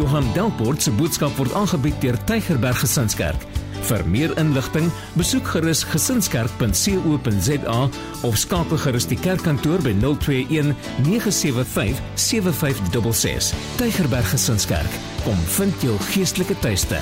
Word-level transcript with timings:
Johan 0.00 0.32
Delport 0.32 0.80
se 0.80 0.92
boodskap 0.96 1.34
word 1.36 1.52
aangebied 1.52 1.98
deur 2.00 2.16
Tygerberg 2.24 2.78
Gesinskerk. 2.80 3.42
Vir 3.84 4.00
meer 4.08 4.32
inligting, 4.40 4.86
besoek 5.18 5.44
gerus 5.52 5.82
gesinskerk.co.za 5.90 7.76
of 8.24 8.38
skakel 8.40 8.80
gerus 8.80 9.06
die 9.10 9.18
kerkkantoor 9.20 9.84
by 9.84 9.92
021 10.00 10.72
975 11.04 12.00
7566. 12.16 13.52
Tygerberg 13.80 14.28
Gesinskerk, 14.32 14.98
kom 15.26 15.36
vind 15.58 15.84
jou 15.84 15.96
geestelike 16.14 16.56
tuiste. 16.64 17.00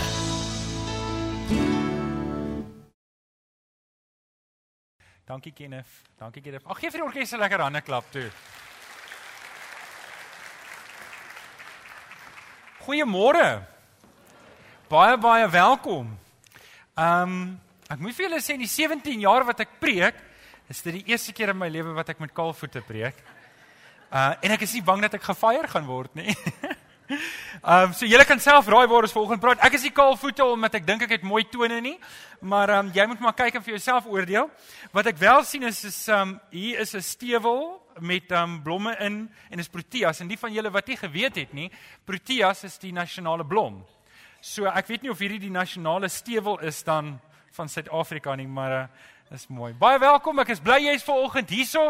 Dankie 5.28 5.54
Kenneth. 5.54 6.02
Dankie 6.18 6.42
Kenneth. 6.42 6.66
Ag 6.66 6.82
gee 6.82 6.90
vir 6.90 7.04
die 7.04 7.06
orkes 7.06 7.32
'n 7.32 7.38
lekker 7.46 7.62
hande 7.62 7.80
klap 7.80 8.10
toe. 8.10 8.30
Goeiemôre. 12.78 13.62
Baie 14.88 15.16
baie 15.18 15.48
welkom. 15.50 16.12
Ehm 16.94 17.22
um, 17.22 17.40
ek 17.90 17.98
moet 18.04 18.14
vir 18.14 18.26
julle 18.28 18.38
sê 18.44 18.54
in 18.54 18.62
die 18.62 18.70
17 18.70 19.24
jaar 19.24 19.42
wat 19.48 19.64
ek 19.64 19.78
preek, 19.80 20.14
is 20.70 20.82
dit 20.84 21.00
die 21.00 21.10
eerste 21.10 21.32
keer 21.34 21.50
in 21.50 21.58
my 21.58 21.70
lewe 21.72 21.94
wat 21.96 22.12
ek 22.12 22.20
met 22.22 22.34
kaal 22.36 22.52
voete 22.54 22.82
preek. 22.86 23.18
Uh 24.14 24.36
en 24.46 24.54
ek 24.54 24.62
is 24.62 24.76
nie 24.76 24.84
bang 24.86 25.02
dat 25.02 25.16
ek 25.18 25.26
gefire 25.26 25.66
gaan 25.72 25.88
word 25.88 26.14
nie. 26.14 26.30
Ehm 27.08 27.88
um, 27.88 27.92
so 27.96 28.06
julle 28.06 28.24
kan 28.28 28.38
self 28.38 28.68
raai 28.70 28.86
waar 28.86 29.08
ons 29.08 29.16
volgende 29.16 29.42
praat. 29.42 29.64
Ek 29.66 29.74
is 29.74 29.88
nie 29.88 29.94
kaal 29.96 30.14
voete 30.20 30.46
omdat 30.46 30.78
ek 30.78 30.86
dink 30.86 31.02
ek 31.02 31.16
het 31.16 31.26
mooi 31.26 31.42
tone 31.50 31.80
nie, 31.82 31.96
maar 32.40 32.70
ehm 32.70 32.86
um, 32.86 32.94
jy 32.94 33.08
moet 33.10 33.26
maar 33.26 33.34
kyk 33.34 33.58
en 33.58 33.64
vir 33.66 33.74
jouself 33.74 34.06
oordeel. 34.06 34.46
Wat 34.94 35.10
ek 35.10 35.18
wel 35.18 35.42
sien 35.44 35.66
is 35.66 35.82
is 35.88 35.98
ehm 36.06 36.36
um, 36.36 36.40
hier 36.54 36.78
is 36.86 36.94
'n 36.94 37.02
stewel 37.02 37.82
met 38.00 38.32
um, 38.32 38.62
blomme 38.62 38.96
in 39.04 39.28
en 39.50 39.58
is 39.58 39.68
proteas 39.68 40.20
en 40.20 40.28
die 40.28 40.38
van 40.38 40.52
julle 40.52 40.70
wat 40.70 40.86
nie 40.86 40.96
geweet 40.96 41.36
het 41.36 41.52
nie, 41.52 41.70
proteas 42.04 42.64
is 42.64 42.78
die 42.78 42.92
nasionale 42.92 43.44
blom. 43.44 43.84
So 44.40 44.66
ek 44.70 44.86
weet 44.86 45.02
nie 45.02 45.10
of 45.10 45.18
hierdie 45.18 45.42
die 45.42 45.54
nasionale 45.54 46.08
stewel 46.08 46.58
is 46.58 46.82
dan 46.86 47.18
van 47.56 47.68
Suid-Afrika 47.68 48.36
nie, 48.36 48.46
maar 48.46 48.72
uh, 48.72 48.84
Dis 49.28 49.44
mooi. 49.52 49.74
Baie 49.76 49.98
welkom. 50.00 50.38
Ek 50.40 50.54
is 50.54 50.60
bly 50.64 50.78
jy's 50.80 51.02
vanoggend 51.04 51.50
hierso. 51.52 51.82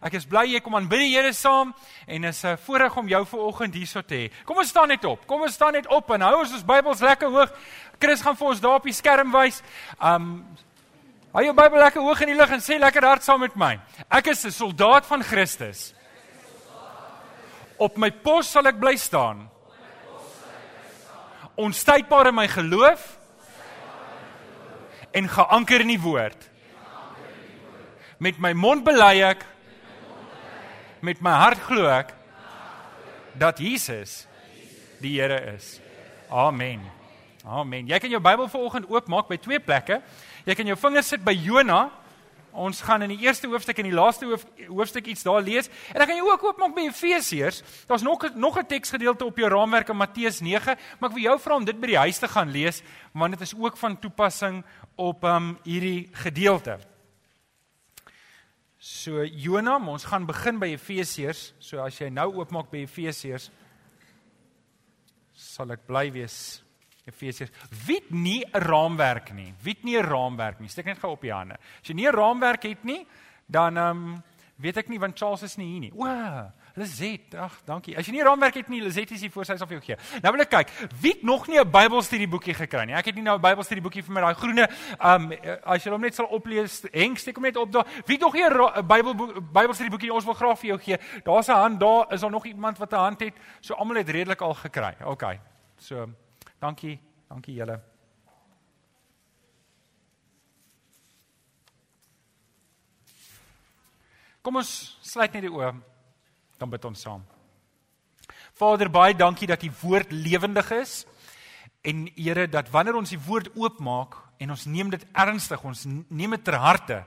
Ek 0.00 0.14
is 0.16 0.24
bly 0.24 0.46
jy 0.48 0.62
kom 0.64 0.78
aan 0.78 0.86
binne 0.88 1.10
Here 1.10 1.32
saam 1.36 1.74
en 2.08 2.24
is 2.24 2.40
'n 2.40 2.56
voorreg 2.56 2.96
om 2.96 3.08
jou 3.08 3.20
vanoggend 3.26 3.74
hierso 3.74 4.00
te 4.00 4.14
hê. 4.14 4.30
Kom 4.46 4.56
ons 4.56 4.68
staan 4.68 4.88
net 4.88 5.04
op. 5.04 5.26
Kom 5.26 5.42
ons 5.42 5.52
staan 5.52 5.72
net 5.72 5.86
op 5.92 6.10
en 6.10 6.20
hou 6.22 6.40
ons 6.40 6.52
ons 6.52 6.64
Bybels 6.64 7.00
lekker 7.00 7.28
hoog. 7.28 7.52
Chris 8.00 8.22
gaan 8.22 8.36
vir 8.36 8.48
ons 8.48 8.60
daar 8.60 8.80
op 8.80 8.84
die 8.84 8.96
skerm 8.96 9.30
wys. 9.30 9.62
Um 10.00 10.46
hou 11.36 11.44
jou 11.44 11.52
Bybel 11.52 11.82
lekker 11.84 12.00
hoog 12.00 12.22
in 12.24 12.30
die 12.32 12.38
lug 12.38 12.52
en 12.54 12.62
sê 12.64 12.78
lekker 12.80 13.04
hard 13.04 13.24
saam 13.24 13.42
met 13.44 13.56
my. 13.60 13.74
Ek 14.08 14.32
is 14.32 14.44
'n 14.46 14.50
soldaat 14.50 15.04
van 15.06 15.22
Christus. 15.22 15.92
Op 17.76 17.96
my 17.98 18.10
pos 18.10 18.50
sal 18.50 18.66
ek 18.66 18.80
bly 18.80 18.96
staan. 18.96 19.50
Onstuitbaar 21.56 22.26
in 22.28 22.34
my 22.34 22.48
geloof 22.48 23.18
en 25.12 25.28
geanker 25.28 25.80
in 25.80 25.88
die 25.88 26.00
woord 26.00 26.50
met 28.18 28.38
my 28.38 28.52
mond 28.52 28.84
bely 28.84 29.20
ek 29.22 29.44
met 31.00 31.20
my 31.20 31.30
hart 31.30 31.60
glo 31.68 31.86
ek 31.86 32.14
dat 33.34 33.58
Jesus 33.58 34.26
die 35.00 35.20
Here 35.20 35.54
is. 35.54 35.80
Amen. 36.30 36.80
Amen. 37.44 37.86
Jy 37.86 37.98
kan 37.98 38.10
jou 38.10 38.20
Bybel 38.20 38.48
vanoggend 38.48 38.88
oopmaak 38.88 39.28
by 39.28 39.36
twee 39.36 39.60
plekke. 39.60 40.00
Jy 40.46 40.54
kan 40.54 40.68
jou 40.70 40.76
vingers 40.78 41.08
sit 41.10 41.24
by 41.26 41.34
Jona. 41.34 41.88
Ons 42.56 42.78
gaan 42.86 43.02
in 43.04 43.10
die 43.12 43.26
eerste 43.26 43.48
hoofstuk 43.50 43.80
en 43.82 43.88
die 43.88 43.96
laaste 43.96 44.28
hoof, 44.30 44.44
hoofstuk 44.70 45.08
iets 45.10 45.24
daar 45.26 45.42
lees. 45.44 45.66
En 45.90 45.98
dan 45.98 46.06
kan 46.08 46.16
jy 46.16 46.24
ook 46.24 46.44
oopmaak 46.46 46.76
by 46.76 46.86
Efesiërs. 46.86 47.62
Daar's 47.90 48.04
nog 48.06 48.22
nog 48.34 48.58
'n 48.58 48.66
teksgedeelte 48.66 49.24
op 49.24 49.36
jou 49.36 49.50
raamwerk 49.50 49.88
in 49.88 49.96
Matteus 49.96 50.40
9, 50.40 50.78
maar 50.98 51.10
ek 51.10 51.16
wil 51.16 51.24
jou 51.24 51.38
vra 51.40 51.56
om 51.56 51.64
dit 51.64 51.80
by 51.80 51.86
die 51.86 51.98
huis 51.98 52.18
te 52.18 52.28
gaan 52.28 52.50
lees 52.50 52.82
want 53.12 53.32
dit 53.32 53.40
is 53.40 53.54
ook 53.54 53.76
van 53.76 53.98
toepassing 53.98 54.64
op 54.94 55.24
um 55.24 55.58
hierdie 55.64 56.08
gedeelte. 56.12 56.78
So 58.78 59.24
Jonam, 59.24 59.88
ons 59.88 60.04
gaan 60.04 60.26
begin 60.26 60.58
by 60.58 60.66
Efesiërs. 60.66 61.54
So 61.58 61.78
as 61.78 61.98
jy 61.98 62.08
nou 62.08 62.34
oopmaak 62.34 62.70
by 62.70 62.78
Efesiërs 62.78 63.50
sal 65.34 65.70
ek 65.70 65.86
bly 65.86 66.12
wees. 66.12 66.65
Efesiërs. 67.06 67.50
Wie 67.86 68.00
het 68.00 68.10
nie 68.10 68.44
'n 68.44 68.58
raamwerk 68.58 69.32
nie? 69.32 69.54
Wie 69.62 69.74
het 69.74 69.84
nie 69.84 69.96
'n 69.96 70.04
raamwerk 70.04 70.60
nie? 70.60 70.68
Steek 70.68 70.84
net 70.84 70.98
gou 70.98 71.12
op 71.12 71.20
die 71.20 71.32
hande. 71.32 71.54
As 71.54 71.88
jy 71.88 71.94
nie 71.94 72.08
'n 72.08 72.14
raamwerk 72.14 72.62
het 72.62 72.84
nie, 72.84 73.06
dan 73.46 73.76
ehm 73.76 73.96
um, 73.96 74.22
weet 74.56 74.76
ek 74.76 74.88
nie 74.88 74.98
want 74.98 75.18
Charles 75.18 75.42
is 75.42 75.56
nie 75.56 75.66
hier 75.66 75.80
nie. 75.80 75.92
O, 75.94 76.06
Lizet, 76.76 77.34
ag, 77.34 77.62
dankie. 77.64 77.96
As 77.96 78.06
jy 78.06 78.12
nie 78.12 78.20
'n 78.20 78.26
raamwerk 78.26 78.54
het 78.54 78.68
nie, 78.68 78.82
Lizet 78.82 79.10
is 79.10 79.20
hier 79.20 79.30
voor 79.30 79.44
sy 79.44 79.56
sal 79.56 79.66
vir 79.66 79.78
jou 79.78 79.84
gee. 79.84 80.20
Nou 80.22 80.32
wil 80.32 80.40
ek 80.40 80.50
kyk, 80.50 80.68
wie 81.00 81.12
het 81.12 81.22
nog 81.22 81.46
nie 81.46 81.58
'n 81.58 81.70
Bybelstudieboekie 81.70 82.54
gekry 82.54 82.84
nie? 82.84 82.94
Ek 82.94 83.04
het 83.04 83.14
nie 83.14 83.22
nou 83.22 83.38
'n 83.38 83.40
Bybelstudieboekie 83.40 84.02
vir 84.02 84.12
my 84.12 84.20
daai 84.20 84.34
groene, 84.34 84.68
ehm 84.98 85.32
um, 85.32 85.58
as 85.64 85.84
jy 85.84 85.90
hom 85.90 86.00
net 86.00 86.14
sal 86.14 86.26
oplees, 86.26 86.84
Henk, 86.92 87.18
steek 87.18 87.36
hom 87.36 87.44
net 87.44 87.56
op 87.56 87.72
daar. 87.72 87.86
Wie 88.06 88.16
het 88.16 88.20
nog 88.20 88.34
nie 88.34 88.44
'n 88.44 88.86
Bybel 88.86 89.14
Bybelstudieboekie 89.52 90.12
ons 90.12 90.24
wil 90.24 90.34
graag 90.34 90.58
vir 90.58 90.68
jou 90.68 90.78
gee? 90.78 90.98
Daar's 91.24 91.48
'n 91.48 91.52
hand 91.52 91.80
daar, 91.80 92.12
is 92.12 92.20
daar 92.20 92.30
nog 92.30 92.46
iemand 92.46 92.78
wat 92.78 92.92
'n 92.92 92.96
hand 92.96 93.20
het? 93.20 93.34
So 93.60 93.74
almal 93.74 93.96
het 93.96 94.08
redelik 94.08 94.40
al 94.40 94.54
gekry. 94.54 94.96
OK. 95.04 95.38
So, 95.78 96.08
dankie. 96.60 96.98
Dankie 97.28 97.54
julle. 97.54 97.80
Kom 104.46 104.60
ons 104.60 104.72
sluit 105.02 105.32
net 105.34 105.42
die 105.48 105.50
oë 105.50 105.72
dan 106.56 106.70
bid 106.70 106.84
ons 106.88 107.02
saam. 107.02 107.24
Vader, 108.56 108.88
baie 108.88 109.16
dankie 109.16 109.48
dat 109.48 109.64
u 109.66 109.70
woord 109.82 110.12
lewendig 110.14 110.70
is. 110.78 111.02
En 111.86 112.06
Here, 112.14 112.46
dat 112.48 112.70
wanneer 112.70 112.96
ons 112.96 113.12
die 113.12 113.20
woord 113.20 113.50
oopmaak 113.54 114.16
en 114.40 114.50
ons 114.54 114.64
neem 114.66 114.90
dit 114.90 115.04
ernstig, 115.12 115.62
ons 115.64 115.84
neem 115.86 116.34
dit 116.36 116.44
ter 116.44 116.58
harte 116.60 117.04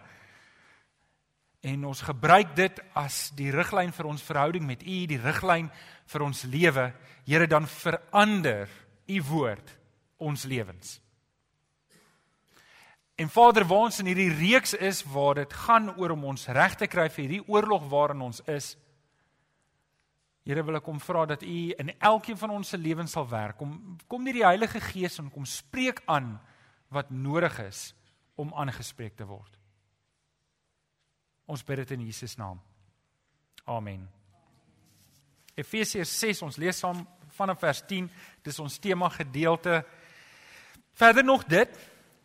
en 1.59 1.81
ons 1.89 2.01
gebruik 2.07 2.53
dit 2.55 2.77
as 2.95 3.33
die 3.35 3.49
riglyn 3.51 3.91
vir 3.91 4.07
ons 4.07 4.23
verhouding 4.23 4.63
met 4.63 4.83
u, 4.85 4.99
die 5.11 5.19
riglyn 5.19 5.67
vir 6.07 6.23
ons 6.23 6.45
lewe, 6.47 6.91
Here, 7.27 7.45
dan 7.45 7.67
verander 7.67 8.71
u 9.09 9.21
woord 9.31 9.77
ons 10.17 10.43
lewens. 10.43 10.99
En 13.19 13.29
Vader, 13.29 13.65
waar 13.67 13.89
ons 13.89 13.99
in 13.99 14.07
hierdie 14.07 14.31
reeks 14.31 14.73
is 14.73 15.01
waar 15.03 15.41
dit 15.41 15.53
gaan 15.65 15.91
oor 15.97 16.13
om 16.15 16.29
ons 16.31 16.47
reg 16.55 16.77
te 16.79 16.87
kry 16.87 17.09
vir 17.11 17.25
hierdie 17.25 17.47
oorlog 17.51 17.89
waarin 17.91 18.21
ons 18.29 18.39
is, 18.47 18.77
Here 20.49 20.63
wil 20.65 20.79
ek 20.79 20.85
kom 20.87 20.97
vra 20.97 21.27
dat 21.29 21.43
U 21.45 21.57
in 21.77 21.91
elkeen 21.99 22.37
van 22.39 22.55
ons 22.55 22.71
se 22.71 22.77
lewens 22.81 23.11
sal 23.13 23.27
werk. 23.29 23.59
Kom 23.59 23.75
kom 24.09 24.23
nie 24.25 24.33
die 24.33 24.45
Heilige 24.45 24.79
Gees 24.81 25.19
en 25.21 25.27
kom 25.29 25.45
spreek 25.45 26.01
aan 26.09 26.39
wat 26.89 27.11
nodig 27.13 27.59
is 27.67 27.91
om 28.39 28.53
aangespreek 28.57 29.13
te 29.19 29.27
word. 29.29 29.59
Ons 31.45 31.61
bid 31.65 31.83
dit 31.83 31.93
in 31.93 32.07
Jesus 32.07 32.33
naam. 32.39 32.57
Amen. 33.69 34.07
Efesiërs 35.53 36.15
6, 36.17 36.41
ons 36.47 36.57
lees 36.57 36.81
saam 36.81 37.03
vanaf 37.39 37.61
vers 37.63 37.81
10. 37.87 38.09
Dis 38.43 38.59
ons 38.59 38.79
tema 38.81 39.09
gedeelte. 39.13 39.83
Verder 40.99 41.23
nog 41.23 41.45
dit: 41.47 41.71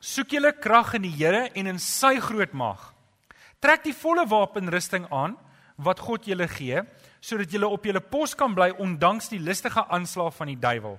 Soek 0.02 0.34
julle 0.36 0.52
krag 0.58 0.96
in 0.98 1.06
die 1.06 1.14
Here 1.14 1.46
en 1.54 1.70
in 1.70 1.80
sy 1.80 2.18
groot 2.20 2.52
mag. 2.52 2.90
Trek 3.62 3.86
die 3.86 3.96
volle 3.96 4.26
wapenrusting 4.28 5.06
aan 5.14 5.38
wat 5.80 6.02
God 6.04 6.26
julle 6.28 6.46
gee 6.50 6.82
sodat 7.24 7.54
julle 7.54 7.70
op 7.72 7.86
julle 7.88 8.02
pos 8.04 8.34
kan 8.36 8.52
bly 8.52 8.68
ondanks 8.84 9.30
die 9.32 9.40
listige 9.40 9.80
aanslag 9.88 10.34
van 10.36 10.50
die 10.52 10.58
duiwel. 10.60 10.98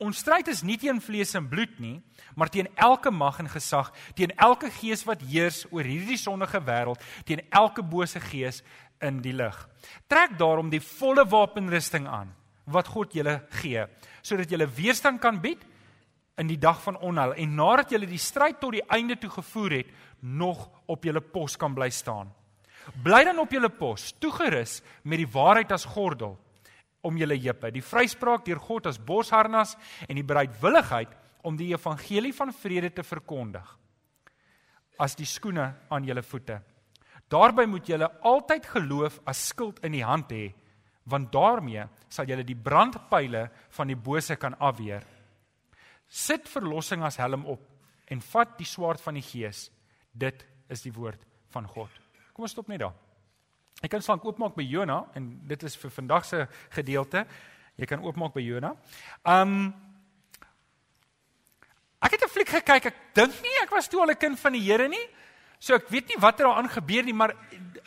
Ons 0.00 0.22
stryd 0.24 0.48
is 0.48 0.62
nie 0.64 0.78
teen 0.80 1.02
vlees 1.04 1.34
en 1.36 1.44
bloed 1.48 1.76
nie, 1.80 1.98
maar 2.36 2.48
teen 2.52 2.68
elke 2.80 3.12
mag 3.12 3.36
en 3.40 3.48
gesag, 3.48 3.90
teen 4.16 4.32
elke 4.40 4.70
gees 4.78 5.04
wat 5.08 5.20
heers 5.24 5.62
oor 5.68 5.84
hierdie 5.84 6.18
sondige 6.20 6.60
wêreld, 6.64 7.04
teen 7.28 7.44
elke 7.52 7.84
bose 7.84 8.20
gees 8.24 8.62
in 9.04 9.20
die 9.24 9.36
lig. 9.36 9.56
Trek 10.08 10.36
daarom 10.40 10.72
die 10.72 10.80
volle 10.84 11.24
wapenrusting 11.28 12.08
aan 12.08 12.32
wat 12.72 12.88
God 12.90 13.14
julle 13.14 13.40
gee, 13.60 13.84
sodat 14.22 14.50
julle 14.50 14.66
weerstand 14.66 15.20
kan 15.22 15.38
bied 15.42 15.62
in 16.40 16.50
die 16.50 16.58
dag 16.60 16.80
van 16.82 16.98
onheil 17.00 17.34
en 17.38 17.54
nadat 17.56 17.94
julle 17.94 18.08
die 18.10 18.20
stryd 18.20 18.58
tot 18.60 18.74
die 18.76 18.84
einde 18.92 19.16
toe 19.20 19.30
gevoer 19.32 19.78
het, 19.80 19.92
nog 20.20 20.66
op 20.90 21.04
julle 21.06 21.22
pos 21.22 21.56
kan 21.56 21.74
bly 21.74 21.88
staan. 21.90 22.32
Bly 23.02 23.24
dan 23.26 23.38
op 23.42 23.52
julle 23.52 23.70
pos, 23.72 24.12
toegerus 24.20 24.80
met 25.04 25.22
die 25.22 25.30
waarheid 25.30 25.72
as 25.74 25.86
gordel 25.88 26.36
om 27.06 27.18
julle 27.18 27.38
heupe, 27.38 27.70
die 27.70 27.84
vryspraak 27.84 28.44
deur 28.46 28.60
God 28.62 28.90
as 28.90 28.98
borsharnas 28.98 29.76
en 30.08 30.18
die 30.18 30.26
bereidwilligheid 30.26 31.12
om 31.46 31.56
die 31.58 31.72
evangelie 31.72 32.34
van 32.34 32.52
vrede 32.54 32.90
te 32.94 33.06
verkondig 33.06 33.74
as 34.98 35.12
die 35.16 35.28
skoene 35.28 35.66
aan 35.92 36.06
julle 36.08 36.22
voete. 36.24 36.56
Daarby 37.28 37.66
moet 37.68 37.88
julle 37.90 38.08
altyd 38.24 38.68
geloof 38.70 39.18
as 39.28 39.42
skild 39.50 39.82
in 39.84 39.92
die 39.92 40.04
hand 40.06 40.32
hê, 40.32 40.54
want 41.06 41.32
daarmee 41.32 41.86
sal 42.08 42.26
julle 42.26 42.44
die 42.46 42.58
brandpyle 42.58 43.46
van 43.78 43.90
die 43.90 43.98
bose 43.98 44.36
kan 44.36 44.56
afweer. 44.58 45.04
Sit 46.08 46.48
verlossing 46.48 47.02
as 47.06 47.18
helm 47.20 47.46
op 47.46 47.62
en 48.10 48.22
vat 48.22 48.58
die 48.58 48.66
swaard 48.66 49.02
van 49.02 49.18
die 49.18 49.24
gees. 49.26 49.68
Dit 50.12 50.44
is 50.70 50.82
die 50.82 50.94
woord 50.94 51.22
van 51.54 51.66
God. 51.66 51.90
Kom 52.34 52.46
ons 52.46 52.54
stop 52.54 52.68
net 52.68 52.82
daar. 52.82 52.94
Ek 53.82 53.90
kan 53.92 54.02
slank 54.02 54.24
oopmaak 54.24 54.54
by 54.56 54.64
Jona 54.64 55.02
en 55.18 55.28
dit 55.46 55.66
is 55.68 55.76
vir 55.76 55.92
vandag 55.92 56.24
se 56.24 56.46
gedeelte. 56.74 57.26
Jy 57.76 57.88
kan 57.90 58.04
oopmaak 58.04 58.34
by 58.34 58.44
Jona. 58.44 58.74
Um 59.24 59.74
Ek 62.02 62.12
het 62.12 62.22
'n 62.22 62.28
fliek 62.28 62.48
gekyk. 62.48 62.86
Ek 62.86 63.14
dink 63.14 63.42
nie 63.42 63.56
ek 63.62 63.70
was 63.70 63.88
toe 63.88 64.00
al 64.00 64.10
'n 64.10 64.16
kind 64.16 64.38
van 64.38 64.52
die 64.52 64.60
Here 64.60 64.88
nie. 64.88 65.08
So 65.66 65.74
ek 65.74 65.88
weet 65.90 66.12
nie 66.12 66.20
wat 66.22 66.38
er 66.38 66.46
daaraan 66.46 66.70
gebeur 66.70 67.02
nie, 67.02 67.14
maar 67.16 67.34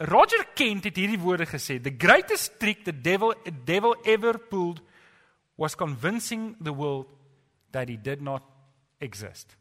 Roger 0.10 0.44
Kent 0.56 0.90
het 0.90 0.98
hierdie 1.00 1.20
woorde 1.20 1.46
gesê: 1.48 1.80
"The 1.80 1.96
greatest 1.96 2.60
trick 2.60 2.84
the 2.84 2.92
devil 2.92 3.34
the 3.44 3.56
devil 3.64 3.96
ever 4.04 4.38
pulled 4.38 4.82
was 5.56 5.76
convincing 5.76 6.58
the 6.60 6.74
world 6.76 7.08
that 7.72 7.88
he 7.88 7.96
did 7.96 8.22
not 8.22 8.44
exist." 9.00 9.56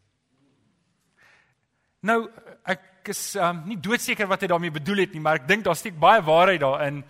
Nou 2.02 2.28
ek 2.66 3.10
is 3.10 3.36
um, 3.36 3.62
nie 3.66 3.78
doodseker 3.78 4.26
wat 4.26 4.42
hy 4.42 4.50
daarmee 4.50 4.74
bedoel 4.74 5.06
het 5.06 5.14
nie, 5.14 5.22
maar 5.22 5.40
ek 5.40 5.48
dink 5.48 5.64
daar 5.64 5.78
steek 5.78 5.98
baie 5.98 6.22
waarheid 6.22 6.60
daarin. 6.62 7.04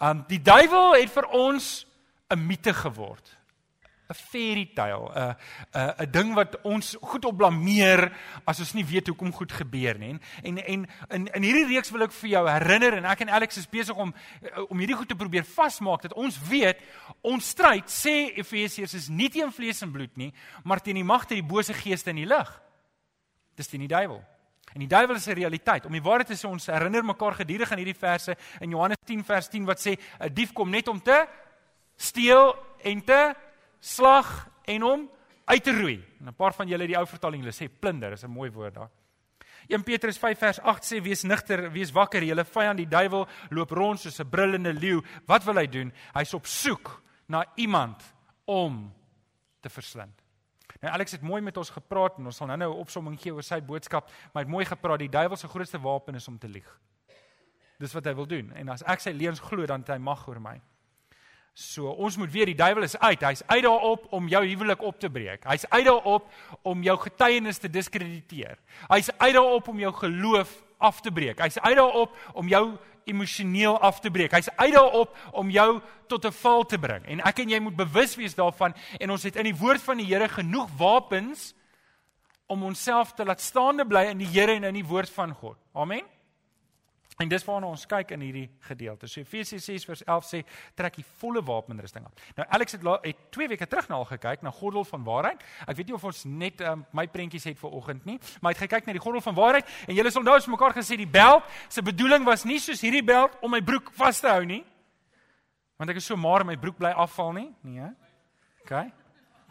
Um 0.00 0.24
die 0.28 0.40
duiwel 0.40 0.96
het 0.96 1.12
vir 1.12 1.28
ons 1.36 1.86
'n 2.32 2.46
mite 2.46 2.72
geword. 2.72 3.35
'n 4.08 4.14
fairy 4.14 4.70
tale, 4.74 5.10
'n 5.14 5.36
'n 5.74 5.94
'n 6.02 6.10
ding 6.10 6.34
wat 6.34 6.60
ons 6.62 6.96
goed 7.00 7.24
op 7.24 7.36
blameer 7.36 8.12
as 8.44 8.60
ons 8.60 8.72
nie 8.74 8.84
weet 8.84 9.06
hoekom 9.06 9.32
goed 9.32 9.52
gebeur 9.52 9.98
nie. 9.98 10.18
En 10.42 10.58
en 10.58 10.86
in 11.08 11.26
in 11.34 11.42
hierdie 11.42 11.66
reeks 11.66 11.90
wil 11.90 12.02
ek 12.02 12.12
vir 12.12 12.30
jou 12.30 12.48
herinner 12.48 12.94
en 12.94 13.04
ek 13.04 13.20
en 13.20 13.28
Alex 13.28 13.56
is 13.56 13.68
besig 13.68 13.96
om 13.96 14.14
om 14.68 14.78
hierdie 14.78 14.96
goed 14.96 15.08
te 15.08 15.16
probeer 15.16 15.44
vasmaak 15.44 16.02
dat 16.02 16.14
ons 16.14 16.38
weet 16.48 16.78
ons 17.22 17.48
stryd 17.48 17.90
sê 17.90 18.32
Efesiërs 18.36 18.94
is 18.94 19.08
nie 19.08 19.28
teen 19.28 19.52
vlees 19.52 19.82
en 19.82 19.92
bloed 19.92 20.16
nie, 20.16 20.32
maar 20.64 20.80
teen 20.80 20.94
die 20.94 21.04
magte, 21.04 21.34
die 21.34 21.42
bose 21.42 21.74
geeste 21.74 22.10
in 22.10 22.16
die 22.16 22.26
lig. 22.26 22.62
Dis 23.56 23.68
teen 23.68 23.80
die 23.80 23.88
duiwel. 23.88 24.22
En 24.74 24.82
die 24.82 24.88
duiwel 24.88 25.16
is 25.16 25.26
'n 25.26 25.32
realiteit. 25.32 25.86
Om 25.86 25.92
die 25.92 26.02
waarheid 26.02 26.26
te 26.26 26.34
sê, 26.34 26.48
ons 26.48 26.66
herinner 26.66 27.04
mekaar 27.04 27.34
gedurig 27.34 27.70
aan 27.70 27.78
hierdie 27.78 27.98
verse 27.98 28.36
in 28.60 28.70
Johannes 28.70 28.98
10 29.04 29.24
vers 29.24 29.48
10 29.48 29.64
wat 29.64 29.80
sê 29.80 29.96
'n 30.20 30.34
dief 30.34 30.52
kom 30.52 30.70
net 30.70 30.88
om 30.88 31.02
te 31.02 31.26
steel 31.96 32.54
en 32.82 33.04
te 33.04 33.34
slag 33.86 34.48
en 34.66 34.82
hom 34.82 35.08
uit 35.46 35.62
te 35.62 35.72
roei. 35.72 35.98
En 36.20 36.28
'n 36.28 36.34
paar 36.34 36.54
van 36.54 36.68
julle 36.68 36.86
die 36.86 36.98
ou 36.98 37.06
vertaling 37.06 37.42
hulle 37.42 37.54
sê 37.54 37.68
plunder, 37.68 38.12
is 38.12 38.24
'n 38.24 38.30
mooi 38.30 38.50
woord 38.50 38.74
daar. 38.74 38.90
1 39.68 39.82
Petrus 39.82 40.18
5 40.18 40.38
vers 40.38 40.60
8 40.60 40.84
sê 40.84 41.02
wees 41.02 41.22
nigter, 41.22 41.72
wees 41.72 41.90
wakker, 41.90 42.22
julle 42.22 42.44
vyand 42.44 42.76
die 42.76 42.88
duiwel 42.88 43.26
loop 43.50 43.70
rond 43.70 44.00
soos 44.00 44.20
'n 44.20 44.28
brullende 44.28 44.72
leeu. 44.72 45.02
Wat 45.26 45.44
wil 45.44 45.54
hy 45.54 45.66
doen? 45.66 45.92
Hy's 46.14 46.34
op 46.34 46.46
soek 46.46 47.02
na 47.26 47.44
iemand 47.56 48.02
om 48.44 48.92
te 49.60 49.68
verslind. 49.68 50.22
Nou 50.80 50.92
Alex 50.92 51.12
het 51.12 51.22
mooi 51.22 51.42
met 51.42 51.56
ons 51.56 51.70
gepraat 51.70 52.18
en 52.18 52.26
ons 52.26 52.36
sal 52.36 52.46
nou-nou 52.46 52.72
'n 52.72 52.78
opsomming 52.78 53.20
gee 53.20 53.34
oor 53.34 53.42
sy 53.42 53.60
boodskap, 53.60 54.06
maar 54.06 54.42
hy 54.42 54.48
het 54.48 54.48
mooi 54.48 54.64
gepraat 54.64 54.98
die 54.98 55.08
duiwel 55.08 55.36
se 55.36 55.48
grootste 55.48 55.80
wapen 55.80 56.14
is 56.14 56.28
om 56.28 56.38
te 56.38 56.48
lieg. 56.48 56.80
Dis 57.78 57.92
wat 57.92 58.04
hy 58.04 58.14
wil 58.14 58.26
doen 58.26 58.52
en 58.52 58.68
as 58.68 58.82
ek 58.82 59.00
sy 59.00 59.10
leuns 59.10 59.40
glo 59.40 59.66
dan 59.66 59.80
het 59.80 59.88
hy 59.88 59.98
mag 59.98 60.28
oor 60.28 60.40
my. 60.40 60.60
So 61.56 61.88
ons 61.88 62.18
moet 62.20 62.28
weet 62.28 62.50
die 62.50 62.58
duiwel 62.58 62.84
is 62.84 62.98
uit. 63.00 63.22
Hy's 63.24 63.40
uit 63.48 63.62
daarop 63.64 64.02
om 64.12 64.26
jou 64.28 64.42
huwelik 64.44 64.82
op 64.84 64.98
te 65.00 65.08
breek. 65.08 65.46
Hy's 65.48 65.64
uit 65.70 65.86
daarop 65.88 66.26
om 66.68 66.82
jou 66.84 66.96
getuienis 67.00 67.56
te 67.62 67.70
diskrediteer. 67.72 68.58
Hy's 68.90 69.08
uit 69.16 69.32
daarop 69.32 69.70
om 69.72 69.78
jou 69.80 69.92
geloof 70.02 70.52
af 70.76 71.00
te 71.00 71.10
breek. 71.10 71.40
Hy's 71.40 71.56
uit 71.56 71.78
daarop 71.78 72.12
om 72.36 72.50
jou 72.52 72.76
emosioneel 73.08 73.78
af 73.80 74.02
te 74.04 74.12
breek. 74.12 74.34
Hy's 74.36 74.50
uit 74.52 74.74
daarop 74.74 75.16
om 75.32 75.50
jou 75.50 75.80
tot 76.12 76.26
'n 76.26 76.32
val 76.32 76.66
te 76.66 76.78
bring. 76.78 77.06
En 77.06 77.20
ek 77.24 77.38
en 77.38 77.48
jy 77.48 77.58
moet 77.58 77.76
bewus 77.76 78.16
wees 78.16 78.34
daarvan 78.34 78.74
en 79.00 79.10
ons 79.10 79.22
het 79.22 79.36
in 79.36 79.44
die 79.44 79.56
woord 79.56 79.80
van 79.80 79.96
die 79.96 80.06
Here 80.06 80.28
genoeg 80.28 80.68
wapens 80.76 81.54
om 82.46 82.62
onsself 82.64 83.12
te 83.12 83.24
laat 83.24 83.40
staande 83.40 83.86
bly 83.86 84.04
in 84.10 84.18
die 84.18 84.28
Here 84.28 84.52
en 84.52 84.64
in 84.64 84.74
die 84.74 84.84
woord 84.84 85.10
van 85.10 85.32
God. 85.32 85.56
Amen. 85.72 86.15
En 87.16 87.28
dis 87.28 87.44
waarna 87.48 87.70
ons 87.72 87.86
kyk 87.88 88.10
in 88.12 88.20
hierdie 88.20 88.48
gedeelte. 88.68 89.08
So 89.08 89.22
Efesiërs 89.22 89.64
6 89.70 89.86
vers 89.88 90.02
11 90.04 90.26
sê 90.28 90.40
trek 90.76 90.98
die 90.98 91.04
volle 91.22 91.40
wapenrusting 91.44 92.04
aan. 92.04 92.12
Nou 92.36 92.46
Alex 92.58 92.76
het, 92.76 92.84
het 93.06 93.22
2 93.32 93.48
weke 93.54 93.68
terug 93.72 93.88
na 93.88 93.96
al 93.96 94.04
gekyk 94.10 94.44
na 94.44 94.52
gordel 94.52 94.84
van 94.84 95.04
waarheid. 95.06 95.44
Ek 95.64 95.78
weet 95.78 95.88
nie 95.88 95.96
of 95.96 96.04
ons 96.04 96.24
net 96.28 96.60
um, 96.60 96.84
my 96.92 97.06
prentjies 97.08 97.48
het 97.48 97.56
vir 97.60 97.72
oggend 97.78 98.04
nie, 98.04 98.18
maar 98.40 98.52
hy 98.52 98.58
het 98.58 98.66
gekyk 98.66 98.88
na 98.88 98.96
die 98.98 99.04
gordel 99.04 99.24
van 99.24 99.38
waarheid 99.38 99.72
en 99.86 99.96
julle 99.96 100.12
sal 100.12 100.26
nou 100.26 100.34
eens 100.36 100.50
mekaar 100.52 100.76
gesê 100.76 100.98
die 101.00 101.08
beld 101.08 101.48
se 101.72 101.84
bedoeling 101.86 102.28
was 102.28 102.44
nie 102.44 102.58
soos 102.60 102.84
hierdie 102.84 103.04
beld 103.04 103.32
om 103.40 103.54
my 103.56 103.62
broek 103.64 103.88
vas 103.96 104.20
te 104.20 104.28
hou 104.28 104.44
nie. 104.44 104.60
Want 105.80 105.92
ek 105.92 106.02
is 106.02 106.10
so 106.12 106.20
maar 106.20 106.44
my 106.44 106.58
broek 106.60 106.76
bly 106.76 106.92
afval 106.92 107.32
nie, 107.36 107.48
nee. 107.64 107.88
OK. 108.64 108.92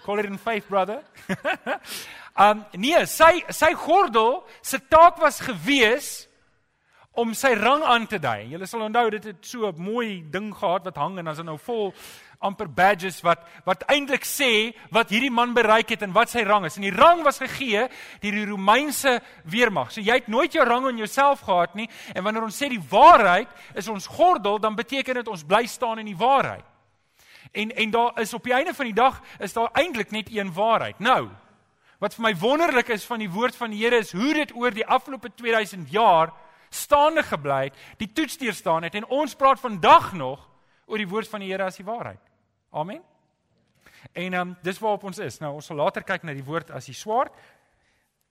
Call 0.06 0.20
it 0.22 0.30
in 0.30 0.38
faith 0.38 0.70
brother. 0.70 1.02
um 2.38 2.62
nee, 2.86 3.02
sy 3.10 3.42
sy 3.50 3.74
gordel 3.74 4.44
se 4.62 4.78
taak 4.86 5.18
was 5.18 5.42
gewees 5.42 6.25
om 7.16 7.34
sy 7.34 7.54
rang 7.56 7.84
aan 7.84 8.08
te 8.08 8.20
dui. 8.20 8.50
Julle 8.52 8.68
sal 8.68 8.86
onthou 8.86 9.10
dit 9.10 9.24
het 9.24 9.46
so 9.46 9.68
'n 9.68 9.82
mooi 9.82 10.24
ding 10.30 10.54
gehad 10.54 10.84
wat 10.84 10.96
hang 10.96 11.20
en 11.20 11.28
as 11.28 11.38
dit 11.38 11.46
nou 11.46 11.58
vol 11.58 11.94
amper 12.40 12.68
badges 12.68 13.22
wat 13.22 13.40
wat 13.66 13.84
eintlik 13.88 14.26
sê 14.26 14.76
wat 14.92 15.10
hierdie 15.10 15.32
man 15.32 15.54
bereik 15.54 15.90
het 15.90 16.02
en 16.02 16.14
wat 16.14 16.30
sy 16.30 16.44
rang 16.44 16.66
is. 16.66 16.76
En 16.76 16.82
die 16.82 16.96
rang 16.96 17.24
was 17.24 17.40
gegee 17.40 17.88
deur 18.22 18.32
die 18.32 18.46
Romeinse 18.46 19.22
weermag. 19.44 19.92
So 19.92 20.02
jy 20.02 20.14
het 20.14 20.28
nooit 20.28 20.54
jou 20.54 20.66
rang 20.66 20.90
in 20.90 20.98
jouself 20.98 21.42
gehad 21.42 21.76
nie 21.76 21.90
en 22.14 22.24
wanneer 22.24 22.44
ons 22.44 22.64
sê 22.64 22.70
die 22.70 22.84
waarheid 22.90 23.48
is 23.76 23.88
ons 23.88 24.08
gordel, 24.08 24.60
dan 24.60 24.76
beteken 24.76 25.14
dit 25.14 25.28
ons 25.28 25.44
bly 25.44 25.66
staan 25.66 26.00
in 26.00 26.06
die 26.06 26.18
waarheid. 26.18 26.66
En 27.52 27.72
en 27.72 27.92
daar 27.92 28.20
is 28.22 28.34
op 28.34 28.44
die 28.44 28.54
einde 28.54 28.74
van 28.74 28.86
die 28.86 28.94
dag 28.94 29.22
is 29.40 29.54
daar 29.54 29.70
eintlik 29.74 30.12
net 30.12 30.30
een 30.32 30.54
waarheid. 30.54 31.00
Nou, 31.00 31.30
wat 32.00 32.16
vir 32.16 32.24
my 32.24 32.34
wonderlik 32.38 32.90
is 32.90 33.06
van 33.08 33.20
die 33.20 33.30
woord 33.32 33.56
van 33.56 33.72
die 33.72 33.80
Here 33.84 33.98
is 33.98 34.12
hoe 34.12 34.34
dit 34.34 34.52
oor 34.56 34.74
die 34.74 34.86
afgelope 34.86 35.32
2000 35.36 35.92
jaar 35.92 36.34
staande 36.76 37.24
gebly 37.24 37.64
het, 37.70 37.80
die 37.98 38.12
toets 38.14 38.38
deurstaan 38.38 38.84
het 38.84 38.96
en 38.96 39.08
ons 39.08 39.36
praat 39.36 39.60
vandag 39.60 40.14
nog 40.14 40.44
oor 40.86 41.02
die 41.02 41.10
woord 41.10 41.30
van 41.30 41.42
die 41.42 41.52
Here 41.52 41.66
as 41.66 41.80
die 41.80 41.86
waarheid. 41.88 42.22
Amen. 42.72 43.02
En 44.14 44.34
um, 44.34 44.56
dis 44.62 44.80
waarop 44.80 45.04
ons 45.10 45.20
is. 45.20 45.40
Nou 45.42 45.56
ons 45.58 45.66
sal 45.66 45.80
later 45.80 46.04
kyk 46.06 46.24
na 46.24 46.36
die 46.36 46.46
woord 46.46 46.72
as 46.76 46.90
die 46.90 46.98
swaard. 46.98 47.34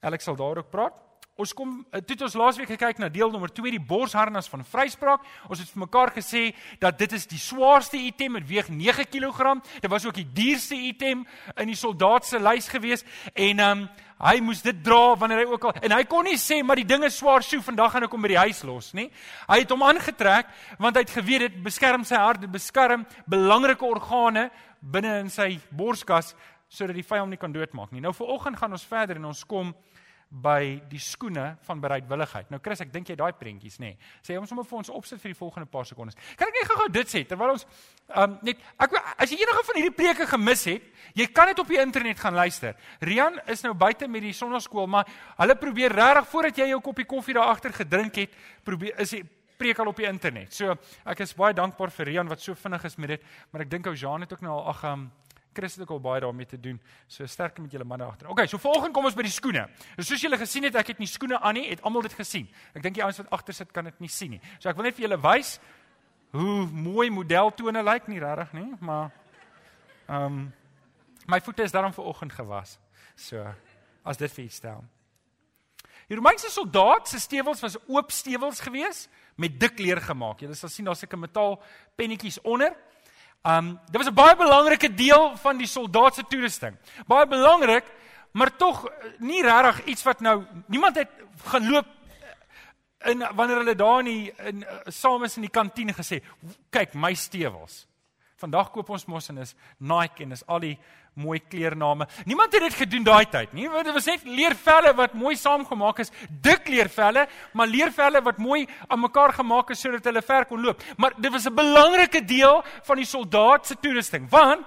Alex 0.05 0.29
sal 0.29 0.37
daar 0.39 0.61
ook 0.63 0.71
praat. 0.71 0.95
Ons 1.35 1.51
kom 1.51 1.81
eh, 1.91 1.99
toe 2.07 2.15
ons 2.23 2.37
laasweek 2.39 2.69
gekyk 2.71 3.01
na 3.03 3.09
deel 3.11 3.33
nommer 3.33 3.51
2 3.51 3.73
die 3.75 3.83
borsharnas 3.83 4.47
van 4.53 4.63
vryspraak. 4.71 5.25
Ons 5.51 5.65
het 5.65 5.71
vir 5.73 5.83
mekaar 5.83 6.13
gesê 6.15 6.43
dat 6.79 6.95
dit 7.01 7.17
is 7.17 7.27
die 7.27 7.41
swaarste 7.43 7.99
item, 7.99 8.39
dit 8.39 8.53
weeg 8.53 8.69
9 8.71 9.09
kg. 9.11 9.57
Dit 9.83 9.91
was 9.91 10.07
ook 10.07 10.15
die 10.15 10.29
duurste 10.31 10.79
item 10.79 11.25
in 11.59 11.73
die 11.73 11.79
soldaat 11.79 12.29
se 12.29 12.39
lys 12.39 12.71
gewees 12.71 13.03
en 13.35 13.59
ehm 13.59 13.85
um, 13.85 13.87
hy 14.25 14.39
moes 14.41 14.61
dit 14.63 14.77
dra 14.87 15.17
wanneer 15.19 15.41
hy 15.43 15.47
ook 15.51 15.65
al 15.67 15.73
en 15.85 15.93
hy 15.93 16.05
kon 16.09 16.23
nie 16.25 16.39
sê 16.39 16.61
maar 16.65 16.79
die 16.79 16.87
ding 16.87 17.03
is 17.05 17.17
swaar, 17.19 17.43
sjoe, 17.43 17.59
vandag 17.67 17.91
gaan 17.93 18.07
ek 18.07 18.13
hom 18.15 18.23
by 18.23 18.31
die 18.31 18.39
huis 18.39 18.63
los, 18.65 18.93
nie. 18.95 19.09
Hy 19.51 19.59
het 19.59 19.75
hom 19.75 19.83
aangetrek 19.85 20.53
want 20.79 20.95
hy 20.95 21.03
het 21.03 21.17
geweet 21.19 21.49
dit 21.49 21.57
beskerm 21.67 22.07
sy 22.07 22.21
hart, 22.23 22.45
dit 22.47 22.53
beskerm 22.53 23.03
belangrike 23.27 23.85
organe 23.85 24.47
binne 24.81 25.19
in 25.25 25.35
sy 25.35 25.57
borskas 25.75 26.31
sodat 26.71 26.95
die 26.95 27.05
vyand 27.05 27.27
hom 27.27 27.35
nie 27.35 27.43
kan 27.43 27.53
doodmaak 27.53 27.91
nie. 27.91 28.01
Nou 28.07 28.15
vir 28.15 28.31
oggend 28.39 28.63
gaan 28.63 28.73
ons 28.79 28.87
verder 28.87 29.19
en 29.19 29.33
ons 29.35 29.43
kom 29.51 29.75
by 30.35 30.81
die 30.91 30.99
skoene 30.99 31.55
van 31.63 31.81
bereidwilligheid. 31.83 32.49
Nou 32.51 32.59
Chris, 32.63 32.81
ek 32.83 32.91
dink 32.93 33.11
jy 33.11 33.17
daai 33.19 33.33
prentjies 33.39 33.79
nê. 33.79 33.93
Nee. 33.95 34.13
Sê 34.27 34.39
ons 34.41 34.51
sommer 34.51 34.67
vir 34.67 34.81
ons 34.81 34.91
opsit 34.97 35.21
vir 35.23 35.31
die 35.31 35.39
volgende 35.39 35.71
paar 35.71 35.87
sekondes. 35.87 36.19
Kan 36.39 36.51
ek 36.51 36.59
net 36.59 36.71
gou-gou 36.71 36.89
dit 36.97 37.13
sê 37.13 37.23
terwyl 37.29 37.55
ons 37.55 37.67
um 38.19 38.35
net 38.47 38.65
ek 38.83 38.97
as 38.99 39.31
jy 39.31 39.39
enige 39.39 39.63
van 39.69 39.79
hierdie 39.79 39.95
preke 39.95 40.27
gemis 40.29 40.67
het, 40.73 40.91
jy 41.15 41.29
kan 41.31 41.53
dit 41.53 41.63
op 41.63 41.71
die 41.71 41.81
internet 41.81 42.19
gaan 42.19 42.35
luister. 42.35 42.75
Rian 43.07 43.39
is 43.47 43.63
nou 43.63 43.77
buite 43.79 44.09
met 44.11 44.27
die 44.27 44.35
sonnaskool, 44.35 44.91
maar 44.91 45.09
hulle 45.39 45.57
probeer 45.61 45.95
regtig 45.95 46.29
voordat 46.33 46.61
jy 46.65 46.69
jou 46.73 46.83
koppie 46.83 47.09
koffie 47.09 47.39
daar 47.39 47.55
agter 47.55 47.73
gedrink 47.77 48.19
het, 48.25 48.35
probeer 48.67 48.99
is 49.05 49.15
die 49.15 49.23
preek 49.59 49.79
al 49.79 49.93
op 49.93 50.01
die 50.03 50.09
internet. 50.11 50.51
So 50.55 50.75
ek 51.07 51.23
is 51.23 51.37
baie 51.39 51.55
dankbaar 51.55 51.95
vir 51.95 52.11
Rian 52.11 52.31
wat 52.33 52.43
so 52.43 52.59
vinnig 52.59 52.91
is 52.91 52.99
met 52.99 53.15
dit, 53.15 53.29
maar 53.53 53.63
ek 53.63 53.71
dink 53.71 53.87
ou 53.87 53.95
Jean 53.95 54.27
het 54.27 54.35
ook 54.35 54.43
nou 54.43 54.59
al 54.59 54.73
ag 54.75 54.83
um 54.91 55.13
Chris 55.55 55.77
het 55.77 55.85
ook 55.85 55.95
al 55.97 56.01
baie 56.01 56.21
daarmee 56.21 56.47
te 56.47 56.61
doen. 56.61 56.81
So 57.07 57.27
sterk 57.27 57.59
met 57.59 57.73
julle 57.73 57.85
manne 57.85 58.05
agter. 58.05 58.29
Okay, 58.29 58.47
so 58.51 58.59
volgende 58.59 58.95
kom 58.97 59.09
ons 59.09 59.17
by 59.17 59.25
die 59.27 59.33
skoene. 59.33 59.67
So 59.97 60.11
soos 60.11 60.25
julle 60.27 60.39
gesien 60.41 60.67
het, 60.69 60.77
ek 60.81 60.95
het 60.95 61.03
nie 61.03 61.09
skoene 61.11 61.41
aan 61.41 61.59
nie, 61.59 61.69
het 61.71 61.83
almal 61.83 62.05
dit 62.09 62.17
gesien. 62.19 62.49
Ek 62.75 62.83
dink 62.83 62.99
die 62.99 63.05
ouens 63.05 63.21
wat 63.23 63.31
agter 63.39 63.57
sit 63.57 63.73
kan 63.73 63.89
dit 63.91 64.05
nie 64.05 64.13
sien 64.13 64.37
nie. 64.37 64.41
So 64.59 64.69
ek 64.69 64.79
wil 64.79 64.89
net 64.89 64.99
vir 64.99 65.09
julle 65.09 65.21
wys 65.25 65.57
hoe 66.35 66.67
mooi 66.67 67.11
modeltone 67.15 67.83
lyk 67.87 68.09
nie 68.11 68.19
regtig 68.23 68.53
nie, 68.59 68.71
maar 68.81 69.13
ehm 70.09 70.25
um, 70.27 70.45
my 71.27 71.39
voete 71.41 71.65
is 71.65 71.73
daarom 71.73 71.93
vir 71.97 72.05
oggend 72.05 72.35
gewas. 72.37 72.77
So 73.17 73.41
as 74.05 74.19
dit 74.21 74.33
vir 74.33 74.45
iets 74.45 74.59
stel. 74.61 74.83
Die 76.09 76.19
Romeinse 76.19 76.51
soldaat 76.53 77.09
se 77.09 77.21
stewels 77.21 77.63
was 77.65 77.79
oop 77.89 78.13
stewels 78.13 78.61
geweest 78.61 79.09
met 79.41 79.57
dik 79.61 79.79
leer 79.81 80.03
gemaak. 80.05 80.43
Julle 80.45 80.57
sal 80.59 80.69
sien 80.69 80.85
daar's 80.85 81.01
seker 81.01 81.19
metaal 81.19 81.57
pennetjies 81.97 82.41
onder. 82.43 82.75
Um 83.47 83.81
dit 83.91 83.97
was 83.97 84.09
'n 84.09 84.15
baie 84.15 84.37
belangrike 84.37 84.95
deel 84.95 85.37
van 85.37 85.57
die 85.57 85.67
soldaat 85.67 86.15
se 86.15 86.25
toerusting. 86.29 86.77
Baie 87.07 87.27
belangrik, 87.27 87.85
maar 88.33 88.57
tog 88.57 88.89
eh, 88.89 89.11
nie 89.19 89.43
regtig 89.43 89.85
iets 89.85 90.03
wat 90.03 90.21
nou 90.21 90.45
niemand 90.67 90.97
het 90.97 91.09
geloop 91.45 91.87
eh, 92.99 93.11
in 93.11 93.25
wanneer 93.35 93.57
hulle 93.57 93.75
daar 93.75 93.99
in 93.99 94.05
die, 94.05 94.35
in 94.37 94.65
eh, 94.65 94.77
saam 94.87 95.25
is 95.25 95.37
in 95.37 95.43
die 95.43 95.51
kantien 95.51 95.95
gesê, 95.95 96.23
kyk 96.71 96.95
my 96.95 97.15
stewels 97.15 97.87
Vandag 98.45 98.69
koop 98.75 98.91
ons 98.93 99.07
mos 99.09 99.31
en 99.33 99.41
is 99.41 99.55
Nike 99.81 100.25
en 100.27 100.35
is 100.37 100.43
al 100.53 100.61
die 100.61 100.75
mooi 101.17 101.39
kleername. 101.41 102.05
Niemand 102.29 102.53
het 102.53 102.67
dit 102.67 102.77
gedoen 102.83 103.07
daai 103.07 103.25
tyd 103.31 103.55
nie. 103.57 103.69
Dit 103.71 103.95
was 103.97 104.09
net 104.11 104.27
leervelle 104.29 104.93
wat 104.99 105.15
mooi 105.17 105.33
saamgemaak 105.39 106.03
is, 106.05 106.13
dik 106.45 106.69
leervelle, 106.69 107.25
maar 107.57 107.71
leervelle 107.71 108.21
wat 108.27 108.43
mooi 108.43 108.67
aan 108.89 109.01
mekaar 109.01 109.33
gemaak 109.39 109.73
is 109.73 109.81
sodat 109.81 110.05
hulle 110.11 110.23
ver 110.23 110.45
kon 110.51 110.61
loop. 110.61 110.83
Maar 111.01 111.17
dit 111.17 111.33
was 111.33 111.47
'n 111.47 111.55
belangrike 111.55 112.25
deel 112.25 112.63
van 112.85 112.97
die 112.97 113.09
soldaat 113.09 113.67
se 113.67 113.77
toerusting, 113.81 114.29
want 114.29 114.67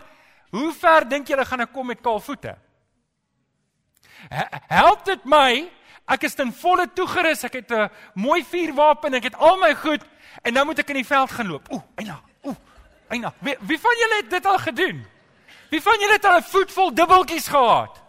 hoe 0.51 0.74
ver 0.74 1.07
dink 1.10 1.27
julle 1.27 1.46
gaan 1.46 1.62
ek 1.62 1.74
kom 1.74 1.88
met 1.88 2.01
kaal 2.01 2.19
voete? 2.19 2.57
Help 4.67 5.05
dit 5.05 5.25
my 5.25 5.69
Ek 6.07 6.24
is 6.24 6.36
ten 6.36 6.53
volle 6.53 6.88
toegerus. 6.96 7.43
Ek 7.43 7.53
het 7.53 7.72
'n 7.72 7.89
mooi 8.15 8.43
vuurwapen. 8.43 9.13
Ek 9.13 9.24
het 9.24 9.36
al 9.36 9.57
my 9.57 9.75
goed 9.75 10.01
en 10.41 10.53
nou 10.53 10.65
moet 10.65 10.79
ek 10.79 10.89
in 10.89 10.96
die 10.96 11.05
veld 11.05 11.31
gaan 11.31 11.48
loop. 11.48 11.67
Ooh, 11.69 11.84
eina. 11.96 12.22
Eina. 13.07 13.33
Wie, 13.39 13.55
wie 13.59 13.79
van 13.79 13.95
julle 14.01 14.21
het 14.21 14.29
dit 14.29 14.45
al 14.45 14.57
gedoen? 14.57 15.05
Wie 15.69 15.81
van 15.81 15.99
julle 15.99 16.13
het 16.13 16.25
al 16.25 16.37
'n 16.37 16.43
voet 16.43 16.71
vol 16.71 16.93
dubbeltjies 16.93 17.47
gehad? 17.47 18.03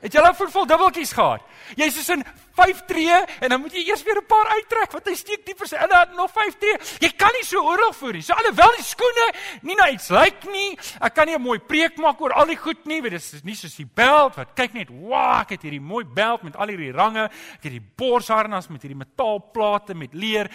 Het 0.00 0.16
al 0.16 0.30
'n 0.30 0.34
voet 0.34 0.50
vol 0.50 0.66
dubbeltjies 0.66 1.12
gehad? 1.12 1.40
Jy 1.76 1.84
is 1.84 2.04
so 2.04 2.12
in 2.12 2.24
5 2.54 2.84
tree 2.84 3.24
en 3.40 3.48
dan 3.48 3.60
moet 3.60 3.72
jy 3.72 3.88
eers 3.88 4.02
weer 4.02 4.20
'n 4.20 4.26
paar 4.26 4.46
uittrek 4.46 4.92
want 4.92 5.06
hy 5.08 5.14
steek 5.14 5.46
dieper 5.46 5.66
sy 5.66 5.76
en 5.76 5.88
dan 5.88 6.14
nog 6.16 6.30
5 6.30 6.58
tree. 6.58 6.78
Jy 7.00 7.10
kan 7.16 7.30
nie 7.32 7.44
so 7.44 7.62
oorlog 7.62 7.96
voer 7.96 8.12
nie. 8.12 8.22
So 8.22 8.32
alhoewel 8.32 8.76
die 8.76 8.84
skoene 8.84 9.32
nie 9.62 9.74
na 9.74 9.88
iets 9.90 10.08
lyk 10.08 10.44
nie, 10.52 10.78
ek 11.00 11.14
kan 11.14 11.26
nie 11.26 11.34
'n 11.34 11.42
mooi 11.42 11.58
preek 11.58 11.96
maak 11.96 12.20
oor 12.20 12.32
al 12.32 12.46
die 12.46 12.56
goed 12.56 12.84
nie, 12.84 13.00
want 13.00 13.12
dit 13.12 13.22
is 13.32 13.42
nie 13.42 13.54
soos 13.54 13.76
die 13.76 13.90
beld 13.94 14.34
wat 14.36 14.54
kyk 14.54 14.74
net, 14.74 14.88
"Wow, 14.88 15.40
ek 15.40 15.50
het 15.50 15.62
hierdie 15.62 15.80
mooi 15.80 16.04
beld 16.04 16.42
met 16.42 16.56
al 16.56 16.68
hierdie 16.68 16.92
range, 16.92 17.24
ek 17.24 17.62
het 17.62 17.72
hierdie 17.72 17.90
borsharnas 17.96 18.68
met 18.68 18.82
hierdie 18.82 18.98
metaalplate 18.98 19.94
met 19.94 20.14
leer." 20.14 20.50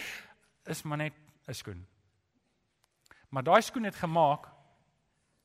Is 0.66 0.84
maar 0.84 0.98
net 0.98 1.14
'n 1.48 1.54
skoen. 1.54 1.86
Maar 3.30 3.44
daai 3.44 3.62
skoen 3.62 3.84
het 3.84 3.96
gemaak 3.96 4.48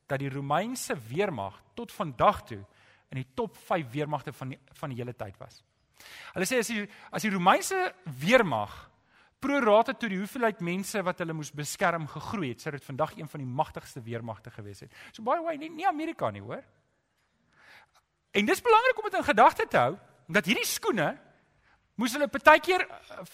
dat 0.06 0.18
die 0.18 0.30
Romeinse 0.30 0.96
weermag 1.08 1.62
tot 1.74 1.92
vandag 1.92 2.42
toe 2.44 2.62
in 3.08 3.20
die 3.20 3.28
top 3.34 3.56
5 3.56 3.90
weermagte 3.92 4.32
van 4.32 4.54
die, 4.54 4.58
van 4.72 4.92
die 4.92 4.98
hele 4.98 5.14
tyd 5.16 5.36
was. 5.38 5.62
Hulle 6.34 6.46
sê 6.48 6.58
as 6.60 6.70
die 6.72 6.84
as 7.14 7.24
die 7.24 7.32
Romeinse 7.32 7.78
weermag 8.20 8.74
prorate 9.44 9.92
tot 9.94 10.08
die 10.08 10.18
hoeveelheid 10.18 10.62
mense 10.64 11.02
wat 11.04 11.20
hulle 11.20 11.36
moes 11.36 11.52
beskerm 11.52 12.06
gegroei 12.08 12.54
het, 12.54 12.64
sou 12.64 12.72
dit 12.72 12.84
vandag 12.84 13.12
een 13.18 13.28
van 13.28 13.42
die 13.42 13.50
magtigste 13.60 14.00
weermagte 14.04 14.50
gewees 14.50 14.80
het. 14.86 14.94
So 15.12 15.24
baie 15.26 15.42
way 15.44 15.56
nie, 15.60 15.70
nie 15.70 15.88
Amerika 15.88 16.30
nie, 16.32 16.42
hoor. 16.42 16.64
En 18.34 18.48
dis 18.48 18.64
belangrik 18.64 18.98
om 18.98 19.10
dit 19.10 19.18
in 19.20 19.28
gedagte 19.28 19.66
te 19.70 19.78
hou 19.78 19.94
dat 20.32 20.48
hierdie 20.48 20.66
skoene 20.66 21.12
moes 22.00 22.14
hulle 22.16 22.30
partykeer 22.32 22.86
eh, 22.88 23.24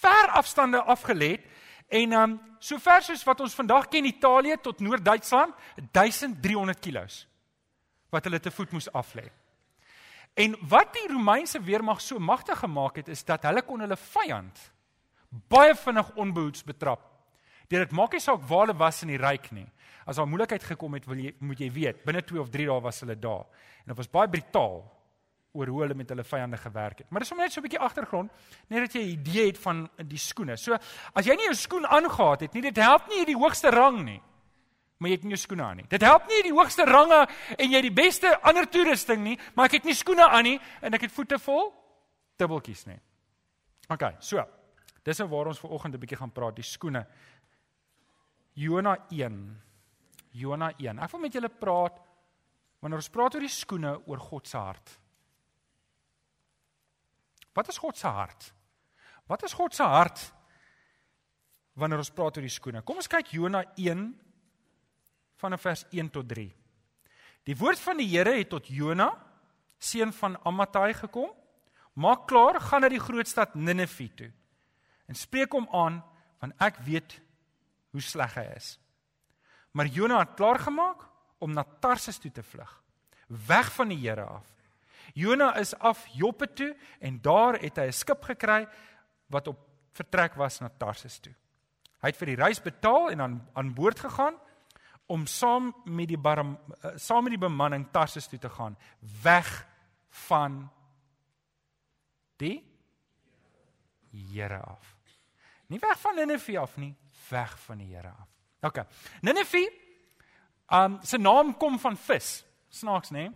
ver 0.00 0.30
afstande 0.38 0.80
afgelê 0.80 1.34
het 1.36 1.48
en 1.88 2.12
um 2.12 2.38
so 2.60 2.78
ver 2.82 3.02
soos 3.02 3.24
wat 3.24 3.40
ons 3.40 3.54
vandag 3.54 3.88
ken 3.88 4.04
Italië 4.04 4.56
tot 4.62 4.80
Noord-Duitsland 4.80 5.54
1300 5.92 6.80
kg 6.80 7.04
wat 8.12 8.24
hulle 8.24 8.40
te 8.40 8.50
voet 8.50 8.72
moes 8.72 8.88
aflê. 8.96 9.26
En 10.38 10.54
wat 10.70 10.94
die 10.96 11.08
Romeinse 11.10 11.60
weermag 11.60 12.00
so 12.00 12.18
magtig 12.18 12.58
gemaak 12.58 13.00
het 13.02 13.08
is 13.12 13.24
dat 13.24 13.44
hulle 13.48 13.62
kon 13.66 13.80
hulle 13.84 13.96
vyand 13.96 14.60
baie 15.52 15.74
vinnig 15.76 16.12
onbehoeds 16.16 16.64
betrap. 16.64 17.02
Dit 17.68 17.92
maak 17.92 18.14
nie 18.16 18.22
saak 18.24 18.44
waar 18.48 18.66
hulle 18.66 18.78
was 18.80 19.02
in 19.04 19.12
die 19.12 19.20
ryk 19.20 19.50
nie. 19.52 19.66
As 20.08 20.16
daar 20.16 20.28
moeilikheid 20.28 20.64
gekom 20.64 20.94
het, 20.96 21.04
wil 21.04 21.20
jy 21.20 21.34
moet 21.44 21.60
jy 21.60 21.68
weet, 21.72 21.98
binne 22.06 22.22
2 22.24 22.40
of 22.40 22.48
3 22.52 22.68
dae 22.70 22.80
was 22.80 23.02
hulle 23.04 23.16
daar. 23.20 23.44
En 23.84 23.92
dit 23.92 23.98
was 23.98 24.08
baie 24.08 24.30
brutaal 24.32 24.80
oor 25.52 25.66
hoe 25.66 25.80
hulle 25.82 25.94
met 25.94 26.08
hulle 26.08 26.24
vyande 26.24 26.56
gewerk 26.56 26.98
het. 26.98 27.10
Maar 27.10 27.20
dis 27.20 27.32
om 27.32 27.38
net 27.38 27.52
so 27.52 27.60
'n 27.60 27.62
bietjie 27.62 27.80
agtergrond, 27.80 28.30
net 28.68 28.80
dat 28.80 28.92
jy 28.92 29.00
'n 29.00 29.12
idee 29.20 29.46
het 29.46 29.58
van 29.58 29.88
die 29.96 30.18
skoene. 30.18 30.56
So, 30.56 30.76
as 31.14 31.26
jy 31.26 31.34
nie 31.34 31.48
'n 31.48 31.54
skoen 31.54 31.86
aangetree 31.86 32.48
het 32.48 32.54
nie, 32.54 32.62
dit 32.62 32.76
help 32.76 33.08
nie 33.08 33.18
jy 33.18 33.24
die 33.24 33.36
hoogste 33.36 33.70
rang 33.70 34.04
nie 34.04 34.22
maar 34.98 35.12
jy 35.12 35.16
het 35.16 35.26
nie 35.26 35.34
jou 35.36 35.40
skoene 35.40 35.64
aan 35.64 35.78
nie. 35.78 35.86
Dit 35.90 36.02
help 36.02 36.26
nie 36.30 36.40
die 36.42 36.54
hoogste 36.54 36.84
range 36.88 37.20
en 37.56 37.70
jy 37.70 37.82
die 37.86 37.94
beste 37.94 38.32
ander 38.46 38.66
toerusting 38.70 39.22
nie, 39.22 39.36
maar 39.54 39.70
ek 39.70 39.78
het 39.78 39.86
nie 39.88 39.94
skoene 39.96 40.26
aan 40.26 40.46
nie 40.46 40.56
en 40.82 40.98
ek 40.98 41.06
het 41.06 41.14
voete 41.14 41.38
vol 41.42 41.70
dubbeltjies 42.38 42.84
nie. 42.90 42.98
OK, 43.88 44.04
so. 44.22 44.42
Dis 45.06 45.18
nou 45.22 45.28
waar 45.30 45.48
ons 45.52 45.60
ver 45.60 45.70
oggend 45.70 45.94
'n 45.94 46.00
bietjie 46.00 46.18
gaan 46.18 46.32
praat, 46.32 46.56
die 46.56 46.64
skoene. 46.64 47.06
Jona 48.54 49.06
1. 49.10 49.62
Jona 50.32 50.72
1. 50.76 50.98
Ek 50.98 51.10
wil 51.10 51.20
met 51.20 51.32
julle 51.32 51.48
praat 51.48 52.00
wanneer 52.80 52.98
ons 52.98 53.08
praat 53.08 53.34
oor 53.34 53.40
die 53.40 53.48
skoene 53.48 54.00
oor 54.06 54.18
God 54.18 54.46
se 54.48 54.56
hart. 54.56 54.98
Wat 57.58 57.68
is 57.68 57.80
God 57.82 57.98
se 57.98 58.06
hart? 58.06 58.52
Wat 59.26 59.42
is 59.42 59.56
God 59.58 59.74
se 59.74 59.82
hart 59.82 60.28
wanneer 61.78 61.98
ons 62.02 62.10
praat 62.14 62.38
oor 62.38 62.46
die 62.46 62.52
skoene? 62.52 62.84
Kom 62.86 63.00
ons 63.02 63.10
kyk 63.10 63.32
Jona 63.34 63.64
1 63.74 64.04
vanaf 65.42 65.64
vers 65.66 65.84
1 65.90 66.10
tot 66.14 66.26
3. 66.30 66.46
Die 67.46 67.56
woord 67.58 67.80
van 67.82 67.98
die 67.98 68.08
Here 68.10 68.34
het 68.36 68.50
tot 68.52 68.70
Jona, 68.70 69.08
seun 69.78 70.12
van 70.14 70.36
Amittai 70.46 70.92
gekom. 70.98 71.30
Maak 71.98 72.26
klaar, 72.30 72.60
gaan 72.62 72.84
na 72.84 72.90
die 72.92 73.02
groot 73.02 73.26
stad 73.26 73.56
Ninive 73.58 74.06
toe 74.14 74.30
en 75.08 75.16
spreek 75.16 75.54
hom 75.56 75.64
aan 75.72 76.02
want 76.38 76.54
ek 76.62 76.82
weet 76.86 77.16
hoe 77.96 78.02
sleg 78.04 78.34
hy 78.36 78.44
is. 78.54 78.76
Maar 79.72 79.88
Jona 79.90 80.20
het 80.20 80.36
klaar 80.36 80.60
gemaak 80.60 81.06
om 81.42 81.54
na 81.56 81.64
Tarsis 81.64 82.20
toe 82.20 82.30
te 82.30 82.44
vlug, 82.44 82.70
weg 83.48 83.72
van 83.74 83.90
die 83.90 83.98
Here 84.04 84.26
af. 84.28 84.57
Jona 85.14 85.54
is 85.56 85.74
af 85.78 86.06
Joppe 86.12 86.52
toe 86.52 86.76
en 87.00 87.20
daar 87.20 87.58
het 87.60 87.76
hy 87.76 87.86
'n 87.86 87.92
skip 87.92 88.22
gekry 88.22 88.66
wat 89.26 89.48
op 89.48 89.58
vertrek 89.92 90.34
was 90.34 90.60
na 90.60 90.68
Tarsis 90.68 91.18
toe. 91.18 91.34
Hy 92.02 92.12
het 92.12 92.16
vir 92.16 92.26
die 92.26 92.36
reis 92.36 92.60
betaal 92.62 93.10
en 93.10 93.20
aan 93.20 93.48
aan 93.54 93.74
boord 93.74 93.98
gegaan 93.98 94.34
om 95.06 95.26
saam 95.26 95.72
met 95.84 96.08
die 96.08 96.18
bar, 96.18 96.38
eh, 96.38 96.90
saam 96.96 97.24
met 97.24 97.32
die 97.32 97.48
bemanning 97.48 97.88
Tarsus 97.90 98.26
toe 98.28 98.38
te 98.38 98.48
gaan 98.48 98.76
weg 99.22 99.66
van 100.28 100.70
die 102.36 102.64
Here 104.10 104.60
af. 104.60 104.96
Nie 105.66 105.78
weg 105.78 106.00
van 106.00 106.14
Ninive 106.14 106.58
af 106.58 106.76
nie, 106.76 106.94
weg 107.28 107.58
van 107.60 107.78
die 107.78 107.94
Here 107.94 108.08
af. 108.08 108.28
OK. 108.60 108.86
Ninive 109.20 109.72
um 110.72 110.98
se 111.02 111.18
naam 111.18 111.56
kom 111.56 111.78
van 111.78 111.96
vis. 111.96 112.44
Snaaks, 112.68 113.10
né? 113.10 113.32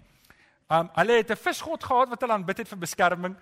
Um 0.71 0.91
hulle 0.95 1.13
het 1.13 1.31
'n 1.31 1.37
visgod 1.37 1.85
gehad 1.85 2.09
wat 2.09 2.21
hulle 2.21 2.33
aanbid 2.33 2.59
het 2.59 2.69
vir 2.69 2.79
beskerming. 2.79 3.37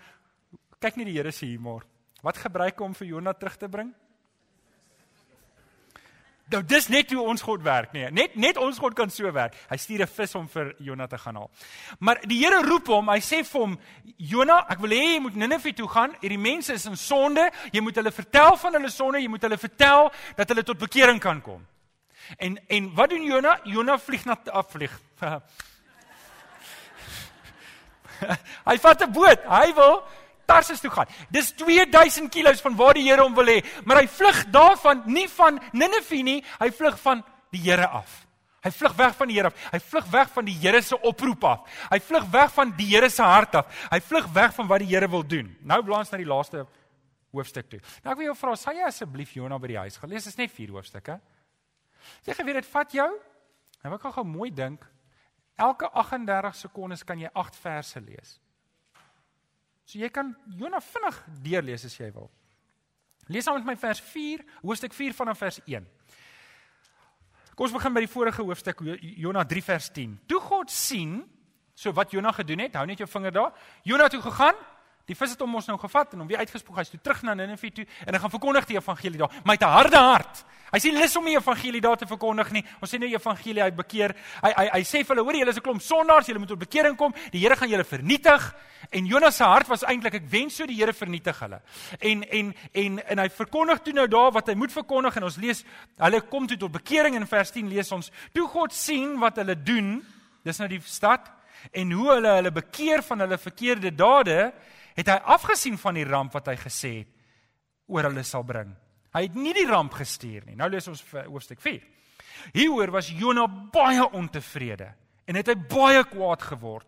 Kyk 0.81 0.97
net 0.97 1.07
die 1.07 1.17
Here 1.17 1.33
se 1.33 1.47
humor. 1.47 1.83
Wat 2.23 2.37
gebruik 2.37 2.79
hom 2.79 2.95
vir 2.95 3.07
Jonah 3.07 3.35
terug 3.35 3.57
te 3.57 3.69
bring? 3.69 3.95
Nou 6.51 6.65
dis 6.67 6.89
net 6.91 7.13
hoe 7.15 7.23
ons 7.31 7.43
God 7.47 7.63
werk, 7.63 7.93
nee. 7.95 8.09
Net 8.11 8.35
net 8.41 8.57
ons 8.59 8.79
God 8.83 8.97
kan 8.99 9.11
so 9.15 9.31
werk. 9.33 9.55
Hy 9.71 9.77
stuur 9.79 10.03
'n 10.03 10.07
vis 10.07 10.35
om 10.35 10.49
vir 10.49 10.75
Jona 10.79 11.07
te 11.07 11.19
gaan 11.19 11.37
haal. 11.37 11.51
Maar 12.01 12.21
die 12.27 12.39
Here 12.39 12.63
roep 12.63 12.87
hom, 12.87 13.09
hy 13.09 13.21
sê 13.21 13.45
vir 13.45 13.61
hom, 13.61 13.79
Jona, 14.17 14.67
ek 14.69 14.79
wil 14.81 14.91
hê 14.91 15.15
jy 15.15 15.21
moet 15.21 15.35
Ninive 15.35 15.73
toe 15.73 15.89
gaan. 15.89 16.11
Hierdie 16.21 16.39
mense 16.39 16.73
is 16.73 16.87
in 16.87 16.97
sonde. 16.97 17.51
Jy 17.73 17.81
moet 17.81 17.95
hulle 17.95 18.11
vertel 18.11 18.57
van 18.57 18.73
hulle 18.73 18.91
sonde. 18.91 19.21
Jy 19.21 19.29
moet 19.29 19.43
hulle 19.43 19.59
vertel 19.59 20.13
dat 20.37 20.49
hulle 20.49 20.63
tot 20.63 20.79
bekering 20.79 21.21
kan 21.21 21.41
kom. 21.41 21.67
En 22.39 22.59
en 22.69 22.95
wat 22.95 23.11
doen 23.11 23.25
Jona? 23.25 23.61
Jona 23.65 23.99
vlieg 23.99 24.25
na 24.25 24.37
afvlieg. 24.53 25.01
hy 28.69 28.77
vat 28.79 29.03
'n 29.07 29.13
boot. 29.13 29.47
Hy 29.49 29.69
wil 29.77 30.03
Tarsus 30.51 30.81
toe 30.83 30.91
gaan. 30.91 31.07
Dis 31.31 31.53
2000 31.55 32.31
km 32.31 32.59
van 32.63 32.77
waar 32.77 32.95
die 32.99 33.07
Here 33.07 33.23
hom 33.23 33.35
wil 33.35 33.47
hê, 33.47 33.61
maar 33.85 34.03
hy 34.03 34.09
vlug 34.11 34.43
daarvan 34.51 35.05
nie 35.07 35.29
van 35.31 35.61
Ninive 35.73 36.23
nie, 36.27 36.41
hy 36.59 36.71
vlug 36.75 36.99
van 36.99 37.23
die 37.55 37.63
Here 37.63 37.87
af. 37.87 38.27
Hy 38.61 38.73
vlug 38.77 38.97
weg 38.99 39.15
van 39.17 39.31
die 39.31 39.39
Here 39.39 39.49
af. 39.49 39.63
Hy 39.73 39.81
vlug 39.81 40.11
weg 40.13 40.33
van 40.35 40.45
die 40.45 40.57
Here 40.61 40.83
se 40.85 40.99
oproep 40.99 41.47
af. 41.49 41.79
Hy 41.89 42.01
vlug 42.05 42.27
weg 42.35 42.53
van 42.53 42.75
die 42.77 42.91
Here 42.91 43.09
se 43.11 43.25
hart 43.25 43.57
af. 43.63 43.71
Hy 43.93 44.01
vlug 44.05 44.29
weg 44.37 44.55
van 44.59 44.69
wat 44.69 44.85
die 44.85 44.91
Here 44.91 45.09
wil 45.09 45.25
doen. 45.25 45.55
Nou 45.65 45.81
blaas 45.87 46.13
na 46.13 46.21
die 46.21 46.29
laaste 46.29 46.67
hoofstuk 47.33 47.71
toe. 47.71 47.81
Nou 48.05 48.13
ek 48.13 48.21
wil 48.21 48.31
jou 48.33 48.37
vra, 48.37 48.57
sal 48.59 48.77
jy 48.77 48.89
asseblief 48.89 49.33
Jona 49.39 49.59
by 49.63 49.73
die 49.73 49.81
huis 49.81 49.97
gaan 50.01 50.13
lees? 50.13 50.27
Dit 50.27 50.35
is 50.35 50.41
net 50.43 50.53
4 50.53 50.75
hoofstukke. 50.77 51.17
Jy 52.27 52.37
geweet 52.37 52.61
dit 52.61 52.71
vat 52.75 52.97
jou. 53.01 53.11
Nou 53.85 53.95
ek 53.97 54.05
gaan 54.05 54.17
gou 54.19 54.27
mooi 54.29 54.51
dink. 54.53 54.85
Elke 55.57 55.91
38 55.91 56.57
sekondes 56.57 57.05
kan 57.05 57.19
jy 57.19 57.31
8 57.35 57.57
verse 57.57 58.01
lees. 58.01 58.39
So 59.85 59.99
jy 59.99 60.09
kan 60.15 60.37
Jona 60.57 60.81
vinnig 60.81 61.19
deurlees 61.43 61.85
as 61.85 61.97
jy 61.99 62.11
wil. 62.15 62.31
Lees 63.31 63.47
saam 63.47 63.59
met 63.59 63.67
my 63.73 63.77
vers 63.79 64.01
4, 64.01 64.45
hoofstuk 64.63 64.95
4 64.95 65.15
vanaf 65.15 65.39
vers 65.39 65.61
1. 65.67 65.87
Kom 67.55 67.67
ons 67.67 67.75
begin 67.75 67.95
by 67.95 68.03
die 68.05 68.11
vorige 68.11 68.43
hoofstuk 68.47 68.81
Jona 69.21 69.45
3 69.45 69.63
vers 69.63 69.91
10. 69.95 70.17
Toe 70.31 70.41
God 70.41 70.73
sien 70.73 71.21
so 71.81 71.93
wat 71.97 72.13
Jona 72.13 72.33
gedoen 72.37 72.65
het, 72.67 72.77
hou 72.77 72.87
net 72.89 73.01
jou 73.01 73.09
vinger 73.09 73.33
daar. 73.33 73.53
Jona 73.89 74.09
toe 74.13 74.21
gegaan, 74.21 74.57
Die 75.11 75.17
vis 75.19 75.33
het 75.35 75.41
hom 75.43 75.59
ons 75.59 75.67
nou 75.67 75.75
gevat 75.83 76.13
en 76.15 76.23
hom 76.23 76.29
weer 76.31 76.39
uitgespoeg. 76.45 76.77
Hy's 76.85 76.93
toe 76.93 77.01
terug 77.03 77.25
na 77.27 77.35
Ninive 77.35 77.73
toe 77.75 77.87
en 78.07 78.15
hy 78.15 78.23
gaan 78.23 78.31
verkondig 78.31 78.69
die 78.69 78.77
evangelie 78.79 79.19
daar. 79.19 79.33
Maar 79.43 79.57
hy 79.57 79.59
het 79.59 79.67
'n 79.67 79.75
harde 79.75 79.97
hart. 79.99 80.45
Hy 80.71 80.79
sê 80.79 80.93
lus 80.95 81.17
om 81.17 81.25
die 81.27 81.35
evangelie 81.35 81.81
daar 81.81 81.97
te 81.97 82.07
verkondig 82.07 82.51
nie. 82.53 82.65
Ons 82.81 82.93
sê 82.93 82.99
nou 82.99 83.09
evangelie 83.11 83.63
hy 83.63 83.71
bekeer. 83.71 84.15
Hy 84.41 84.53
hy 84.57 84.67
hy 84.73 84.83
sê 84.83 85.03
vir 85.03 85.17
hulle, 85.17 85.25
hoor 85.25 85.35
julle 85.35 85.51
is 85.51 85.57
'n 85.57 85.63
klomp 85.63 85.83
sondaars, 85.83 86.27
julle 86.27 86.39
moet 86.39 86.49
tot 86.49 86.59
bekering 86.59 86.97
kom. 86.97 87.13
Die 87.33 87.41
Here 87.41 87.57
gaan 87.57 87.69
julle 87.69 87.85
vernietig. 87.85 88.55
En 88.91 89.07
Jonas 89.07 89.37
se 89.37 89.45
hart 89.45 89.67
was 89.67 89.83
eintlik 89.83 90.15
ek 90.15 90.31
wens 90.31 90.57
so 90.57 90.67
die 90.67 90.77
Here 90.77 90.93
vernietig 90.93 91.39
hulle. 91.41 91.61
En 91.99 92.23
en 92.23 92.55
en 92.73 92.99
en 93.09 93.19
hy 93.19 93.29
verkondig 93.29 93.83
toe 93.83 93.93
nou 93.93 94.07
daar 94.07 94.31
wat 94.31 94.47
hy 94.47 94.55
moet 94.55 94.73
verkondig 94.73 95.17
en 95.17 95.25
ons 95.25 95.37
lees 95.37 95.65
hulle 95.99 96.21
kom 96.21 96.47
toe 96.47 96.57
tot 96.57 96.73
bekering 96.73 97.17
in 97.17 97.27
vers 97.27 97.51
10 97.51 97.69
lees 97.69 97.93
ons. 97.93 98.11
Toe 98.33 98.47
God 98.47 98.73
sien 98.73 99.19
wat 99.19 99.37
hulle 99.37 99.57
doen, 99.63 100.07
dis 100.45 100.59
nou 100.59 100.69
die 100.69 100.81
stad 100.85 101.31
en 101.73 101.93
hoe 101.93 102.13
hulle 102.15 102.29
hulle 102.29 102.51
bekeer 102.51 103.03
van 103.03 103.21
hulle 103.21 103.39
verkeerde 103.39 103.91
dade, 103.95 104.53
het 105.01 105.11
hy 105.11 105.19
afgesien 105.35 105.79
van 105.81 105.99
die 105.99 106.07
ramp 106.07 106.35
wat 106.37 106.51
hy 106.53 106.57
gesê 106.61 106.93
het 107.01 107.11
oor 107.91 108.07
hulle 108.09 108.25
sal 108.27 108.45
bring. 108.47 108.71
Hy 109.15 109.25
het 109.27 109.35
nie 109.39 109.55
die 109.57 109.67
ramp 109.67 109.97
gestuur 109.99 110.45
nie. 110.47 110.57
Nou 110.59 110.69
lees 110.71 110.87
ons 110.91 111.03
hoofstuk 111.27 111.61
4. 111.63 111.83
Hieroor 112.55 112.93
was 112.95 113.11
Jona 113.11 113.47
baie 113.49 114.05
ontevrede 114.17 114.93
en 115.27 115.39
het 115.39 115.51
hy 115.51 115.57
baie 115.71 116.05
kwaad 116.07 116.47
geword. 116.53 116.87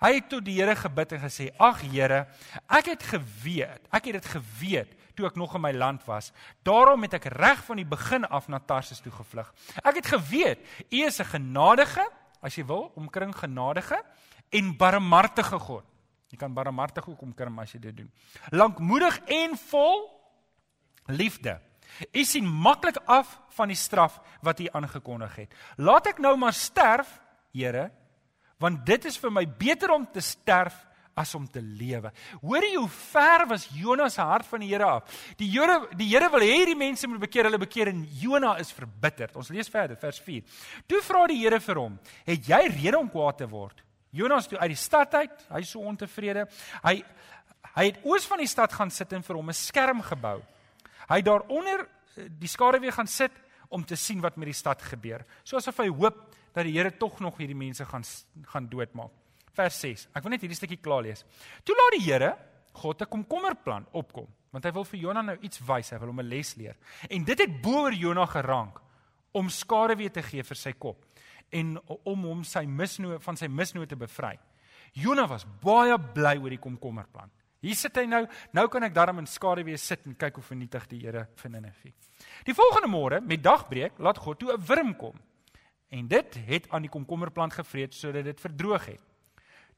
Hy 0.00 0.14
het 0.16 0.30
tot 0.32 0.46
die 0.46 0.56
Here 0.56 0.72
gebid 0.78 1.12
en 1.12 1.20
gesê: 1.26 1.50
"Ag 1.60 1.82
Here, 1.82 2.26
ek 2.68 2.86
het 2.94 3.02
geweet, 3.02 3.82
ek 3.92 4.06
het 4.08 4.22
dit 4.22 4.28
geweet 4.32 4.94
toe 5.20 5.28
ek 5.28 5.36
nog 5.36 5.54
in 5.54 5.60
my 5.60 5.72
land 5.76 6.04
was. 6.08 6.32
Daarom 6.64 7.02
het 7.04 7.18
ek 7.18 7.28
reg 7.36 7.60
van 7.66 7.76
die 7.76 7.88
begin 7.88 8.24
af 8.24 8.48
na 8.48 8.58
Tarsus 8.58 9.02
toe 9.04 9.12
gevlug. 9.12 9.52
Ek 9.84 10.00
het 10.00 10.06
geweet 10.06 10.58
U 10.88 11.04
is 11.04 11.20
'n 11.20 11.24
genadige, 11.36 12.08
as 12.40 12.56
jy 12.56 12.64
wil, 12.64 12.92
omkring 12.96 13.34
genadige 13.36 14.02
en 14.50 14.76
barmhartige 14.76 15.58
God. 15.58 15.84
Jy 16.30 16.38
kan 16.38 16.54
barmhartig 16.54 17.08
ook 17.08 17.22
omkring 17.26 17.58
as 17.58 17.72
jy 17.74 17.80
dit 17.88 17.96
doen. 18.02 18.10
Lankmoedig 18.54 19.18
en 19.26 19.56
vol 19.70 20.04
liefde. 21.10 21.58
U 22.14 22.22
sien 22.24 22.46
maklik 22.46 23.00
af 23.10 23.32
van 23.56 23.70
die 23.72 23.78
straf 23.78 24.20
wat 24.46 24.60
U 24.62 24.68
aangekondig 24.72 25.34
het. 25.42 25.56
Laat 25.76 26.12
ek 26.12 26.22
nou 26.22 26.36
maar 26.38 26.54
sterf, 26.56 27.18
Here, 27.50 27.88
want 28.62 28.84
dit 28.86 29.08
is 29.10 29.16
vir 29.18 29.32
my 29.34 29.42
beter 29.58 29.90
om 29.90 30.04
te 30.06 30.22
sterf 30.22 30.76
as 31.18 31.32
om 31.34 31.48
te 31.50 31.58
lewe. 31.58 32.12
Hoor 32.44 32.62
jy 32.62 32.76
hoe 32.76 32.88
ver 32.94 33.44
was 33.50 33.66
Jonas 33.74 34.14
se 34.14 34.22
hart 34.22 34.46
van 34.46 34.62
die 34.62 34.70
Here 34.70 34.86
af? 34.86 35.18
Die 35.40 35.48
Here 35.50 35.80
die 35.98 36.06
Here 36.12 36.30
wil 36.30 36.46
hê 36.46 36.62
die 36.70 36.78
mense 36.78 37.10
moet 37.10 37.24
bekeer, 37.24 37.48
hulle 37.50 37.58
bekeer 37.58 37.90
en 37.90 38.04
Jona 38.20 38.54
is 38.62 38.70
verbitterd. 38.76 39.34
Ons 39.34 39.50
lees 39.50 39.72
verder 39.72 39.98
vers 39.98 40.20
4. 40.22 40.46
Toe 40.86 41.02
vra 41.04 41.26
die 41.26 41.40
Here 41.42 41.60
vir 41.60 41.82
hom: 41.82 41.98
"Het 42.24 42.52
jy 42.52 42.62
rede 42.70 42.98
om 42.98 43.10
kwaad 43.10 43.42
te 43.42 43.48
word?" 43.50 43.82
Jonas 44.10 44.48
toe 44.50 44.58
uit 44.58 44.72
die 44.72 44.78
stad 44.78 45.14
uit, 45.14 45.44
hy 45.50 45.62
so 45.66 45.82
ontevrede. 45.86 46.46
Hy 46.82 47.00
hy 47.76 47.84
het 47.86 48.00
oos 48.08 48.24
van 48.26 48.40
die 48.42 48.50
stad 48.50 48.72
gaan 48.74 48.90
sit 48.90 49.12
en 49.14 49.22
vir 49.22 49.36
hom 49.36 49.50
'n 49.50 49.54
skerm 49.54 50.02
gebou. 50.02 50.42
Hy 51.08 51.16
het 51.16 51.24
daaronder 51.24 51.86
eh, 52.16 52.26
die 52.26 52.48
skaduwee 52.48 52.90
gaan 52.90 53.06
sit 53.06 53.32
om 53.68 53.84
te 53.84 53.96
sien 53.96 54.20
wat 54.20 54.36
met 54.36 54.46
die 54.46 54.54
stad 54.54 54.82
gebeur. 54.82 55.24
Soos 55.44 55.68
of 55.68 55.76
hy 55.76 55.88
hoop 55.88 56.34
dat 56.52 56.64
die 56.64 56.72
Here 56.72 56.90
tog 56.90 57.20
nog 57.20 57.36
hierdie 57.38 57.56
mense 57.56 57.84
gaan 57.84 58.02
gaan 58.42 58.68
doodmaak. 58.68 59.10
Vers 59.52 59.80
6. 59.80 60.08
Ek 60.14 60.22
wil 60.22 60.30
net 60.30 60.40
hierdie 60.40 60.56
stukkie 60.56 60.80
klaar 60.82 61.02
lees. 61.02 61.24
Toe 61.64 61.76
laat 61.76 61.98
die 61.98 62.06
Here 62.10 62.36
God 62.72 63.02
'n 63.02 63.06
komkommerplan 63.06 63.86
opkom, 63.92 64.26
want 64.50 64.64
hy 64.64 64.72
wil 64.72 64.84
vir 64.84 65.00
Jona 65.00 65.22
nou 65.22 65.36
iets 65.40 65.60
wys, 65.60 65.90
hy 65.90 65.98
wil 65.98 66.08
hom 66.08 66.20
'n 66.20 66.28
les 66.28 66.56
leer. 66.56 66.76
En 67.08 67.24
dit 67.24 67.38
het 67.38 67.62
bo 67.62 67.82
oor 67.82 67.92
Jona 67.92 68.26
gerank 68.26 68.80
om 69.32 69.48
skaduwee 69.48 70.10
te 70.10 70.22
gee 70.22 70.42
vir 70.42 70.56
sy 70.56 70.72
kop 70.72 71.06
en 71.50 71.78
om 72.04 72.24
hom 72.24 72.44
sy 72.44 72.64
misnoot 72.66 73.22
van 73.22 73.36
sy 73.36 73.48
misnoot 73.48 73.88
te 73.88 73.96
bevry. 73.96 74.38
Jona 74.92 75.26
was 75.30 75.46
baie 75.62 75.98
bly 76.14 76.36
oor 76.38 76.50
die 76.50 76.62
komkommerplan. 76.62 77.30
Hier 77.60 77.76
sit 77.76 77.98
hy 78.00 78.06
nou, 78.08 78.22
nou 78.56 78.64
kan 78.72 78.86
ek 78.86 78.94
darm 78.96 79.20
in 79.20 79.28
skaduwee 79.28 79.76
sit 79.78 80.06
en 80.08 80.16
kyk 80.16 80.38
hoe 80.40 80.46
vernietig 80.46 80.86
die 80.88 81.02
Here 81.02 81.26
vir 81.36 81.52
Ninive. 81.52 81.92
Die 82.46 82.56
volgende 82.56 82.88
môre 82.88 83.20
met 83.20 83.42
dagbreek 83.44 84.00
laat 84.00 84.18
God 84.18 84.40
toe 84.40 84.52
'n 84.54 84.64
wurm 84.64 84.94
kom. 84.96 85.20
En 85.90 86.08
dit 86.08 86.34
het 86.46 86.70
aan 86.70 86.82
die 86.82 86.90
komkommerplant 86.90 87.52
gevreet 87.52 87.94
sodat 87.94 88.24
dit 88.24 88.40
verdroog 88.40 88.86
het. 88.86 89.00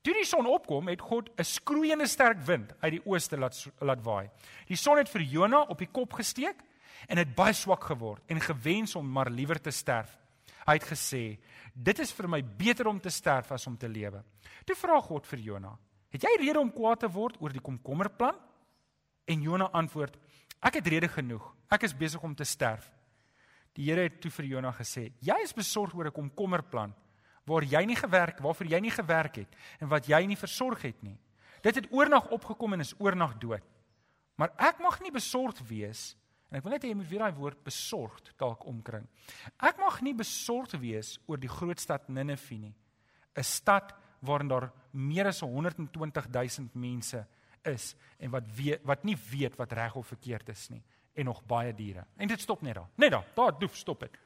Toe 0.02 0.14
die 0.14 0.26
son 0.26 0.46
opkom, 0.46 0.88
het 0.88 1.00
God 1.00 1.30
'n 1.38 1.44
skroeiende 1.44 2.06
sterk 2.06 2.38
wind 2.46 2.72
uit 2.80 2.92
die 2.92 3.06
ooste 3.06 3.36
laat 3.36 3.66
laat 3.80 4.02
waai. 4.04 4.30
Die 4.66 4.76
son 4.76 4.98
het 4.98 5.08
vir 5.08 5.22
Jona 5.22 5.62
op 5.62 5.78
die 5.78 5.90
kop 5.92 6.12
gesteek 6.12 6.56
en 7.08 7.16
het 7.16 7.34
baie 7.34 7.52
swak 7.52 7.84
geword 7.84 8.22
en 8.26 8.40
gewens 8.40 8.96
om 8.96 9.12
maar 9.12 9.30
liewer 9.30 9.60
te 9.60 9.70
sterf. 9.70 10.21
Hy 10.66 10.74
het 10.78 10.84
gesê: 10.84 11.38
"Dit 11.74 11.98
is 11.98 12.12
vir 12.12 12.28
my 12.28 12.42
beter 12.42 12.86
om 12.86 13.00
te 13.00 13.10
sterf 13.10 13.52
as 13.52 13.66
om 13.66 13.76
te 13.76 13.88
lewe." 13.88 14.22
Toe 14.64 14.76
vra 14.76 15.00
God 15.00 15.26
vir 15.26 15.38
Jona: 15.38 15.78
Het 16.10 16.22
jy 16.22 16.36
rede 16.38 16.60
om 16.60 16.72
kwaad 16.72 17.00
te 17.00 17.08
word 17.08 17.36
oor 17.40 17.52
die 17.52 17.60
komkommerplan? 17.60 18.36
En 19.24 19.42
Jona 19.42 19.70
antwoord: 19.72 20.18
Ek 20.60 20.74
het 20.74 20.86
rede 20.86 21.08
genoeg. 21.08 21.54
Ek 21.70 21.82
is 21.82 21.96
besig 21.96 22.22
om 22.22 22.34
te 22.34 22.44
sterf. 22.44 22.90
Die 23.74 23.88
Here 23.88 24.02
het 24.02 24.20
toe 24.20 24.30
vir 24.30 24.44
Jona 24.44 24.72
gesê: 24.72 25.12
Jy 25.20 25.38
is 25.42 25.54
besorg 25.54 25.94
oor 25.94 26.06
'n 26.06 26.12
komkommerplan 26.12 26.94
waar 27.44 27.64
jy 27.64 27.84
nie 27.84 27.96
gewerk, 27.96 28.38
waarvoor 28.38 28.66
jy 28.66 28.80
nie 28.80 28.90
gewerk 28.90 29.36
het 29.36 29.56
en 29.80 29.88
wat 29.88 30.06
jy 30.06 30.20
nie 30.26 30.36
versorg 30.38 30.82
het 30.82 31.02
nie. 31.02 31.18
Dit 31.62 31.74
het 31.74 31.88
oornag 31.90 32.30
opgekom 32.30 32.72
en 32.72 32.80
is 32.80 32.94
oornag 32.98 33.38
dood. 33.38 33.62
Maar 34.36 34.52
ek 34.58 34.78
mag 34.82 35.00
nie 35.00 35.10
besorgd 35.10 35.60
wees 35.68 36.16
en 36.52 36.58
ek 36.58 36.66
wil 36.66 36.74
net 36.74 36.84
hê 36.84 36.90
jy 36.92 36.96
moet 37.00 37.08
weer 37.08 37.24
daai 37.24 37.38
woord 37.40 37.62
besorgd 37.64 38.34
dalk 38.36 38.66
omkring. 38.68 39.06
Ek 39.56 39.78
mag 39.80 40.02
nie 40.04 40.12
besorgd 40.12 40.76
wees 40.82 41.16
oor 41.26 41.40
die 41.40 41.48
groot 41.48 41.80
stad 41.80 42.10
Ninive 42.12 42.58
nie. 42.60 42.74
'n 43.34 43.42
Stad 43.42 43.94
waarin 44.20 44.48
daar 44.48 44.70
meer 44.92 45.26
as 45.26 45.40
120 45.40 46.28
000 46.28 46.68
mense 46.74 47.26
is 47.64 47.94
en 48.18 48.30
wat 48.30 48.44
weet 48.56 48.84
wat 48.84 49.04
nie 49.04 49.16
weet 49.16 49.56
wat 49.56 49.72
reg 49.72 49.96
of 49.96 50.06
verkeerd 50.06 50.48
is 50.48 50.68
nie 50.70 50.82
en 51.14 51.24
nog 51.24 51.42
baie 51.44 51.72
diere. 51.74 52.04
En 52.16 52.28
dit 52.28 52.40
stop 52.40 52.62
net 52.62 52.74
daar. 52.74 52.88
Net 52.96 53.10
daar. 53.10 53.24
Daar 53.34 53.58
doef 53.58 53.76
stop 53.76 54.00
dit. 54.00 54.18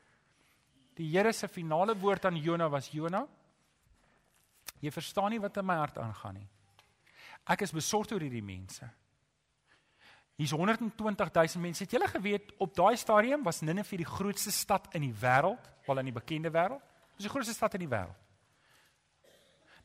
Die 0.96 1.10
Here 1.10 1.32
se 1.32 1.48
finale 1.48 1.96
woord 1.98 2.24
aan 2.24 2.36
Jona 2.36 2.68
was 2.68 2.90
Jona. 2.90 3.26
Jy 4.80 4.90
verstaan 4.90 5.30
nie 5.30 5.40
wat 5.40 5.56
in 5.56 5.66
my 5.66 5.76
hart 5.76 5.98
aangaan 5.98 6.34
nie. 6.34 6.48
Ek 7.46 7.62
is 7.62 7.72
besorgd 7.72 8.12
oor 8.12 8.20
hierdie 8.20 8.44
mense. 8.44 8.88
Hier's 10.36 10.52
120 10.52 11.32
000 11.32 11.62
mense. 11.62 11.82
Het 11.82 11.90
julle 11.96 12.08
geweet 12.08 12.52
op 12.58 12.74
daai 12.76 12.96
stadium 12.96 13.42
was 13.42 13.60
Ninive 13.60 13.96
die 13.96 14.06
grootste 14.06 14.52
stad 14.52 14.88
in 14.92 15.06
die 15.06 15.14
wêreld, 15.20 15.70
wel 15.86 15.98
in 15.98 16.10
die 16.10 16.16
bekende 16.16 16.50
wêreld? 16.52 16.82
Dis 17.16 17.24
die 17.24 17.32
grootste 17.32 17.54
stad 17.54 17.74
in 17.74 17.86
die 17.86 17.88
wêreld. 17.88 18.16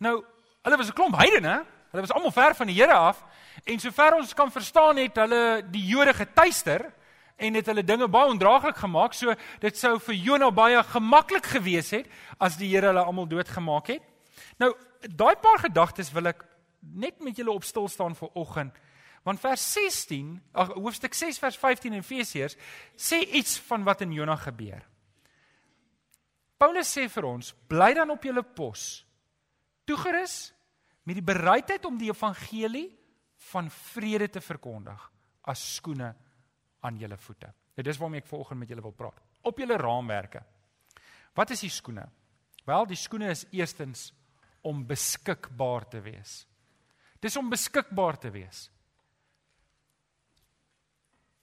Nou, 0.04 0.18
hulle 0.62 0.78
was 0.78 0.90
'n 0.90 0.94
klomp 0.94 1.16
heidene. 1.16 1.64
Hulle 1.92 2.02
was 2.02 2.12
almal 2.12 2.32
ver 2.32 2.56
van 2.56 2.68
die 2.68 2.76
Here 2.76 2.94
af 2.94 3.24
en 3.64 3.80
sover 3.80 4.16
ons 4.16 4.34
kan 4.34 4.52
verstaan 4.52 4.98
het 4.98 5.16
hulle 5.16 5.64
die 5.72 5.86
Jode 5.86 6.14
getuister 6.14 6.94
en 7.38 7.54
het 7.54 7.66
hulle 7.66 7.84
dinge 7.84 8.08
baie 8.08 8.30
ondraaglik 8.30 8.76
gemaak. 8.76 9.14
So 9.14 9.34
dit 9.60 9.78
sou 9.78 10.00
vir 10.00 10.16
Jona 10.16 10.52
baie 10.52 10.84
gemaklik 10.84 11.46
gewees 11.46 11.92
het 11.92 12.08
as 12.40 12.58
die 12.58 12.70
Here 12.70 12.88
hulle 12.88 13.04
almal 13.04 13.28
doodgemaak 13.28 13.88
het. 13.88 14.02
Nou, 14.58 14.74
daai 15.02 15.36
paar 15.36 15.60
gedagtes 15.60 16.12
wil 16.12 16.28
ek 16.28 16.46
net 16.80 17.20
met 17.20 17.38
julle 17.38 17.52
op 17.52 17.64
stil 17.64 17.88
staan 17.88 18.16
vir 18.16 18.30
oggend. 18.34 18.74
Want 19.24 19.40
vers 19.40 19.74
16, 19.74 20.34
ag 20.52 20.74
hoofstuk 20.74 21.14
6 21.14 21.38
vers 21.40 21.58
15 21.58 21.94
in 21.94 22.02
Efesiërs 22.02 22.58
sê 22.98 23.22
iets 23.38 23.60
van 23.68 23.84
wat 23.86 24.02
in 24.02 24.16
Jona 24.16 24.36
gebeur. 24.36 24.82
Paulus 26.58 26.90
sê 26.98 27.08
vir 27.10 27.26
ons: 27.26 27.54
"Bly 27.68 27.94
dan 27.94 28.10
op 28.10 28.24
julle 28.24 28.44
pos 28.44 29.06
toegerus 29.86 30.54
met 31.04 31.18
die 31.18 31.26
bereidheid 31.26 31.86
om 31.86 31.98
die 31.98 32.10
evangelie 32.12 32.90
van 33.52 33.70
vrede 33.74 34.30
te 34.30 34.42
verkondig 34.42 35.12
as 35.50 35.64
skoene 35.76 36.12
aan 36.86 36.98
julle 36.98 37.18
voete. 37.18 37.50
Dit 37.76 37.88
is 37.88 37.98
waarom 37.98 38.18
ek 38.20 38.30
vanoggend 38.30 38.62
met 38.62 38.70
julle 38.70 38.86
wil 38.86 38.96
praat. 38.96 39.22
Op 39.48 39.58
julle 39.58 39.78
raamwerke. 39.80 40.42
Wat 41.38 41.54
is 41.56 41.64
die 41.66 41.72
skoene? 41.74 42.06
Wel, 42.68 42.86
die 42.86 43.00
skoene 43.00 43.32
is 43.32 43.46
eerstens 43.52 44.12
om 44.68 44.84
beskikbaar 44.86 45.88
te 45.90 46.02
wees. 46.06 46.44
Dis 47.22 47.38
om 47.38 47.50
beskikbaar 47.50 48.20
te 48.22 48.30
wees. 48.34 48.68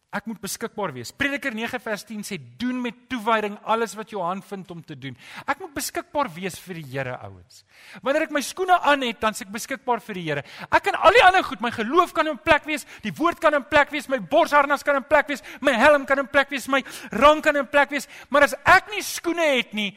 Ek 0.09 0.25
moet 0.25 0.39
beskikbaar 0.41 0.95
wees. 0.97 1.11
Prediker 1.13 1.53
9 1.53 1.79
vers 1.85 2.03
10 2.09 2.23
sê 2.25 2.39
doen 2.57 2.79
met 2.81 2.97
toewyding 3.13 3.59
alles 3.69 3.93
wat 3.93 4.09
jou 4.09 4.23
hand 4.25 4.47
vind 4.49 4.71
om 4.73 4.79
te 4.81 4.97
doen. 4.97 5.17
Ek 5.45 5.61
moet 5.61 5.75
beskikbaar 5.77 6.31
wees 6.33 6.57
vir 6.65 6.79
die 6.81 6.85
Here 6.95 7.19
ouens. 7.27 7.61
Wanneer 8.01 8.25
ek 8.25 8.33
my 8.33 8.41
skoene 8.41 8.79
aan 8.89 9.05
het, 9.05 9.19
dan 9.21 9.37
se 9.37 9.45
ek 9.45 9.53
beskikbaar 9.53 10.01
vir 10.07 10.17
die 10.17 10.23
Here. 10.31 10.45
Ek 10.73 10.87
kan 10.87 10.97
al 10.97 11.13
die 11.13 11.25
ander 11.27 11.45
goed, 11.45 11.61
my 11.61 11.69
geloof 11.77 12.15
kan 12.17 12.31
in 12.33 12.41
plek 12.41 12.65
wees, 12.65 12.87
die 13.05 13.13
woord 13.19 13.43
kan 13.43 13.53
in 13.59 13.67
plek 13.69 13.93
wees, 13.93 14.09
my 14.09 14.17
borsharnas 14.33 14.87
kan 14.87 14.97
in 14.97 15.05
plek 15.05 15.29
wees, 15.29 15.45
my 15.61 15.77
helm 15.77 16.09
kan 16.09 16.25
in 16.25 16.31
plek 16.33 16.57
wees, 16.57 16.71
my 16.73 16.81
rang 17.13 17.45
kan 17.45 17.61
in 17.61 17.69
plek 17.69 17.93
wees, 17.93 18.09
maar 18.33 18.49
as 18.49 18.57
ek 18.65 18.89
nie 18.95 19.05
skoene 19.05 19.51
het 19.59 19.77
nie, 19.77 19.91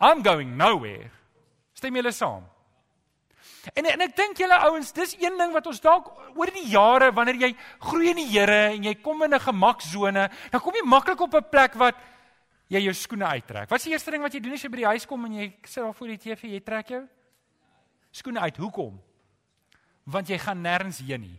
I'm 0.00 0.24
going 0.24 0.56
nowhere. 0.56 1.10
Stem 1.76 2.00
julle 2.00 2.16
saam? 2.16 2.48
En 3.74 3.84
en 3.84 4.00
ek 4.00 4.16
dink 4.16 4.38
julle 4.38 4.58
ouens, 4.66 4.92
dis 4.92 5.16
een 5.20 5.36
ding 5.38 5.52
wat 5.52 5.66
ons 5.66 5.80
dalk 5.80 6.12
oor 6.36 6.50
die 6.54 6.68
jare 6.70 7.12
wanneer 7.12 7.36
jy 7.36 7.56
groei 7.78 8.10
in 8.10 8.16
die 8.16 8.30
Here 8.30 8.72
en 8.74 8.82
jy 8.84 8.94
kom 9.02 9.22
in 9.22 9.34
'n 9.34 9.40
gemaksone, 9.40 10.30
dan 10.50 10.60
kom 10.60 10.74
jy 10.74 10.84
maklik 10.84 11.20
op 11.20 11.34
'n 11.34 11.50
plek 11.50 11.74
wat 11.74 11.96
jy 12.68 12.80
jou 12.80 12.94
skoene 12.94 13.26
uittrek. 13.26 13.68
Wat 13.68 13.78
is 13.78 13.84
die 13.84 13.92
eerste 13.92 14.10
ding 14.10 14.22
wat 14.22 14.32
jy 14.32 14.40
doen 14.40 14.52
as 14.52 14.62
jy 14.62 14.70
by 14.70 14.76
die 14.76 14.86
huis 14.86 15.06
kom 15.06 15.24
en 15.24 15.32
jy 15.32 15.52
sit 15.64 15.82
daar 15.82 15.94
voor 15.94 16.08
die 16.08 16.18
TV, 16.18 16.44
jy 16.44 16.60
trek 16.60 16.88
jou 16.88 17.08
skoene 18.12 18.40
uit. 18.40 18.56
Hoekom? 18.56 19.10
want 20.10 20.30
jy 20.30 20.38
gaan 20.40 20.62
nêrens 20.64 21.00
heen 21.04 21.26
nie 21.26 21.38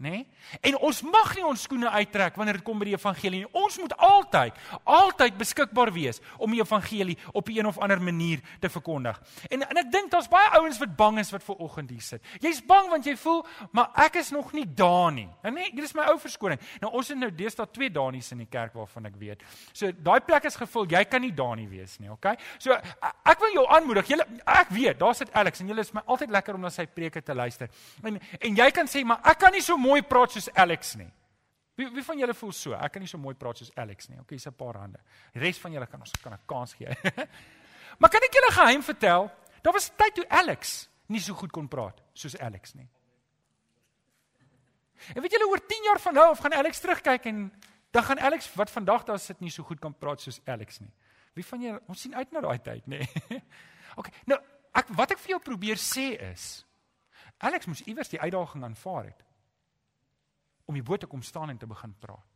nê? 0.00 0.10
Nee? 0.10 0.26
En 0.60 0.78
ons 0.88 1.02
mag 1.06 1.34
nie 1.36 1.44
ons 1.44 1.62
skoene 1.62 1.90
uittrek 1.90 2.36
wanneer 2.40 2.58
dit 2.58 2.66
kom 2.66 2.78
by 2.80 2.88
die 2.90 2.96
evangelie 2.96 3.42
nie. 3.42 3.50
Ons 3.52 3.78
moet 3.78 3.94
altyd, 3.96 4.56
altyd 4.84 5.38
beskikbaar 5.38 5.92
wees 5.94 6.20
om 6.38 6.50
die 6.50 6.62
evangelie 6.62 7.18
op 7.32 7.48
'n 7.48 7.66
of 7.66 7.78
ander 7.78 8.00
manier 8.02 8.40
te 8.60 8.68
verkondig. 8.68 9.20
En 9.50 9.62
en 9.62 9.76
ek 9.76 9.92
dink 9.92 10.10
daar's 10.10 10.28
baie 10.28 10.48
ouens 10.58 10.78
wat 10.78 10.96
bang 10.96 11.18
is 11.18 11.30
wat 11.30 11.42
ver 11.42 11.56
oggend 11.56 11.90
hier 11.90 12.00
sit. 12.00 12.22
Jy's 12.40 12.60
bang 12.64 12.88
want 12.88 13.04
jy 13.04 13.16
voel, 13.16 13.46
maar 13.72 13.90
ek 13.94 14.14
is 14.14 14.30
nog 14.30 14.52
nie 14.52 14.66
daar 14.74 15.12
nie. 15.12 15.28
Nou 15.42 15.54
nee, 15.54 15.70
hier 15.72 15.84
is 15.84 15.94
my 15.94 16.02
ou 16.10 16.18
verskoning. 16.18 16.60
Nou 16.80 16.92
ons 16.92 17.08
het 17.08 17.18
nou 17.18 17.30
deesdae 17.34 17.66
twee 17.70 17.90
Danies 17.90 18.32
in 18.32 18.38
die 18.38 18.48
kerk 18.50 18.74
waarvan 18.74 19.06
ek 19.06 19.16
weet. 19.18 19.42
So 19.72 19.92
daai 19.92 20.20
plek 20.20 20.44
is 20.44 20.56
gevul. 20.56 20.86
Jy 20.90 21.04
kan 21.04 21.20
nie 21.20 21.32
daar 21.34 21.56
nie 21.56 21.68
wees 21.68 21.98
nie, 21.98 22.10
okay? 22.10 22.36
So 22.58 22.72
ek 22.72 23.38
wil 23.40 23.52
jou 23.52 23.66
aanmoedig. 23.68 24.08
Julle 24.14 24.26
ek 24.46 24.72
weet, 24.74 24.98
daar 24.98 25.14
sit 25.14 25.32
Alex 25.32 25.60
en 25.60 25.68
julle 25.68 25.80
is 25.80 25.92
my 25.92 26.02
altyd 26.06 26.30
lekker 26.30 26.54
om 26.54 26.60
na 26.60 26.70
sy 26.70 26.86
preke 26.86 27.22
te 27.22 27.34
luister. 27.34 27.70
En 28.02 28.18
en 28.40 28.56
jy 28.56 28.70
kan 28.70 28.88
sê, 28.90 29.04
maar 29.04 29.20
ek 29.24 29.38
kan 29.38 29.52
nie 29.52 29.62
so 29.64 29.76
mooi 29.90 30.02
praat 30.06 30.36
soos 30.36 30.48
Alex 30.54 30.94
nie. 31.00 31.10
Wie 31.78 31.88
wie 31.94 32.04
van 32.04 32.18
julle 32.20 32.34
voel 32.36 32.52
so? 32.56 32.76
Ek 32.76 32.94
kan 32.94 33.02
nie 33.02 33.10
so 33.10 33.18
mooi 33.18 33.34
praat 33.38 33.62
soos 33.62 33.72
Alex 33.80 34.10
nie. 34.10 34.18
Okay, 34.20 34.36
hier's 34.36 34.46
'n 34.46 34.56
paar 34.56 34.78
hande. 34.78 35.00
Die 35.34 35.42
res 35.42 35.58
van 35.58 35.72
julle 35.72 35.86
kan 35.86 36.00
ons 36.00 36.12
kan 36.22 36.32
'n 36.32 36.46
kans 36.46 36.74
gee. 36.74 36.94
maar 38.00 38.10
kan 38.10 38.22
ek 38.22 38.34
julle 38.34 38.52
geheim 38.52 38.82
vertel? 38.82 39.30
Daar 39.62 39.72
was 39.72 39.90
'n 39.90 39.96
tyd 39.96 40.14
toe 40.14 40.28
Alex 40.28 40.88
nie 41.08 41.20
so 41.20 41.34
goed 41.34 41.52
kon 41.52 41.68
praat 41.68 42.02
soos 42.14 42.38
Alex 42.38 42.74
nie. 42.74 42.88
En 45.14 45.22
weet 45.22 45.32
julle 45.32 45.48
oor 45.48 45.66
10 45.66 45.84
jaar 45.84 46.00
van 46.00 46.14
nou 46.14 46.30
af 46.30 46.38
gaan 46.38 46.52
Alex 46.52 46.80
terugkyk 46.80 47.24
en 47.24 47.52
dan 47.90 48.02
gaan 48.04 48.20
Alex 48.20 48.54
wat 48.54 48.70
vandag 48.70 49.04
daar 49.04 49.18
sit 49.18 49.40
nie 49.40 49.50
so 49.50 49.62
goed 49.62 49.80
kan 49.80 49.94
praat 49.94 50.20
soos 50.20 50.40
Alex 50.44 50.80
nie. 50.80 50.92
Wie 51.34 51.46
van 51.46 51.62
julle 51.62 51.80
ons 51.88 52.00
sien 52.00 52.14
uit 52.14 52.32
na 52.32 52.40
daai 52.40 52.58
tyd, 52.58 52.86
nê? 52.86 53.00
Nee. 53.28 53.42
okay, 53.98 54.12
nou 54.26 54.38
ek 54.74 54.92
wat 54.94 55.10
ek 55.10 55.18
vir 55.18 55.34
jou 55.34 55.40
probeer 55.40 55.80
sê 55.80 56.12
is 56.30 56.64
Alex 57.38 57.66
moes 57.66 57.82
iewers 57.88 58.12
die 58.12 58.20
uitdaging 58.20 58.64
aanvaar 58.64 59.04
het 59.10 59.24
om 60.70 60.78
die 60.78 60.86
bo 60.86 60.96
te 60.96 61.08
kom 61.10 61.24
staan 61.26 61.50
en 61.50 61.58
te 61.58 61.68
begin 61.70 61.94
praat. 61.98 62.28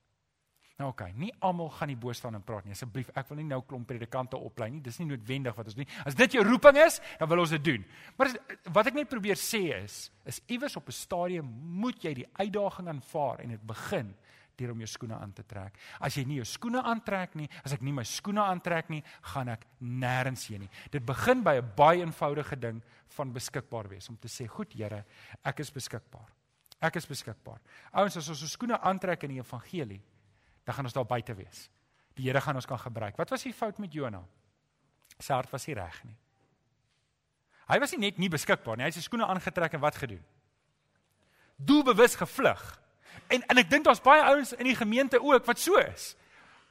Nou 0.75 0.89
oké, 0.91 1.05
okay, 1.05 1.15
nie 1.23 1.31
almal 1.47 1.69
gaan 1.71 1.93
die 1.93 1.99
bo 1.99 2.13
staan 2.17 2.35
en 2.35 2.43
praat 2.43 2.65
nie. 2.67 2.75
Asseblief, 2.75 3.13
ek 3.15 3.29
wil 3.31 3.39
nie 3.39 3.47
nou 3.47 3.61
klomp 3.63 3.87
predikante 3.87 4.39
oplei 4.43 4.73
nie. 4.75 4.81
Dis 4.83 4.99
nie 4.99 5.07
noodwendig 5.07 5.55
wat 5.55 5.71
ons 5.71 5.77
doen. 5.79 5.93
As 6.03 6.17
dit 6.19 6.35
jou 6.35 6.43
roeping 6.43 6.81
is, 6.83 6.99
dan 7.21 7.31
wil 7.31 7.45
ons 7.45 7.53
dit 7.55 7.63
doen. 7.63 7.85
Maar 8.19 8.33
wat 8.75 8.91
ek 8.91 8.99
net 8.99 9.13
probeer 9.13 9.39
sê 9.39 9.63
is, 9.77 10.09
is 10.27 10.43
iewers 10.51 10.75
op 10.81 10.91
'n 10.91 10.99
stadium 10.99 11.47
moet 11.79 12.03
jy 12.03 12.15
die 12.15 12.29
uitdaging 12.33 12.89
aanvaar 12.91 13.45
en 13.45 13.55
dit 13.55 13.63
begin 13.63 14.15
deur 14.57 14.73
om 14.73 14.83
jou 14.83 14.91
skoene 14.91 15.15
aan 15.15 15.33
te 15.33 15.45
trek. 15.47 15.79
As 16.01 16.17
jy 16.17 16.25
nie 16.25 16.37
jou 16.37 16.45
skoene 16.45 16.83
aantrek 16.83 17.35
nie, 17.35 17.49
as 17.65 17.73
ek 17.73 17.83
nie 17.83 17.93
my 17.93 18.05
skoene 18.05 18.43
aantrek 18.43 18.91
nie, 18.91 19.03
gaan 19.23 19.49
ek 19.49 19.67
nêrens 19.81 20.49
heen 20.49 20.61
nie. 20.61 20.71
Dit 20.91 21.07
begin 21.07 21.43
by 21.43 21.57
'n 21.61 21.73
baie 21.77 22.01
eenvoudige 22.01 22.57
ding 22.57 22.83
van 23.17 23.33
beskikbaar 23.33 23.89
wees 23.89 24.09
om 24.09 24.17
te 24.17 24.29
sê, 24.29 24.47
"Goed 24.49 24.73
Here, 24.73 25.05
ek 25.45 25.61
is 25.61 25.71
beskikbaar." 25.71 26.44
Ek 26.85 26.99
is 27.01 27.09
beskikbaar. 27.09 27.61
Ouens, 27.93 28.19
as 28.21 28.29
ons 28.29 28.43
ons 28.45 28.53
skoene 28.53 28.77
aantrek 28.77 29.25
in 29.25 29.37
die 29.37 29.41
evangelie, 29.41 30.03
dan 30.65 30.77
gaan 30.77 30.89
ons 30.91 30.97
daar 30.97 31.09
buite 31.09 31.37
wees. 31.39 31.69
Die 32.15 32.29
Here 32.29 32.41
gaan 32.41 32.59
ons 32.61 32.69
kan 32.69 32.79
gebruik. 32.79 33.17
Wat 33.19 33.31
was 33.33 33.43
die 33.47 33.55
fout 33.57 33.81
met 33.83 33.95
Jona? 33.95 34.21
Sy 35.19 35.33
hart 35.35 35.53
was 35.53 35.67
nie 35.69 35.77
reg 35.79 35.99
nie. 36.05 36.17
Hy 37.71 37.79
was 37.81 37.95
nie 37.95 38.03
net 38.07 38.19
nie 38.21 38.29
beskikbaar 38.29 38.77
nie, 38.77 38.85
hy 38.85 38.91
het 38.93 38.99
sy 38.99 39.05
skoene 39.07 39.27
aangetrek 39.31 39.77
en 39.77 39.83
wat 39.83 39.97
gedoen? 39.97 40.21
Doelbewus 41.57 42.19
gevlug. 42.21 42.65
En 43.33 43.45
en 43.49 43.61
ek 43.63 43.71
dink 43.71 43.87
daar's 43.87 44.03
baie 44.05 44.25
ouens 44.29 44.53
in 44.59 44.69
die 44.69 44.77
gemeente 44.77 45.21
ook 45.23 45.47
wat 45.49 45.63
so 45.63 45.81
is. 45.81 46.13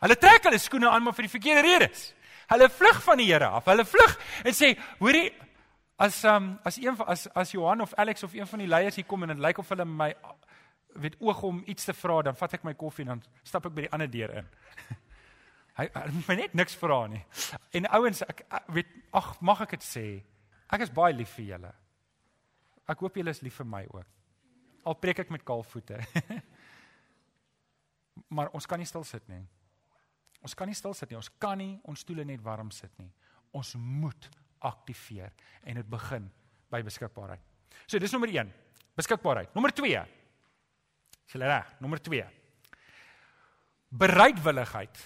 Hulle 0.03 0.17
trek 0.19 0.45
hulle 0.45 0.59
skoene 0.59 0.91
aan 0.91 1.03
maar 1.05 1.15
vir 1.17 1.25
die 1.25 1.33
verkeerde 1.33 1.63
redes. 1.65 2.11
Hulle 2.51 2.69
vlug 2.69 2.99
van 3.05 3.17
die 3.17 3.29
Here 3.31 3.49
af. 3.57 3.65
Hulle 3.71 3.85
vlug 3.87 4.17
en 4.43 4.53
sê, 4.53 4.73
hoorie, 4.99 5.31
as 6.03 6.23
um 6.23 6.59
as 6.63 6.77
een 6.77 6.97
as 7.07 7.27
as 7.33 7.51
Johan 7.51 7.81
of 7.81 7.93
Alex 7.93 8.23
of 8.23 8.33
een 8.33 8.47
van 8.47 8.59
die 8.59 8.67
leiers 8.67 8.95
hier 8.95 9.05
kom 9.05 9.23
en 9.23 9.31
dit 9.31 9.39
lyk 9.39 9.57
of 9.57 9.69
hulle 9.69 9.85
my 9.85 10.09
weet 10.99 11.15
oog 11.19 11.41
om 11.41 11.61
iets 11.65 11.85
te 11.85 11.93
vra, 11.93 12.21
dan 12.21 12.35
vat 12.35 12.53
ek 12.53 12.65
my 12.67 12.73
koffie 12.77 13.05
en 13.05 13.15
dan 13.15 13.23
stap 13.43 13.65
ek 13.65 13.75
by 13.77 13.85
die 13.85 13.91
ander 13.95 14.09
deur 14.11 14.33
in. 14.41 14.49
hy 15.79 15.87
hy 15.95 16.03
moet 16.17 16.27
my 16.29 16.35
net 16.41 16.57
niks 16.59 16.75
vra 16.77 16.99
nie. 17.09 17.23
En 17.79 17.87
ouens, 17.97 18.21
ek 18.27 18.43
weet 18.75 18.91
ag, 19.15 19.31
mag 19.41 19.63
ek 19.65 19.77
dit 19.77 19.87
sê? 19.87 20.05
Ek 20.73 20.85
is 20.85 20.93
baie 20.93 21.15
lief 21.15 21.33
vir 21.39 21.53
julle. 21.53 21.71
Ek 22.89 23.01
hoop 23.05 23.17
julle 23.17 23.33
is 23.33 23.41
lief 23.45 23.57
vir 23.61 23.69
my 23.69 23.83
ook. 23.87 24.11
Al 24.91 24.99
preek 24.99 25.23
ek 25.23 25.31
met 25.33 25.45
kaal 25.47 25.63
voete. 25.63 25.97
maar 28.35 28.51
ons 28.53 28.67
kan 28.69 28.81
nie 28.81 28.89
stil 28.89 29.05
sit 29.07 29.25
nie. 29.31 29.41
Ons 30.43 30.53
kan 30.59 30.67
nie 30.67 30.77
stil 30.77 30.93
sit 30.97 31.09
nie. 31.09 31.17
Ons 31.17 31.31
kan 31.39 31.57
nie 31.57 31.77
ons 31.87 32.03
stoele 32.03 32.27
net 32.27 32.43
warm 32.43 32.69
sit 32.75 32.91
nie. 32.99 33.09
Ons 33.55 33.77
moet 33.79 34.29
aktiveer 34.65 35.31
en 35.63 35.79
dit 35.79 35.89
begin 35.89 36.29
by 36.73 36.81
beskikbaarheid. 36.85 37.41
So 37.85 37.99
dis 38.01 38.13
nommer 38.15 38.31
1, 38.31 38.51
beskikbaarheid. 38.97 39.51
Nommer 39.55 39.73
2. 39.75 40.03
Is 41.27 41.35
jy 41.35 41.41
reg? 41.43 41.73
Nommer 41.83 42.01
2. 42.03 42.23
Bereidwilligheid. 43.93 45.01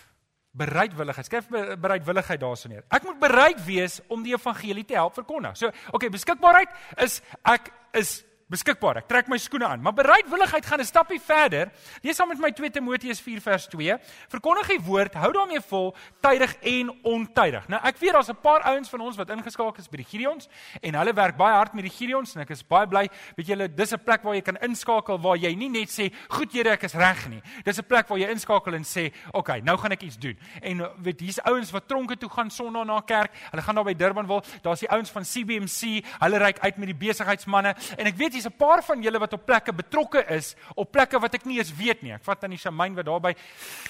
Bereidwilligheid. 0.57 1.27
Skryf 1.27 1.49
bereidwilligheid 1.81 2.41
daarso 2.41 2.69
neer. 2.71 2.85
Ek 2.93 3.05
moet 3.05 3.19
bereid 3.21 3.59
wees 3.65 3.99
om 4.13 4.23
die 4.25 4.33
evangelie 4.33 4.85
te 4.87 4.97
help 4.97 5.17
verkondig. 5.17 5.57
So, 5.59 5.69
okay, 5.93 6.09
beskikbaarheid 6.13 6.71
is 7.03 7.19
ek 7.45 7.69
is 7.97 8.21
beskikbaar. 8.51 9.01
Ek 9.01 9.07
trek 9.09 9.27
my 9.27 9.37
skoene 9.41 9.67
aan. 9.67 9.81
Maar 9.83 9.93
bereidwilligheid 9.97 10.65
gaan 10.65 10.79
'n 10.79 10.85
stappie 10.85 11.19
verder. 11.19 11.71
Lees 12.01 12.15
saam 12.15 12.29
met 12.29 12.39
my 12.39 12.51
2 12.51 12.69
Timoteus 12.69 13.19
4 13.19 13.41
vers 13.41 13.67
2. 13.67 13.97
Verkondig 14.29 14.67
die 14.67 14.79
woord, 14.79 15.13
hou 15.13 15.31
daarmee 15.31 15.61
vol, 15.61 15.95
tydig 16.21 16.55
en 16.61 16.89
ontydig. 17.03 17.67
Nou 17.67 17.81
ek 17.83 17.97
weet 17.97 18.13
daar's 18.13 18.29
'n 18.29 18.39
paar 18.41 18.61
ouens 18.61 18.89
van 18.89 19.01
ons 19.01 19.17
wat 19.17 19.29
ingeskakel 19.29 19.79
is 19.79 19.89
by 19.89 19.97
die 19.97 20.05
Gideons 20.05 20.47
en 20.81 20.95
hulle 20.95 21.13
werk 21.13 21.37
baie 21.37 21.53
hard 21.53 21.73
met 21.73 21.83
die 21.83 21.91
Gideons 21.91 22.35
en 22.35 22.41
ek 22.41 22.49
is 22.49 22.63
baie 22.63 22.87
bly. 22.87 23.09
Weet 23.35 23.47
julle, 23.47 23.67
dis 23.67 23.91
'n 23.93 24.03
plek 24.03 24.23
waar 24.23 24.35
jy 24.35 24.41
kan 24.41 24.57
inskakel 24.61 25.19
waar 25.19 25.37
jy 25.37 25.53
nie 25.55 25.69
net 25.69 25.89
sê, 25.89 26.13
"Goed 26.29 26.53
Here, 26.53 26.71
ek 26.71 26.83
is 26.83 26.93
reg 26.93 27.29
nie." 27.29 27.41
Dis 27.63 27.77
'n 27.77 27.83
plek 27.83 28.07
waar 28.07 28.17
jy 28.17 28.29
inskakel 28.29 28.73
en 28.73 28.83
sê, 28.83 29.11
"Oké, 29.27 29.37
okay, 29.37 29.59
nou 29.59 29.77
gaan 29.77 29.91
ek 29.91 30.01
iets 30.01 30.17
doen." 30.17 30.37
En 30.61 30.89
weet 31.03 31.19
hier's 31.19 31.39
ouens 31.39 31.71
wat 31.71 31.87
tronke 31.87 32.17
toe 32.17 32.29
gaan 32.29 32.49
Sondag 32.49 32.85
na 32.85 33.01
kerk. 33.01 33.31
Hulle 33.51 33.61
gaan 33.61 33.75
daar 33.75 33.83
by 33.83 33.93
Durbanville. 33.93 34.43
Daar's 34.61 34.79
die 34.79 34.89
ouens 34.89 35.09
van 35.09 35.23
CBMC. 35.23 36.03
Hulle 36.19 36.37
ry 36.37 36.53
uit 36.59 36.77
met 36.77 36.87
die 36.87 37.07
besigheidsmense 37.07 37.75
en 37.97 38.05
ek 38.05 38.15
weet 38.15 38.36
hier's 38.37 38.47
'n 38.47 38.57
paar 38.57 38.83
van 38.83 39.01
julle 39.01 39.19
wat 39.19 39.33
op 39.33 39.45
plekke 39.45 39.73
betrokke 39.73 40.25
is, 40.35 40.55
op 40.75 40.91
plekke 40.91 41.19
wat 41.19 41.33
ek 41.33 41.45
nie 41.45 41.57
eens 41.57 41.73
weet 41.75 42.01
nie. 42.01 42.13
Ek 42.13 42.23
vat 42.23 42.43
aan 42.43 42.55
die 42.55 42.59
Shamain 42.59 42.95
wat 42.95 43.05
daar 43.05 43.21
by 43.21 43.33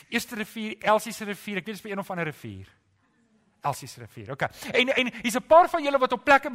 Eerste 0.10 0.36
rivier, 0.36 0.76
Elsie 0.80 1.14
se 1.14 1.26
rivier, 1.26 1.58
ek 1.58 1.66
weet 1.66 1.76
dit 1.76 1.76
is 1.76 1.82
by 1.82 1.92
een 1.92 2.00
of 2.00 2.12
ander 2.12 2.26
rivier. 2.26 2.68
Elsie 3.68 3.88
se 3.88 4.00
rivier. 4.00 4.32
OK. 4.32 4.42
En 4.72 4.90
en 4.96 5.12
hier's 5.22 5.36
'n 5.36 5.48
paar 5.48 5.70
van 5.70 5.84
julle 5.84 5.98
wat 5.98 6.12
op 6.12 6.24
plekke 6.24 6.50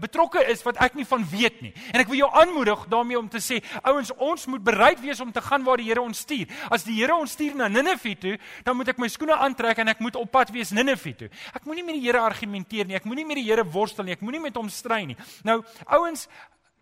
betrokke 0.00 0.44
is 0.46 0.62
wat 0.62 0.76
ek 0.76 0.94
nie 0.94 1.06
van 1.06 1.28
weet 1.30 1.60
nie. 1.60 1.72
En 1.92 2.00
ek 2.00 2.06
wil 2.06 2.16
jou 2.16 2.30
aanmoedig 2.32 2.86
daarmee 2.88 3.18
om 3.18 3.28
te 3.28 3.38
sê, 3.38 3.64
ouens, 3.82 4.12
ons 4.16 4.46
moet 4.46 4.62
bereid 4.62 5.00
wees 5.00 5.20
om 5.20 5.32
te 5.32 5.40
gaan 5.40 5.64
waar 5.64 5.76
die 5.76 5.84
Here 5.84 6.00
ons 6.00 6.18
stuur. 6.18 6.46
As 6.70 6.84
die 6.84 6.94
Here 6.94 7.14
ons 7.14 7.32
stuur 7.32 7.54
na 7.54 7.68
Ninive 7.68 8.18
toe, 8.18 8.38
dan 8.62 8.76
moet 8.76 8.88
ek 8.88 8.98
my 8.98 9.08
skoene 9.08 9.36
aantrek 9.36 9.78
en 9.78 9.88
ek 9.88 9.98
moet 9.98 10.16
op 10.16 10.30
pad 10.30 10.50
wees 10.50 10.70
Ninive 10.70 11.16
toe. 11.16 11.28
Ek 11.54 11.64
moenie 11.64 11.84
met 11.84 11.94
die 11.94 12.02
Here 12.02 12.20
argumenteer 12.20 12.86
nie. 12.86 12.94
Ek 12.94 13.04
moenie 13.04 13.26
met 13.26 13.36
die 13.36 13.44
Here 13.44 13.64
worstel 13.64 14.04
nie. 14.04 14.12
Ek 14.12 14.20
moenie 14.20 14.40
met 14.40 14.56
hom 14.56 14.68
stry 14.68 15.04
nie. 15.04 15.16
Nou, 15.42 15.62
ouens, 15.86 16.28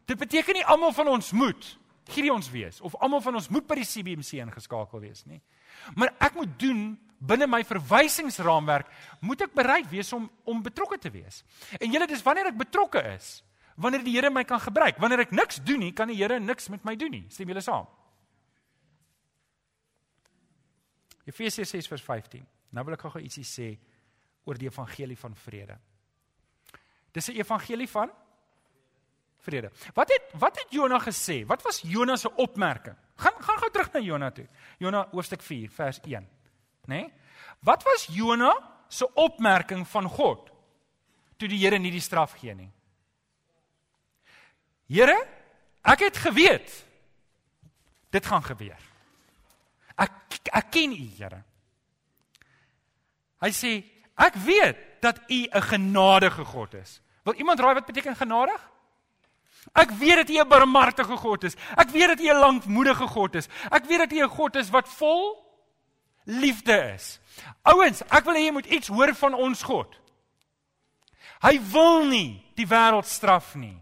Dit 0.06 0.18
beteken 0.18 0.54
nie 0.54 0.64
almal 0.64 0.92
van 0.92 1.08
ons 1.08 1.32
moet 1.32 1.78
hierdie 2.10 2.32
ons 2.32 2.48
wees 2.50 2.80
of 2.82 2.96
almal 3.00 3.22
van 3.22 3.38
ons 3.38 3.48
moet 3.52 3.66
by 3.66 3.78
die 3.78 3.86
CBMC 3.86 4.42
ingeskakel 4.42 5.00
wees 5.00 5.24
nie. 5.28 5.40
Maar 5.94 6.12
ek 6.18 6.36
moet 6.36 6.58
doen 6.60 6.82
binne 7.22 7.46
my 7.46 7.62
verwysingsraamwerk 7.66 8.90
moet 9.22 9.44
ek 9.46 9.54
bereid 9.54 9.88
wees 9.92 10.10
om 10.16 10.26
om 10.48 10.62
betrokke 10.64 10.98
te 10.98 11.12
wees. 11.14 11.42
En 11.78 11.92
julle 11.92 12.08
dis 12.10 12.24
wanneer 12.26 12.50
ek 12.50 12.58
betrokke 12.58 13.02
is, 13.14 13.42
wanneer 13.76 14.02
die 14.04 14.16
Here 14.16 14.30
my 14.30 14.44
kan 14.44 14.60
gebruik. 14.60 14.98
Wanneer 15.00 15.26
ek 15.26 15.34
niks 15.34 15.60
doen 15.62 15.80
nie, 15.86 15.92
kan 15.96 16.10
die 16.10 16.18
Here 16.18 16.40
niks 16.40 16.68
met 16.72 16.84
my 16.84 16.96
doen 16.98 17.14
nie. 17.14 17.24
Stem 17.30 17.48
julle 17.48 17.62
saam? 17.62 17.86
Efesiërs 21.28 21.70
6:15. 21.70 22.42
Nou 22.74 22.84
wil 22.84 22.96
ek 22.96 23.06
gou 23.06 23.22
ietsie 23.22 23.46
sê 23.46 23.68
oor 24.44 24.58
die 24.58 24.66
evangelie 24.66 25.16
van 25.16 25.34
vrede. 25.38 25.78
Dis 27.12 27.28
'n 27.28 27.38
evangelie 27.38 27.88
van 27.88 28.10
vrede. 29.42 29.70
Wat 29.94 30.10
het 30.10 30.34
wat 30.38 30.58
het 30.58 30.70
Jona 30.70 30.98
gesê? 31.02 31.42
Wat 31.46 31.62
was 31.62 31.82
Jona 31.84 32.16
se 32.16 32.30
opmerking? 32.34 32.96
Gaan 33.16 33.42
gaan 33.42 33.58
gou 33.58 33.70
terug 33.70 33.92
na 33.92 34.00
Jona 34.00 34.30
toe. 34.30 34.46
Jona 34.78 35.06
hoofstuk 35.10 35.42
4 35.42 35.70
vers 35.70 36.00
1. 36.00 36.12
Né? 36.12 36.28
Nee? 36.86 37.12
Wat 37.62 37.82
was 37.82 38.08
Jona 38.10 38.52
se 38.88 39.06
opmerking 39.14 39.86
van 39.88 40.08
God 40.08 40.50
toe 41.36 41.48
die 41.48 41.58
Here 41.58 41.78
nie 41.78 41.90
die 41.90 42.02
straf 42.02 42.34
gee 42.38 42.54
nie? 42.54 42.70
Here, 44.92 45.16
ek 45.82 46.04
het 46.08 46.18
geweet 46.20 46.72
dit 48.12 48.26
gaan 48.26 48.44
gebeur. 48.44 48.78
Ek 49.96 50.38
ek 50.52 50.70
ken 50.74 50.92
U, 50.92 51.06
Here. 51.16 51.42
Hy 53.42 53.50
sê, 53.56 53.72
ek 54.20 54.36
weet 54.44 54.78
dat 55.02 55.18
U 55.28 55.40
'n 55.50 55.62
genadige 55.62 56.44
God 56.44 56.74
is. 56.74 57.00
Wil 57.24 57.34
iemand 57.34 57.60
raai 57.60 57.74
wat 57.74 57.86
beteken 57.86 58.16
genadig? 58.16 58.60
Ek 59.70 59.90
weet 59.90 60.16
dat 60.16 60.30
U 60.30 60.38
'n 60.40 60.48
barmhartige 60.48 61.16
God 61.16 61.44
is. 61.44 61.56
Ek 61.76 61.88
weet 61.90 62.08
dat 62.08 62.20
U 62.20 62.28
'n 62.28 62.38
lankmoedige 62.38 63.06
God 63.06 63.34
is. 63.34 63.48
Ek 63.70 63.84
weet 63.84 63.98
dat 63.98 64.12
U 64.12 64.22
'n 64.22 64.28
God 64.28 64.56
is 64.56 64.70
wat 64.70 64.88
vol 64.88 65.38
liefde 66.24 66.92
is. 66.94 67.20
Ouens, 67.62 68.02
ek 68.10 68.24
wil 68.24 68.34
hê 68.34 68.44
jy 68.46 68.52
moet 68.52 68.66
iets 68.66 68.88
hoor 68.88 69.14
van 69.14 69.34
ons 69.34 69.62
God. 69.62 69.98
Hy 71.42 71.60
wil 71.72 72.04
nie 72.04 72.42
die 72.54 72.66
wêreld 72.66 73.06
straf 73.06 73.54
nie. 73.54 73.76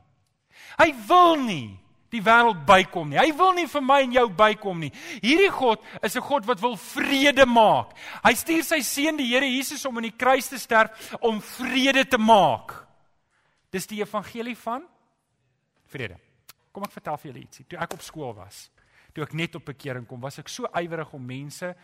Hy 0.79 0.95
wil 1.07 1.37
nie 1.37 1.81
die 2.11 2.23
wêreld 2.23 2.65
bykom 2.67 3.09
nie. 3.09 3.19
Hy 3.19 3.33
wil 3.37 3.53
nie 3.53 3.67
vir 3.67 3.83
my 3.83 4.01
en 4.03 4.13
jou 4.13 4.27
bykom 4.29 4.81
nie. 4.81 4.93
Hierdie 5.23 5.51
God 5.51 5.83
is 6.03 6.17
'n 6.17 6.21
God 6.21 6.47
wat 6.47 6.61
wil 6.61 6.77
vrede 6.77 7.47
maak. 7.47 7.97
Hy 8.25 8.35
stuur 8.35 8.65
sy 8.65 8.81
seun 8.81 9.17
die 9.17 9.27
Here 9.27 9.47
Jesus 9.47 9.85
om 9.85 9.97
aan 9.97 10.03
die 10.03 10.17
kruis 10.17 10.49
te 10.49 10.59
sterf 10.59 11.15
om 11.21 11.41
vrede 11.41 12.05
te 12.05 12.19
maak. 12.19 12.87
Dis 13.71 13.87
die 13.87 14.01
evangelie 14.01 14.57
van 14.57 14.83
vrede. 15.91 16.19
Kom 16.73 16.87
ek 16.87 16.95
vertel 16.95 17.19
vir 17.19 17.33
julle 17.33 17.43
ietsie. 17.43 17.67
Toe 17.69 17.81
ek 17.83 17.97
op 17.99 18.05
skool 18.07 18.35
was, 18.37 18.69
toe 19.15 19.25
ek 19.27 19.35
net 19.35 19.59
op 19.59 19.67
bekering 19.67 20.07
kom, 20.07 20.21
was 20.23 20.39
ek 20.39 20.49
so 20.49 20.71
ywerig 20.79 21.13
om 21.17 21.27
mense 21.27 21.75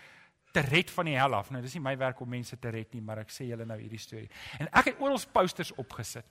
te 0.57 0.62
red 0.64 0.90
van 0.90 1.11
die 1.11 1.19
hel 1.19 1.37
af. 1.37 1.51
Nou 1.53 1.61
dis 1.64 1.75
nie 1.77 1.85
my 1.85 1.97
werk 2.01 2.21
om 2.25 2.31
mense 2.33 2.57
te 2.57 2.73
red 2.73 2.95
nie, 2.97 3.03
maar 3.05 3.21
ek 3.25 3.35
sê 3.35 3.49
julle 3.51 3.66
nou 3.69 3.77
hierdie 3.81 4.01
storie. 4.01 4.29
En 4.61 4.71
ek 4.73 4.92
het 4.92 5.03
oral 5.05 5.21
posters 5.33 5.75
opgesit. 5.77 6.25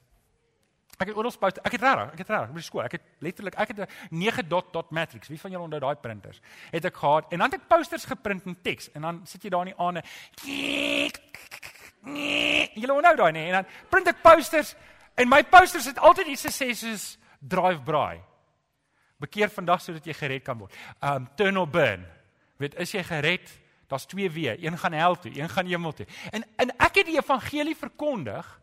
Ek 0.95 1.09
het 1.11 1.17
oral 1.19 1.33
posters, 1.35 1.65
ek 1.67 1.75
het 1.75 1.83
regtig, 1.83 2.13
ek 2.15 2.23
het 2.23 2.31
regtig 2.31 2.55
by 2.55 2.63
skool. 2.63 2.83
Ek 2.85 2.95
het 2.97 3.05
letterlik 3.25 3.57
ek 3.59 3.73
het 3.73 3.79
'n 3.83 3.87
9 4.15 4.47
dot 4.49 4.71
dot 4.73 4.91
matrix. 4.91 5.27
Wie 5.27 5.39
van 5.39 5.51
julle 5.51 5.63
onthou 5.63 5.79
daai 5.79 5.95
printers? 5.95 6.41
Het 6.71 6.85
ek 6.85 6.95
gehad 6.95 7.31
en 7.31 7.39
dan 7.39 7.51
het 7.51 7.61
ek 7.61 7.67
posters 7.67 8.05
geprint 8.05 8.45
in 8.45 8.57
teks 8.61 8.89
en 8.93 9.01
dan 9.01 9.21
sit 9.25 9.43
jy 9.43 9.49
daar 9.49 9.67
in 9.67 9.73
die 9.73 9.79
aande. 9.79 10.01
Julle 12.73 12.93
onthou 12.93 13.15
daai 13.15 13.31
nie? 13.31 13.45
En 13.45 13.51
dan 13.51 13.65
print 13.89 14.07
ek 14.07 14.21
posters 14.21 14.75
en 15.15 15.29
my 15.29 15.43
posters 15.43 15.85
het 15.85 15.99
altyd 15.99 16.27
iets 16.27 16.45
gesê 16.45 16.73
soos 16.73 17.17
drive 17.47 17.83
braai. 17.83 18.21
Bekeer 19.17 19.49
vandag 19.49 19.81
sodat 19.81 20.05
jy 20.05 20.13
gered 20.13 20.43
kan 20.43 20.57
word. 20.57 20.73
Um 21.01 21.29
turn 21.35 21.57
or 21.57 21.69
burn. 21.69 22.05
Weet, 22.57 22.75
is 22.79 22.91
jy 22.91 23.03
gered? 23.03 23.47
Daar's 23.87 24.05
twee 24.05 24.29
weë. 24.29 24.57
Een 24.63 24.77
gaan 24.77 24.93
hel 24.93 25.15
toe, 25.19 25.31
een 25.31 25.49
gaan 25.49 25.65
hemel 25.65 25.93
toe. 25.93 26.07
En 26.31 26.45
en 26.57 26.75
ek 26.77 27.01
het 27.01 27.05
die 27.05 27.19
evangelie 27.19 27.75
verkondig 27.75 28.61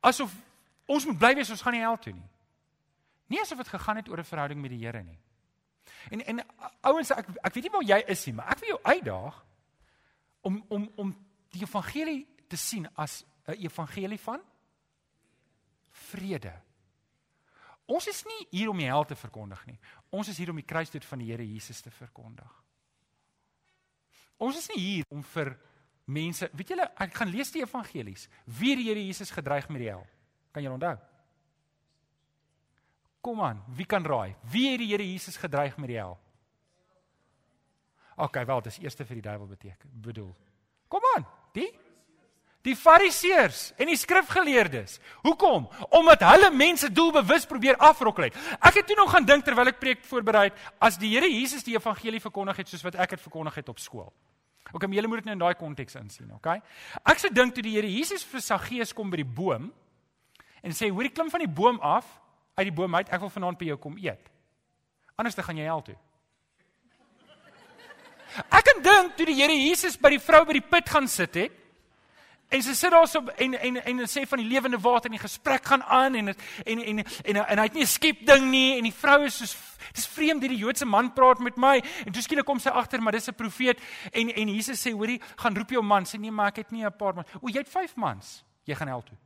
asof 0.00 0.32
ons 0.90 1.06
moet 1.06 1.18
bly 1.18 1.34
wees 1.38 1.50
ons 1.52 1.62
gaan 1.62 1.76
nie 1.76 1.84
hel 1.84 1.98
toe 2.00 2.12
nie. 2.12 2.28
Nie 3.30 3.40
asof 3.42 3.60
dit 3.62 3.68
gegaan 3.68 4.00
het 4.00 4.08
oor 4.08 4.18
'n 4.18 4.24
verhouding 4.24 4.60
met 4.60 4.70
die 4.70 4.84
Here 4.84 5.02
nie. 5.02 5.18
En 6.10 6.24
en 6.26 6.46
ouens 6.80 7.10
ek 7.10 7.26
ek 7.42 7.54
weet 7.54 7.64
nie 7.64 7.72
waar 7.72 7.82
jy 7.82 8.04
is 8.06 8.26
nie, 8.26 8.34
maar 8.34 8.48
ek 8.48 8.58
wil 8.58 8.68
jou 8.68 8.80
uitdaag 8.82 9.44
om 10.40 10.64
om 10.68 10.90
om 10.96 11.16
die 11.50 11.62
evangelie 11.62 12.26
te 12.48 12.56
sien 12.56 12.88
as 12.94 13.24
'n 13.46 13.52
evangelie 13.52 14.20
van 14.20 14.40
vrede. 15.90 16.52
Ons 17.90 18.06
is 18.10 18.22
nie 18.28 18.44
hier 18.52 18.70
om 18.70 18.78
die 18.78 18.86
hel 18.86 19.06
te 19.08 19.16
verkondig 19.18 19.64
nie. 19.66 19.78
Ons 20.14 20.30
is 20.30 20.38
hier 20.38 20.52
om 20.52 20.58
die 20.60 20.66
kruisdood 20.66 21.06
van 21.08 21.22
die 21.22 21.30
Here 21.32 21.46
Jesus 21.46 21.82
te 21.82 21.90
verkondig. 21.90 22.50
Ons 24.40 24.60
is 24.62 24.70
nie 24.72 24.80
hier 24.80 25.08
om 25.12 25.24
vir 25.34 25.52
mense, 26.10 26.48
weet 26.56 26.72
julle, 26.72 26.86
ek 27.02 27.18
gaan 27.18 27.30
lees 27.32 27.50
die 27.52 27.64
evangelies. 27.64 28.28
Wie 28.46 28.76
die 28.78 28.86
Here 28.88 29.02
Jesus 29.02 29.34
gedreig 29.34 29.68
met 29.68 29.82
die 29.82 29.90
hel? 29.90 30.06
Kan 30.54 30.64
jy 30.64 30.72
onthou? 30.72 30.96
Kom 33.20 33.42
aan, 33.44 33.60
wie 33.76 33.84
kan 33.84 34.06
raai? 34.06 34.36
Wie 34.48 34.70
het 34.70 34.80
die 34.80 34.88
Here 34.92 35.04
Jesus 35.04 35.36
gedreig 35.36 35.76
met 35.76 35.90
die 35.92 35.98
hel? 35.98 36.16
OK, 38.20 38.38
wel, 38.46 38.62
dis 38.64 38.78
eerste 38.80 39.04
vir 39.08 39.18
die 39.18 39.26
duiwel 39.26 39.48
beteken. 39.50 39.92
Bedoel. 40.04 40.30
Kom 40.92 41.04
aan, 41.16 41.26
die 41.56 41.68
Die 42.66 42.74
Fariseërs 42.76 43.70
en 43.80 43.88
die 43.88 43.96
skrifgeleerdes. 43.96 44.98
Hoekom? 45.24 45.64
Omdat 45.96 46.24
hulle 46.28 46.50
mense 46.52 46.90
doelbewus 46.92 47.46
probeer 47.48 47.78
afrokkel 47.80 48.28
het. 48.28 48.36
Ek 48.60 48.82
het 48.82 48.86
toe 48.90 48.96
nog 48.98 49.08
gaan 49.14 49.24
dink 49.24 49.46
terwyl 49.46 49.70
ek 49.72 49.78
preek 49.80 50.02
voorberei 50.04 50.50
as 50.78 50.98
die 51.00 51.14
Here 51.14 51.28
Jesus 51.30 51.64
die 51.64 51.78
evangelie 51.78 52.20
verkondig 52.20 52.60
het 52.60 52.68
soos 52.68 52.84
wat 52.84 52.98
ek 53.00 53.16
dit 53.16 53.22
verkondig 53.24 53.56
het 53.62 53.72
op 53.72 53.80
skool. 53.80 54.10
OK, 54.70 54.84
maar 54.84 54.98
julle 54.98 55.08
moet 55.08 55.22
dit 55.22 55.30
nou 55.30 55.38
in 55.38 55.40
daai 55.42 55.56
konteks 55.58 55.96
insien, 55.98 56.28
OK? 56.36 56.50
Ek 57.08 57.22
sê 57.22 57.30
dink 57.32 57.56
toe 57.56 57.64
die 57.64 57.72
Here 57.78 57.88
Jesus 57.88 58.26
vir 58.28 58.44
Saggeus 58.44 58.92
kom 58.94 59.08
by 59.10 59.22
die 59.22 59.30
boom 59.40 59.70
en 60.60 60.76
sê 60.76 60.90
hoorie 60.92 61.10
klim 61.16 61.32
van 61.32 61.40
die 61.40 61.48
boom 61.48 61.80
af 61.80 62.04
uit 62.58 62.68
die 62.68 62.76
boom 62.76 62.94
uit 62.94 63.08
ek 63.08 63.24
wil 63.24 63.32
vanaand 63.32 63.58
by 63.58 63.70
jou 63.72 63.78
kom 63.80 63.96
eet. 63.96 64.28
Anders 65.16 65.38
dan 65.38 65.48
gaan 65.48 65.58
jy 65.62 65.64
hel 65.64 65.82
toe. 65.88 65.96
Ek 68.52 68.68
kan 68.68 68.84
dink 68.84 69.16
toe 69.16 69.26
die 69.32 69.38
Here 69.40 69.56
Jesus 69.56 69.96
by 69.96 70.12
die 70.12 70.20
vrou 70.22 70.44
by 70.44 70.60
die 70.60 70.68
put 70.76 70.92
gaan 70.92 71.08
sit 71.08 71.40
het 71.40 71.56
en 72.50 72.62
sy 72.62 72.74
sit 72.74 72.90
daar 72.90 73.08
so 73.08 73.22
en 73.36 73.54
en 73.54 73.76
en 73.84 74.04
sê 74.06 74.26
van 74.28 74.38
die 74.42 74.48
lewende 74.48 74.78
water 74.78 75.10
en 75.10 75.16
die 75.16 75.22
gesprek 75.22 75.64
gaan 75.64 75.82
aan 75.82 76.14
en 76.14 76.26
het, 76.32 76.42
en, 76.64 76.78
en 76.82 76.98
en 76.98 77.04
en 77.24 77.36
en 77.46 77.58
hy 77.58 77.64
het 77.64 77.74
nie 77.74 77.82
'n 77.82 77.86
skep 77.86 78.26
ding 78.26 78.50
nie 78.50 78.78
en 78.78 78.84
die 78.84 78.98
vrou 79.00 79.24
is 79.24 79.36
soos 79.36 79.56
dis 79.94 80.06
vreemd 80.06 80.42
hierdie 80.42 80.58
Joodse 80.58 80.84
man 80.84 81.12
praat 81.12 81.38
met 81.38 81.56
my 81.56 81.82
en 82.06 82.12
toe 82.12 82.22
skielik 82.22 82.46
kom 82.46 82.58
sy 82.58 82.70
agter 82.70 83.00
maar 83.00 83.12
dis 83.12 83.28
'n 83.28 83.34
profeet 83.34 83.78
en 84.12 84.28
en 84.28 84.48
Jesus 84.48 84.86
sê 84.86 84.92
hoorie 84.92 85.20
gaan 85.36 85.56
roep 85.56 85.70
jou 85.70 85.82
man 85.82 86.04
sê 86.04 86.18
nee 86.18 86.30
maar 86.30 86.48
ek 86.48 86.56
het 86.56 86.70
nie 86.70 86.84
'n 86.84 86.96
paar 86.96 87.14
man 87.14 87.24
o 87.40 87.48
jy 87.48 87.58
het 87.58 87.68
5 87.68 87.96
mans 87.96 88.44
jy 88.64 88.74
gaan 88.74 88.88
hel 88.88 89.02
toe 89.02 89.16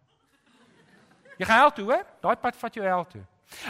Jy 1.38 1.46
gaan 1.48 1.64
hel 1.64 1.72
toe, 1.74 1.84
hoor? 1.88 2.04
Daai 2.22 2.36
pad 2.40 2.58
vat 2.58 2.78
jou 2.78 2.86
hel 2.86 3.04
toe. 3.10 3.22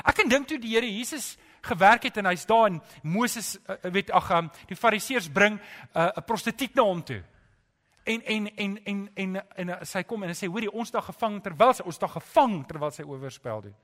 Ek 0.05 0.17
kan 0.19 0.31
dink 0.31 0.49
toe 0.49 0.59
die 0.61 0.75
Here 0.75 0.89
Jesus 0.89 1.35
gewerk 1.65 2.05
het 2.05 2.19
en 2.21 2.29
hy's 2.29 2.45
daar 2.49 2.69
en 2.69 2.81
Moses 3.09 3.55
uh, 3.57 3.79
weet 3.93 4.11
ag 4.13 4.29
um, 4.37 4.51
die 4.69 4.77
fariseërs 4.77 5.31
bring 5.33 5.57
uh, 5.57 6.11
'n 6.13 6.21
uh, 6.21 6.25
prostituut 6.27 6.75
na 6.77 6.85
hom 6.85 7.01
toe. 7.03 7.23
En 8.05 8.23
en 8.25 8.47
en 8.57 8.77
en 8.85 9.09
en 9.15 9.37
en, 9.57 9.71
en 9.71 9.87
sy 9.87 10.03
kom 10.05 10.23
en 10.23 10.33
hy 10.33 10.37
sê 10.37 10.49
hoorie 10.51 10.73
ons 10.73 10.91
daar 10.93 11.07
gevang 11.07 11.39
terwyl 11.43 11.73
sy 11.73 11.87
ons 11.89 11.99
daar 11.99 12.13
gevang 12.19 12.59
terwyl 12.69 12.93
sy 12.93 13.07
oorspel 13.09 13.63
doen. 13.69 13.77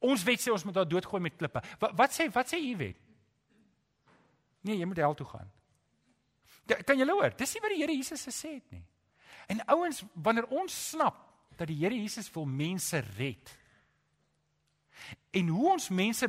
Ons 0.00 0.24
wet 0.24 0.40
sê 0.40 0.52
ons 0.52 0.64
moet 0.64 0.78
haar 0.78 0.88
doodgooi 0.88 1.22
met 1.22 1.36
klippe. 1.36 1.62
Wat 1.82 1.96
wat 1.98 2.14
sê 2.14 2.28
wat 2.32 2.52
sê 2.52 2.60
u 2.62 2.76
wet? 2.78 3.00
Nee, 4.62 4.76
jy 4.76 4.86
moet 4.86 5.02
hel 5.02 5.16
toe 5.18 5.26
gaan. 5.26 5.50
Kan 6.86 7.00
jy 7.00 7.08
hoor? 7.08 7.34
Dis 7.36 7.54
nie 7.54 7.62
wat 7.64 7.74
die 7.74 7.80
Here 7.80 7.96
Jesus 7.96 8.22
gesê 8.28 8.54
het 8.58 8.74
nie. 8.74 8.84
En 9.50 9.62
ouens, 9.74 10.04
wanneer 10.14 10.46
ons 10.54 10.74
snap 10.90 11.18
dat 11.58 11.66
die 11.68 11.78
Here 11.80 11.96
Jesus 11.96 12.30
wil 12.34 12.46
mense 12.46 13.00
red. 13.16 13.50
En 15.34 15.48
hoe 15.48 15.72
ons 15.72 15.88
mense 15.88 16.28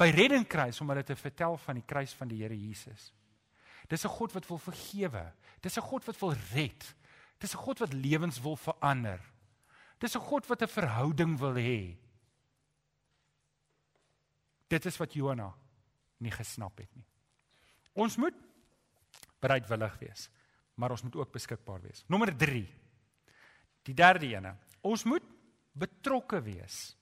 by 0.00 0.08
redding 0.14 0.46
kry 0.48 0.70
om 0.80 0.92
hulle 0.94 1.04
te 1.04 1.16
vertel 1.18 1.58
van 1.60 1.80
die 1.80 1.86
kruis 1.86 2.14
van 2.16 2.30
die 2.30 2.40
Here 2.40 2.56
Jesus. 2.56 3.10
Dis 3.90 4.04
'n 4.04 4.08
God 4.08 4.32
wat 4.32 4.46
wil 4.46 4.58
vergewe. 4.58 5.32
Dis 5.60 5.76
'n 5.76 5.82
God 5.82 6.04
wat 6.04 6.18
wil 6.20 6.34
red. 6.54 6.94
Dis 7.38 7.54
'n 7.54 7.58
God 7.58 7.78
wat 7.78 7.92
lewens 7.92 8.40
wil 8.40 8.56
verander. 8.56 9.20
Dis 9.98 10.14
'n 10.14 10.20
God 10.20 10.46
wat 10.46 10.62
'n 10.62 10.68
verhouding 10.68 11.38
wil 11.38 11.54
hê. 11.54 11.96
Dit 14.68 14.86
is 14.86 14.96
wat 14.96 15.12
Jona 15.12 15.52
nie 16.18 16.30
gesnap 16.30 16.78
het 16.78 16.94
nie. 16.94 17.06
Ons 17.92 18.16
moet 18.16 18.34
bereidwillig 19.40 19.98
wees, 19.98 20.30
maar 20.74 20.90
ons 20.90 21.02
moet 21.02 21.16
ook 21.16 21.32
beskikbaar 21.32 21.80
wees. 21.80 22.04
Nommer 22.06 22.36
3. 22.36 22.68
Die 23.82 23.94
derde 23.94 24.26
ene. 24.26 24.56
Ons 24.80 25.04
moet 25.04 25.24
betrokke 25.72 26.40
wees. 26.42 26.96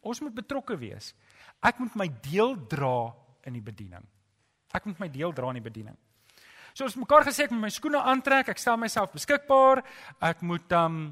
Ons 0.00 0.20
moet 0.20 0.34
betrokke 0.34 0.76
wees. 0.76 1.14
Ek 1.62 1.78
moet 1.78 1.94
my 1.94 2.08
deel 2.20 2.56
dra 2.66 3.14
in 3.42 3.52
die 3.52 3.64
bediening. 3.64 4.04
Ek 4.74 4.84
moet 4.84 4.98
my 4.98 5.08
deel 5.08 5.32
dra 5.32 5.48
in 5.48 5.62
die 5.62 5.70
bediening. 5.70 5.96
So 6.74 6.82
ons 6.88 6.96
mekaar 6.98 7.22
gesê 7.22 7.44
ek 7.46 7.52
moet 7.54 7.68
my 7.68 7.68
skoene 7.70 8.00
aantrek, 8.02 8.48
ek 8.50 8.58
stel 8.58 8.74
myself 8.82 9.12
beskikbaar, 9.14 9.84
ek 10.26 10.40
moet 10.42 10.72
um 10.74 11.04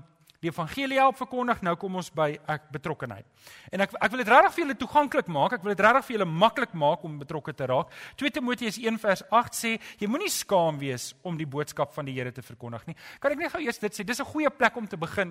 die 0.43 0.51
evangelie 0.51 0.99
help 0.99 1.21
verkondig. 1.21 1.61
Nou 1.63 1.77
kom 1.79 2.01
ons 2.01 2.09
by 2.11 2.33
ek 2.51 2.65
betrokkenheid. 2.75 3.23
En 3.71 3.85
ek 3.85 3.95
ek 3.95 4.11
wil 4.11 4.25
dit 4.25 4.33
regtig 4.33 4.57
vir 4.57 4.63
julle 4.65 4.77
toeganklik 4.81 5.31
maak. 5.31 5.55
Ek 5.55 5.63
wil 5.63 5.77
dit 5.77 5.85
regtig 5.87 6.09
vir 6.09 6.17
julle 6.17 6.27
maklik 6.43 6.75
maak 6.83 7.05
om 7.07 7.15
betrokke 7.21 7.55
te 7.55 7.69
raak. 7.71 7.95
2 8.19 8.35
Timoteus 8.41 8.81
1 8.83 8.99
vers 9.05 9.23
8 9.31 9.61
sê 9.61 9.77
jy 10.03 10.11
moenie 10.11 10.33
skaam 10.35 10.83
wees 10.83 11.13
om 11.23 11.39
die 11.39 11.47
boodskap 11.47 11.95
van 11.95 12.11
die 12.11 12.17
Here 12.19 12.35
te 12.35 12.43
verkondig 12.43 12.91
nie. 12.91 12.99
Kan 13.23 13.37
ek 13.37 13.45
net 13.45 13.55
gou 13.55 13.63
eers 13.63 13.79
dit 13.79 13.95
sê? 13.95 14.03
Dis 14.03 14.19
'n 14.19 14.33
goeie 14.35 14.51
plek 14.51 14.77
om 14.77 14.91
te 14.91 14.99
begin 14.99 15.31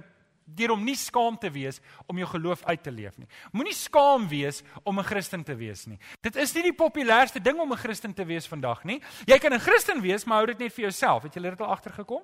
deur 0.55 0.71
om 0.71 0.83
nie 0.83 0.95
skaam 0.95 1.37
te 1.37 1.49
wees 1.51 1.79
om 2.07 2.17
jou 2.17 2.27
geloof 2.27 2.63
uit 2.65 2.83
te 2.83 2.91
leef 2.91 3.17
nie. 3.17 3.27
Moenie 3.51 3.73
skaam 3.73 4.27
wees 4.27 4.63
om 4.83 4.99
'n 4.99 5.03
Christen 5.03 5.43
te 5.43 5.55
wees 5.55 5.85
nie. 5.87 5.99
Dit 6.21 6.35
is 6.35 6.53
nie 6.53 6.63
die 6.63 6.73
populairste 6.73 7.39
ding 7.39 7.59
om 7.59 7.71
'n 7.71 7.77
Christen 7.77 8.13
te 8.13 8.25
wees 8.25 8.47
vandag 8.47 8.83
nie. 8.83 9.01
Jy 9.25 9.39
kan 9.39 9.53
'n 9.53 9.59
Christen 9.59 10.01
wees, 10.01 10.25
maar 10.25 10.37
hou 10.37 10.45
dit 10.45 10.59
net 10.59 10.73
vir 10.73 10.83
jouself. 10.83 11.23
Het 11.23 11.35
jy 11.35 11.41
dit 11.41 11.61
al 11.61 11.71
agtergekom? 11.71 12.23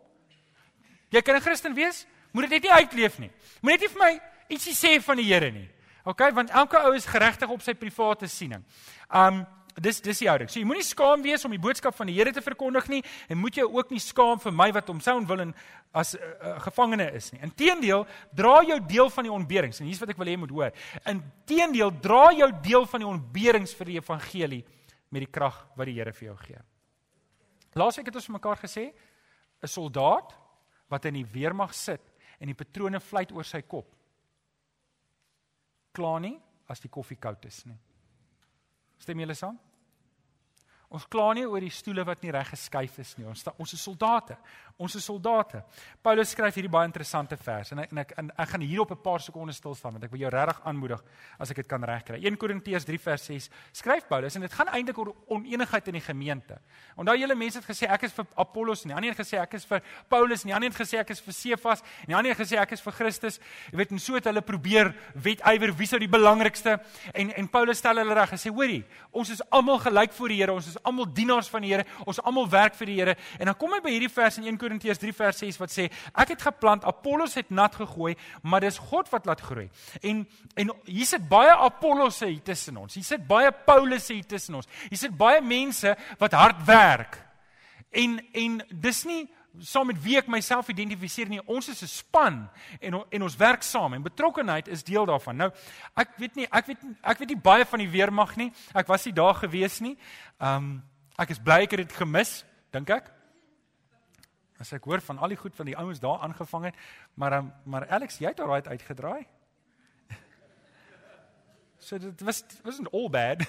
Jy 1.10 1.22
kan 1.22 1.36
'n 1.36 1.42
Christen 1.42 1.74
wees, 1.74 2.06
Moet 2.38 2.50
dit 2.50 2.52
net 2.52 2.68
nie 2.68 2.72
uitleef 2.72 3.18
nie. 3.18 3.32
Moet 3.62 3.72
net 3.72 3.86
nie 3.86 3.92
vir 3.94 4.04
my 4.04 4.12
ietsie 4.54 4.76
sê 4.78 4.98
van 5.04 5.18
die 5.18 5.26
Here 5.26 5.52
nie. 5.52 5.68
OK, 6.08 6.22
want 6.36 6.52
elke 6.56 6.80
ou 6.86 6.94
is 6.96 7.08
geregtig 7.10 7.50
op 7.52 7.64
sy 7.66 7.74
private 7.76 8.30
siening. 8.32 8.62
Um 9.10 9.46
dis 9.82 10.00
dis 10.02 10.20
die 10.24 10.30
houding. 10.30 10.50
So 10.50 10.60
jy 10.60 10.66
moenie 10.66 10.86
skaam 10.86 11.22
wees 11.26 11.46
om 11.46 11.54
die 11.54 11.62
boodskap 11.62 11.96
van 11.98 12.10
die 12.10 12.16
Here 12.18 12.32
te 12.34 12.42
verkondig 12.42 12.88
nie 12.90 13.02
en 13.30 13.38
moet 13.42 13.58
jy 13.60 13.66
ook 13.66 13.92
nie 13.94 14.02
skaam 14.02 14.40
vir 14.42 14.56
my 14.56 14.72
wat 14.76 14.90
hom 14.90 15.02
sou 15.04 15.20
wil 15.30 15.44
en 15.44 15.54
as 15.94 16.16
'n 16.16 16.20
uh, 16.20 16.32
uh, 16.42 16.60
gevangene 16.62 17.12
is 17.14 17.32
nie. 17.34 17.42
Inteendeel, 17.42 18.08
dra 18.34 18.64
jou 18.64 18.80
deel 18.80 19.10
van 19.10 19.24
die 19.24 19.32
ontberings 19.32 19.80
en 19.80 19.86
hier's 19.86 20.00
wat 20.00 20.10
ek 20.10 20.18
wil 20.18 20.28
hê 20.28 20.32
jy 20.32 20.38
moet 20.38 20.56
hoor. 20.56 20.72
Inteendeel, 21.06 21.92
dra 22.02 22.32
jou 22.32 22.52
deel 22.62 22.86
van 22.86 23.00
die 23.00 23.08
ontberings 23.08 23.74
vir 23.74 23.86
die 23.86 23.98
evangelie 23.98 24.66
met 25.10 25.22
die 25.22 25.32
krag 25.32 25.68
wat 25.76 25.86
die 25.86 25.94
Here 25.94 26.14
vir 26.14 26.28
jou 26.28 26.38
gee. 26.38 26.60
Laasweek 27.76 28.08
het 28.08 28.16
ons 28.16 28.30
mekaar 28.30 28.58
gesê 28.58 28.94
'n 29.62 29.68
soldaat 29.68 30.34
wat 30.90 31.06
in 31.06 31.14
die 31.14 31.26
weermag 31.26 31.74
sit 31.74 32.02
en 32.40 32.48
die 32.48 32.56
patrone 32.56 33.00
vlieg 33.00 33.32
oor 33.32 33.44
sy 33.44 33.62
kop. 33.62 33.94
Klaar 35.94 36.20
nie 36.20 36.40
as 36.68 36.80
die 36.80 36.90
koffie 36.90 37.18
koud 37.18 37.46
is 37.46 37.66
nie. 37.66 37.78
Stem 38.98 39.20
julle 39.20 39.36
saam? 39.36 39.60
Ons 40.88 41.04
kla 41.12 41.34
nie 41.36 41.44
oor 41.44 41.60
die 41.60 41.74
stoele 41.74 42.06
wat 42.08 42.22
nie 42.24 42.32
reg 42.32 42.48
geskuif 42.48 42.94
is 43.04 43.10
nie. 43.18 43.26
Ons 43.28 43.44
ons 43.60 43.74
is 43.76 43.82
soldate. 43.84 44.38
Ons 44.80 44.94
is 44.96 45.04
soldate. 45.04 45.60
Paulus 46.06 46.30
skryf 46.32 46.56
hierdie 46.56 46.72
baie 46.72 46.88
interessante 46.88 47.36
vers 47.42 47.74
en 47.74 47.82
ek 47.82 47.92
en 47.92 48.00
ek, 48.04 48.14
en 48.22 48.30
ek 48.40 48.52
gaan 48.54 48.62
hier 48.64 48.84
op 48.86 48.92
'n 48.92 49.02
paar 49.04 49.20
sekondes 49.20 49.58
stil 49.58 49.76
staan 49.76 49.94
want 49.94 50.04
ek 50.06 50.12
wil 50.12 50.20
jou 50.22 50.30
regtig 50.30 50.62
aanmoedig 50.64 51.04
as 51.40 51.50
ek 51.52 51.58
dit 51.58 51.68
kan 51.68 51.84
regkry. 51.84 52.22
1 52.24 52.38
Korintiërs 52.38 52.86
3 52.86 53.00
vers 53.00 53.26
6 53.26 53.50
skryf 53.74 54.08
Paulus 54.08 54.36
en 54.36 54.42
dit 54.42 54.54
gaan 54.54 54.68
eintlik 54.68 54.98
oor 54.98 55.16
oneenigheid 55.28 55.88
in 55.88 55.94
die 55.94 56.02
gemeente. 56.02 56.58
Onthou 56.96 57.18
julle 57.18 57.36
mense 57.36 57.60
het 57.60 57.68
gesê 57.68 57.92
ek 57.92 58.04
is 58.04 58.14
vir 58.14 58.26
Apollos 58.38 58.86
en 58.86 58.90
die 58.90 58.96
ander 58.96 59.10
het 59.10 59.20
gesê 59.20 59.42
ek 59.42 59.54
is 59.56 59.66
vir 59.66 59.82
Paulus 60.08 60.44
en 60.44 60.48
die 60.48 60.56
ander 60.56 60.70
het 60.70 60.80
gesê 60.80 61.00
ek 61.00 61.10
is 61.10 61.20
vir 61.20 61.34
Sefas 61.34 61.82
en 61.82 62.08
die 62.08 62.16
ander 62.16 62.32
het 62.32 62.40
gesê 62.40 62.62
ek 62.62 62.72
is 62.72 62.82
vir 62.82 62.94
Christus. 62.94 63.40
Jy 63.72 63.78
weet 63.78 63.92
en 63.92 64.00
so 64.00 64.16
het 64.16 64.26
hulle 64.26 64.42
probeer 64.42 64.96
wetywer 65.16 65.74
wie 65.74 65.88
sou 65.88 66.00
die 66.00 66.08
belangrikste 66.08 66.80
en 67.14 67.32
en 67.32 67.48
Paulus 67.48 67.78
stel 67.78 67.98
hulle 67.98 68.14
reg 68.14 68.32
en 68.32 68.38
sê 68.38 68.50
hoorie, 68.50 68.86
ons 69.12 69.30
is 69.30 69.42
almal 69.52 69.80
gelyk 69.80 70.14
voor 70.14 70.30
die 70.30 70.38
Here. 70.38 70.54
Ons 70.54 70.68
is 70.68 70.77
almal 70.84 71.08
dienaars 71.14 71.50
van 71.50 71.64
die 71.66 71.72
Here. 71.74 71.86
Ons 72.06 72.20
almal 72.22 72.50
werk 72.50 72.76
vir 72.76 72.90
die 72.92 72.98
Here. 73.00 73.16
En 73.40 73.50
dan 73.50 73.58
kom 73.58 73.74
hy 73.76 73.80
by 73.84 73.94
hierdie 73.94 74.12
vers 74.12 74.40
in 74.42 74.48
1 74.50 74.60
Korintiërs 74.62 75.02
3 75.02 75.14
vers 75.18 75.42
6 75.44 75.60
wat 75.62 75.74
sê 75.74 75.88
ek 76.14 76.34
het 76.36 76.46
geplant, 76.50 76.86
Apollos 76.88 77.38
het 77.40 77.50
nat 77.50 77.76
gegooi, 77.76 78.16
maar 78.44 78.66
dis 78.66 78.80
God 78.90 79.10
wat 79.14 79.30
laat 79.30 79.42
groei. 79.42 79.70
En 80.02 80.26
en 80.56 80.74
hier 80.86 81.06
sit 81.06 81.28
baie 81.30 81.54
Apollosse 81.54 82.28
hier 82.28 82.44
tussen 82.44 82.78
ons. 82.78 82.94
Hier 82.94 83.08
sit 83.08 83.28
baie 83.28 83.52
Paulusse 83.52 84.14
hier 84.14 84.28
tussen 84.28 84.60
ons. 84.60 84.68
Hier 84.90 85.00
sit 85.00 85.18
baie 85.18 85.42
mense 85.42 85.96
wat 86.20 86.38
hard 86.38 86.66
werk. 86.68 87.18
En 87.92 88.20
en 88.34 88.62
dis 88.72 89.04
nie 89.06 89.26
saam 89.60 89.88
met 89.88 90.00
wie 90.04 90.18
ek 90.18 90.28
myself 90.28 90.68
identifiseer 90.70 91.30
nie. 91.30 91.42
Ons 91.46 91.70
is 91.70 91.82
'n 91.82 91.88
span 91.88 92.50
en 92.80 92.94
en 93.10 93.22
ons 93.22 93.36
werk 93.36 93.64
saam 93.64 93.94
en 93.94 94.02
betrokkenheid 94.02 94.68
is 94.68 94.84
deel 94.84 95.06
daarvan. 95.06 95.36
Nou, 95.36 95.52
ek 95.96 96.18
weet 96.18 96.36
nie, 96.36 96.48
ek 96.52 96.66
weet 96.66 96.78
ek 97.02 97.18
weet 97.18 97.30
nie 97.30 97.42
baie 97.42 97.66
van 97.66 97.80
die 97.80 97.90
weermag 97.90 98.36
nie. 98.36 98.54
Ek 98.74 98.88
was 98.88 99.06
nie 99.06 99.14
daar 99.14 99.36
gewees 99.36 99.80
nie. 99.80 99.98
Um 100.40 100.84
ek 101.18 101.30
is 101.30 101.40
bly 101.40 101.64
ek 101.64 101.72
het 101.72 101.88
dit 101.88 101.98
gemis, 101.98 102.46
dink 102.72 102.90
ek. 102.90 103.12
As 104.60 104.74
ek 104.74 104.84
hoor 104.84 105.02
van 105.02 105.18
al 105.18 105.30
die 105.30 105.38
goed 105.38 105.56
van 105.56 105.66
die 105.66 105.78
ouens 105.78 106.00
daar 106.00 106.20
aangevang 106.20 106.64
het, 106.66 106.76
maar 107.14 107.34
um, 107.34 107.54
maar 107.66 107.88
Alex, 107.90 108.18
jy 108.18 108.28
het 108.28 108.40
al 108.40 108.54
right 108.54 108.68
uitgedraai. 108.68 109.26
So 111.80 111.98
dit 111.98 112.22
was 112.22 112.44
wasn't 112.64 112.92
all 112.92 113.10
bad. 113.10 113.46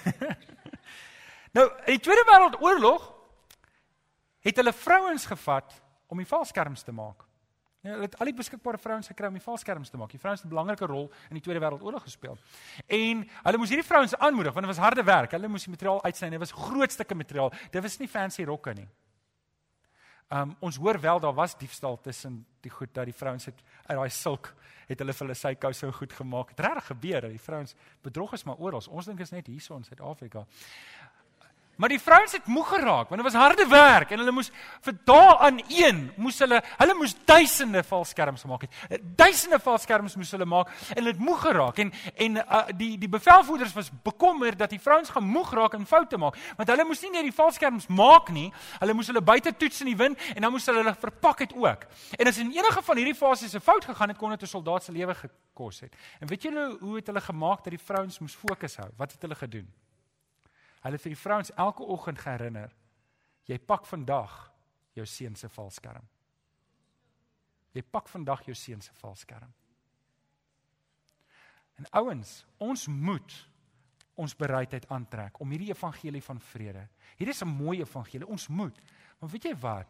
nou, 1.55 1.65
in 1.85 1.97
die 1.97 1.99
Tweede 1.99 2.23
Wêreldoorlog 2.29 3.13
het 4.39 4.55
hulle 4.55 4.73
vrouens 4.73 5.25
gevat 5.25 5.73
om 6.09 6.17
die 6.17 6.27
valskerms 6.27 6.83
te 6.83 6.93
maak. 6.95 7.25
Ja, 7.79 7.93
hulle 7.93 8.09
het 8.09 8.17
al 8.19 8.27
die 8.27 8.35
beskikbare 8.35 8.77
vrouens 8.77 9.07
gekry 9.07 9.29
om 9.29 9.37
die 9.37 9.43
valskerms 9.43 9.89
te 9.89 9.97
maak. 9.97 10.11
Die 10.11 10.19
vrouens 10.19 10.41
het 10.41 10.49
'n 10.49 10.51
belangrike 10.51 10.85
rol 10.85 11.11
in 11.29 11.37
die 11.37 11.41
Tweede 11.41 11.61
Wêreldoorlog 11.63 12.03
gespeel. 12.03 12.37
En 12.87 13.29
hulle 13.43 13.57
moes 13.57 13.69
hierdie 13.69 13.87
vrouens 13.87 14.15
aanmoedig 14.17 14.53
want 14.53 14.65
dit 14.65 14.75
was 14.75 14.85
harde 14.85 15.03
werk. 15.03 15.31
Hulle 15.31 15.47
moes 15.47 15.63
die 15.63 15.71
materiaal 15.71 16.03
uitsny. 16.03 16.29
Dit 16.29 16.39
was 16.39 16.51
groot 16.51 16.91
stukke 16.91 17.15
materiaal. 17.15 17.53
Dit 17.71 17.81
was 17.81 17.97
nie 17.97 18.07
fancy 18.07 18.43
rokke 18.43 18.73
nie. 18.73 18.87
Um 20.29 20.55
ons 20.59 20.75
hoor 20.75 20.99
wel 20.99 21.19
daar 21.19 21.33
was 21.33 21.57
diefstal 21.57 22.01
tussen 22.01 22.45
die 22.61 22.71
goed 22.71 22.93
dat 22.93 23.05
die 23.05 23.13
vrouens 23.13 23.45
het 23.45 23.63
uit 23.85 23.97
daai 23.97 24.09
silk 24.09 24.55
het 24.87 24.99
hulle 24.99 25.13
vir 25.13 25.25
hulle 25.25 25.35
sy 25.35 25.55
kouse 25.55 25.79
so 25.79 25.91
goed 25.91 26.13
gemaak. 26.13 26.47
Dit 26.47 26.65
regtig 26.65 26.85
gebeur 26.85 27.21
dat 27.21 27.31
die 27.31 27.41
vrouens 27.41 27.75
bedrog 28.01 28.33
is 28.33 28.43
maar 28.43 28.57
oral. 28.57 28.81
Ons 28.89 29.05
dink 29.05 29.19
is 29.19 29.31
net 29.31 29.47
hierso 29.47 29.75
in 29.75 29.83
Suid-Afrika. 29.83 30.45
Maar 31.79 31.93
die 31.93 31.99
vrouens 31.99 32.31
het 32.35 32.45
moeg 32.45 32.67
geraak 32.67 33.09
want 33.09 33.21
dit 33.21 33.31
was 33.31 33.41
harde 33.41 33.65
werk 33.71 34.11
en 34.11 34.19
hulle 34.19 34.33
moes 34.35 34.51
vir 34.83 34.95
daaraan 35.07 35.61
een 35.71 36.01
moes 36.19 36.39
hulle 36.43 36.59
hulle 36.81 36.95
moes 36.99 37.15
duisende 37.25 37.83
valskerms 37.87 38.43
maak 38.51 38.65
het. 38.67 39.03
Duisende 39.15 39.59
valskerms 39.63 40.17
moes 40.19 40.31
hulle 40.35 40.45
maak 40.45 40.73
en 40.89 40.99
hulle 40.99 41.13
het 41.13 41.23
moeg 41.23 41.41
geraak 41.45 41.79
en 41.79 41.93
en 42.15 42.37
uh, 42.41 42.61
die 42.75 42.97
die 42.99 43.09
bevelvoerders 43.09 43.73
was 43.77 43.91
bekommerd 44.03 44.59
dat 44.59 44.75
die 44.75 44.81
vrouens 44.83 45.09
gaan 45.09 45.23
moeg 45.23 45.53
raak 45.55 45.79
en 45.79 45.87
foute 45.87 46.19
maak 46.19 46.35
want 46.57 46.69
hulle 46.69 46.87
moes 46.91 47.01
nie 47.07 47.15
net 47.15 47.29
die 47.31 47.35
valskerms 47.39 47.87
maak 47.87 48.29
nie, 48.35 48.49
hulle 48.79 48.93
moes 48.93 49.07
hulle 49.07 49.23
buite 49.23 49.55
toets 49.55 49.79
in 49.85 49.93
die 49.93 49.97
wind 49.97 50.29
en 50.35 50.41
dan 50.41 50.51
moes 50.51 50.67
hulle 50.67 50.83
hulle 50.83 50.95
verpak 50.99 51.47
het 51.47 51.53
ook. 51.55 51.85
En 52.19 52.27
as 52.27 52.37
in 52.43 52.51
enige 52.51 52.83
van 52.83 52.99
hierdie 52.99 53.15
fases 53.15 53.55
'n 53.55 53.63
fout 53.63 53.85
gegaan 53.85 54.09
het, 54.09 54.17
kon 54.17 54.29
dit 54.29 54.43
'n 54.43 54.55
soldaat 54.55 54.83
se 54.83 54.91
lewe 54.91 55.15
gekos 55.15 55.79
het. 55.79 55.95
En 56.19 56.27
weet 56.27 56.43
julle 56.43 56.77
hoe 56.79 56.95
het 56.95 57.07
hulle 57.07 57.21
gemaak 57.21 57.63
dat 57.63 57.71
die 57.71 57.85
vrouens 57.85 58.19
moes 58.19 58.35
fokus 58.35 58.75
hou? 58.75 58.89
Wat 58.97 59.11
het 59.11 59.21
hulle 59.21 59.35
gedoen? 59.35 59.88
Hulle 60.85 60.97
vir 60.97 61.13
die 61.13 61.19
vrouens 61.19 61.51
elke 61.57 61.83
oggend 61.83 62.21
herinner, 62.23 62.71
jy 63.49 63.57
pak 63.59 63.85
vandag 63.89 64.35
jou 64.95 65.05
seun 65.05 65.35
se 65.35 65.49
valskerm. 65.49 66.05
Jy 67.75 67.83
pak 67.85 68.09
vandag 68.09 68.45
jou 68.47 68.55
seun 68.57 68.81
se 68.81 68.93
valskerm. 69.01 69.51
En 71.79 71.87
ouens, 72.01 72.31
ons 72.57 72.87
moet 72.87 73.35
ons 74.19 74.35
bereidheid 74.35 74.83
aantrek 74.91 75.37
om 75.39 75.51
hierdie 75.53 75.71
evangelie 75.71 76.21
van 76.23 76.41
vrede. 76.43 76.87
Hierdie 77.15 77.35
is 77.35 77.43
'n 77.43 77.47
mooi 77.47 77.79
evangelie. 77.79 78.27
Ons 78.27 78.47
moet. 78.47 78.75
Maar 79.19 79.29
weet 79.29 79.43
jy 79.43 79.55
wat? 79.55 79.87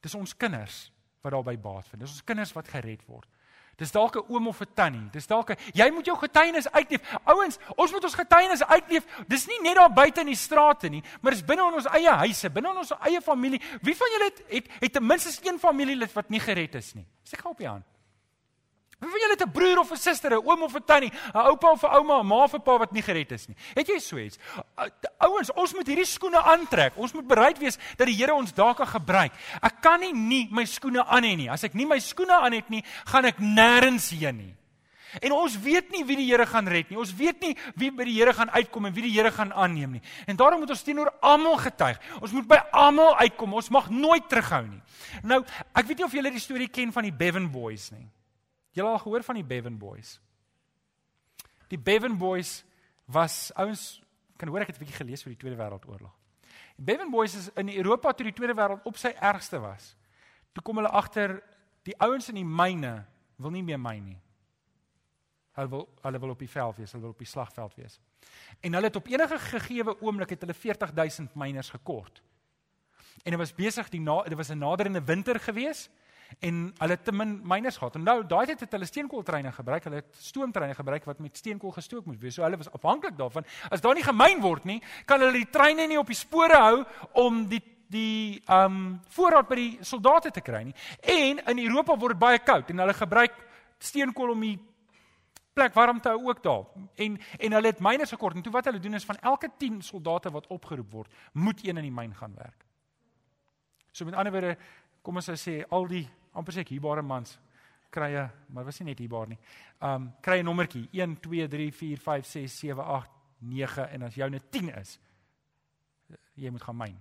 Dis 0.00 0.14
ons 0.14 0.36
kinders 0.36 0.92
wat 1.22 1.32
daarbey 1.32 1.58
baat 1.58 1.88
vind. 1.88 2.00
Dis 2.00 2.10
ons 2.10 2.24
kinders 2.24 2.52
wat 2.52 2.68
gered 2.68 3.06
word. 3.06 3.28
Dis 3.78 3.92
dalk 3.94 4.16
'n 4.16 4.24
oom 4.28 4.48
of 4.48 4.60
'n 4.60 4.74
tannie. 4.74 5.08
Dis 5.12 5.26
dalk 5.26 5.50
'n 5.50 5.56
jy 5.72 5.90
moet 5.90 6.04
jou 6.04 6.18
getuienis 6.18 6.70
uitleef. 6.70 7.00
Ouens, 7.24 7.58
ons 7.76 7.92
moet 7.92 8.04
ons 8.04 8.14
getuienis 8.14 8.64
uitleef. 8.64 9.04
Dis 9.28 9.46
nie 9.46 9.60
net 9.62 9.76
daar 9.76 9.92
buite 9.92 10.20
in 10.20 10.26
die 10.26 10.34
strate 10.34 10.88
nie, 10.88 11.02
maar 11.20 11.32
dis 11.32 11.44
binne 11.44 11.66
in 11.68 11.74
ons 11.74 11.86
eie 11.86 12.10
huise, 12.10 12.50
binne 12.50 12.70
in 12.70 12.76
ons 12.76 12.92
eie 13.00 13.20
familie. 13.20 13.60
Wie 13.80 13.96
van 13.96 14.08
julle 14.10 14.24
het 14.24 14.42
het, 14.48 14.66
het 14.80 14.92
ten 14.92 15.06
minste 15.06 15.48
een 15.48 15.58
familielid 15.58 16.12
wat 16.12 16.28
nie 16.28 16.40
gered 16.40 16.74
is 16.74 16.94
nie? 16.94 17.06
Steek 17.22 17.40
gou 17.40 17.52
op 17.52 17.58
jou 17.58 17.70
hand. 17.70 17.97
Wie 18.98 19.10
van 19.10 19.20
julle 19.20 19.36
het 19.36 19.42
'n 19.46 19.52
broer 19.52 19.78
of 19.78 19.90
'n 19.92 19.96
suster, 19.96 20.32
'n 20.32 20.42
oom 20.44 20.62
of 20.62 20.74
'n 20.74 20.84
tannie, 20.84 21.12
'n 21.34 21.46
oupa 21.46 21.70
of 21.70 21.82
'n 21.82 21.94
ouma, 21.94 22.20
'n 22.20 22.26
ma 22.26 22.42
of 22.42 22.54
'n 22.54 22.62
pa 22.62 22.78
wat 22.78 22.92
nie 22.92 23.02
gered 23.02 23.32
is 23.32 23.46
nie? 23.46 23.56
Het 23.74 23.86
jy 23.86 23.98
so 23.98 24.18
iets? 24.18 24.38
Ouens, 25.18 25.52
ons 25.52 25.74
moet 25.74 25.86
hierdie 25.86 26.04
skoene 26.04 26.42
aantrek. 26.42 26.96
Ons 26.96 27.12
moet 27.12 27.26
bereid 27.26 27.58
wees 27.58 27.78
dat 27.96 28.06
die 28.06 28.16
Here 28.16 28.34
ons 28.34 28.52
daar 28.52 28.74
kan 28.74 28.86
gebruik. 28.86 29.32
Ek 29.62 29.80
kan 29.80 30.00
nie 30.00 30.12
nie 30.12 30.48
my 30.50 30.64
skoene 30.64 31.04
aan 31.04 31.22
hê 31.22 31.36
nie. 31.36 31.50
As 31.50 31.62
ek 31.62 31.74
nie 31.74 31.86
my 31.86 31.98
skoene 31.98 32.32
aan 32.32 32.52
het 32.52 32.68
nie, 32.68 32.84
gaan 33.04 33.24
ek 33.24 33.38
nêrens 33.38 34.10
heen 34.10 34.36
nie. 34.36 34.54
En 35.20 35.32
ons 35.32 35.60
weet 35.60 35.90
nie 35.90 36.04
wie 36.04 36.16
die 36.16 36.26
Here 36.26 36.46
gaan 36.46 36.66
red 36.66 36.90
nie. 36.90 36.98
Ons 36.98 37.14
weet 37.14 37.40
nie 37.40 37.56
wie 37.76 37.90
by 37.90 38.04
die 38.04 38.18
Here 38.18 38.32
gaan 38.32 38.50
uitkom 38.50 38.86
en 38.86 38.92
wie 38.92 39.02
die 39.02 39.14
Here 39.14 39.30
gaan 39.30 39.52
aanneem 39.52 39.92
nie. 39.92 40.02
En 40.26 40.36
daarom 40.36 40.60
moet 40.60 40.70
ons 40.70 40.82
teenoor 40.82 41.12
almal 41.20 41.56
getuig. 41.56 42.00
Ons 42.20 42.32
moet 42.32 42.48
by 42.48 42.60
almal 42.72 43.16
uitkom. 43.16 43.54
Ons 43.54 43.70
mag 43.70 43.90
nooit 43.90 44.28
terughou 44.28 44.66
nie. 44.66 44.82
Nou, 45.22 45.44
ek 45.72 45.86
weet 45.86 45.96
nie 45.96 46.04
of 46.04 46.12
julle 46.12 46.30
die 46.30 46.40
storie 46.40 46.68
ken 46.68 46.92
van 46.92 47.02
die 47.02 47.12
Bevan 47.12 47.50
Boys 47.50 47.90
nie. 47.90 48.08
Julle 48.70 48.88
al 48.88 48.98
gehoor 48.98 49.22
van 49.22 49.34
die 49.34 49.44
Bevan 49.44 49.78
Boys? 49.78 50.20
Die 51.68 51.78
Bevan 51.78 52.18
Boys 52.18 52.64
was 53.04 53.50
ouens 53.54 54.02
kan 54.38 54.48
hoor 54.48 54.62
ek 54.62 54.70
het 54.70 54.76
'n 54.76 54.84
bietjie 54.84 55.02
gelees 55.02 55.24
oor 55.24 55.34
die 55.34 55.40
Tweede 55.40 55.58
Wêreldoorlog. 55.58 56.14
Die 56.76 56.84
Bevan 56.84 57.10
Boys 57.10 57.34
is 57.34 57.50
in 57.54 57.68
Europa 57.68 58.12
toe 58.12 58.24
die 58.24 58.32
Tweede 58.32 58.54
Wêreld 58.54 58.82
op 58.84 58.96
sy 58.96 59.08
ergste 59.08 59.58
was. 59.58 59.96
Toe 60.52 60.62
kom 60.62 60.76
hulle 60.76 60.88
agter 60.90 61.42
die 61.82 61.94
ouens 61.98 62.28
in 62.28 62.34
die 62.34 62.44
myne 62.44 63.06
wil 63.36 63.50
nie 63.50 63.62
meer 63.62 63.80
myn 63.80 64.04
nie. 64.04 64.20
Hulle 65.52 65.68
wil 65.68 65.88
hulle 66.02 66.18
wil 66.18 66.30
op 66.30 66.38
die 66.38 66.50
veld 66.50 66.76
wees, 66.76 66.92
hulle 66.92 67.02
wil 67.02 67.10
op 67.10 67.18
die 67.18 67.26
slagveld 67.26 67.74
wees. 67.74 68.00
En 68.60 68.72
hulle 68.72 68.86
het 68.86 68.96
op 68.96 69.06
enige 69.06 69.38
gegeewe 69.38 70.00
oomblik 70.00 70.30
het 70.30 70.40
hulle 70.40 70.54
40000 70.54 71.34
myners 71.34 71.70
gekort. 71.70 72.22
En 73.24 73.30
dit 73.30 73.38
was 73.38 73.54
besig 73.54 73.88
die 73.88 74.00
na, 74.00 74.22
dit 74.22 74.36
was 74.36 74.50
'n 74.50 74.58
naderende 74.58 75.04
winter 75.04 75.40
geweest 75.40 75.90
en 76.38 76.60
hulle 76.78 76.94
het 76.96 77.04
te 77.04 77.12
min 77.12 77.38
myners 77.48 77.76
gehad. 77.76 77.96
En 77.98 78.04
nou 78.06 78.20
daai 78.26 78.46
tyd 78.46 78.60
het 78.60 78.76
hulle 78.76 78.86
steenkooltreine 78.88 79.52
gebruik, 79.52 79.88
hulle 79.88 80.02
het 80.02 80.20
stoomtreine 80.22 80.74
gebruik 80.74 81.08
wat 81.08 81.18
met 81.24 81.36
steenkool 81.36 81.72
gestook 81.74 82.06
moes 82.06 82.20
wees. 82.20 82.36
So 82.36 82.44
hulle 82.46 82.60
was 82.60 82.70
afhanklik 82.72 83.16
daarvan. 83.18 83.46
As 83.70 83.82
daar 83.84 83.96
nie 83.98 84.06
gemyn 84.06 84.40
word 84.44 84.68
nie, 84.68 84.78
kan 85.06 85.20
hulle 85.20 85.40
die 85.40 85.50
treine 85.50 85.88
nie 85.88 85.98
op 85.98 86.06
die 86.06 86.18
spore 86.18 86.60
hou 86.62 86.84
om 87.24 87.46
die 87.48 87.62
die 87.88 88.42
ehm 88.44 88.64
um, 88.64 88.88
voorraad 89.16 89.46
by 89.48 89.56
die 89.56 89.78
soldate 89.80 90.30
te 90.30 90.42
kry 90.44 90.60
nie. 90.66 90.74
En 91.00 91.38
in 91.54 91.60
Europa 91.64 91.96
word 91.96 92.18
dit 92.18 92.20
baie 92.20 92.40
koud 92.44 92.68
en 92.70 92.82
hulle 92.84 92.94
gebruik 92.94 93.38
steenkool 93.80 94.34
om 94.34 94.42
die 94.44 94.58
plek 95.56 95.74
warm 95.74 96.00
te 96.00 96.12
hou 96.12 96.28
ook 96.28 96.42
daar. 96.44 96.66
En 96.94 97.16
en 97.38 97.56
hulle 97.56 97.72
het 97.72 97.80
myners 97.80 98.12
gekort. 98.12 98.36
En 98.36 98.42
toe 98.42 98.52
wat 98.52 98.68
hulle 98.68 98.82
doen 98.84 98.94
is 98.94 99.08
van 99.08 99.16
elke 99.16 99.50
10 99.56 99.82
soldate 99.82 100.30
wat 100.30 100.46
opgeroep 100.46 100.92
word, 100.92 101.14
moet 101.32 101.64
een 101.64 101.76
in 101.76 101.88
die 101.88 101.94
myn 101.94 102.14
gaan 102.14 102.34
werk. 102.36 102.64
So 103.92 104.04
met 104.04 104.14
ander 104.14 104.32
woorde, 104.32 104.56
kom 105.02 105.16
ons 105.16 105.30
sê 105.40 105.62
al 105.68 105.88
die 105.88 106.04
amper 106.32 106.52
sê 106.52 106.60
ek 106.60 106.68
hierbare 106.68 107.02
mans 107.02 107.38
krye, 107.90 108.28
maar 108.52 108.64
was 108.64 108.78
nie 108.80 108.90
net 108.90 109.02
hierbaar 109.02 109.28
nie. 109.28 109.38
Um 109.80 110.12
kry 110.22 110.40
'n 110.40 110.44
nommertjie 110.44 110.88
1 110.92 111.20
2 111.20 111.48
3 111.48 111.72
4 111.72 111.98
5 111.98 112.26
6 112.26 112.58
7 112.58 112.84
8 112.84 113.10
9 113.40 113.88
en 113.90 114.02
as 114.02 114.14
joune 114.14 114.40
10 114.50 114.68
is, 114.80 114.98
jy 116.34 116.50
moet 116.50 116.62
gaan 116.62 116.76
myn. 116.76 116.96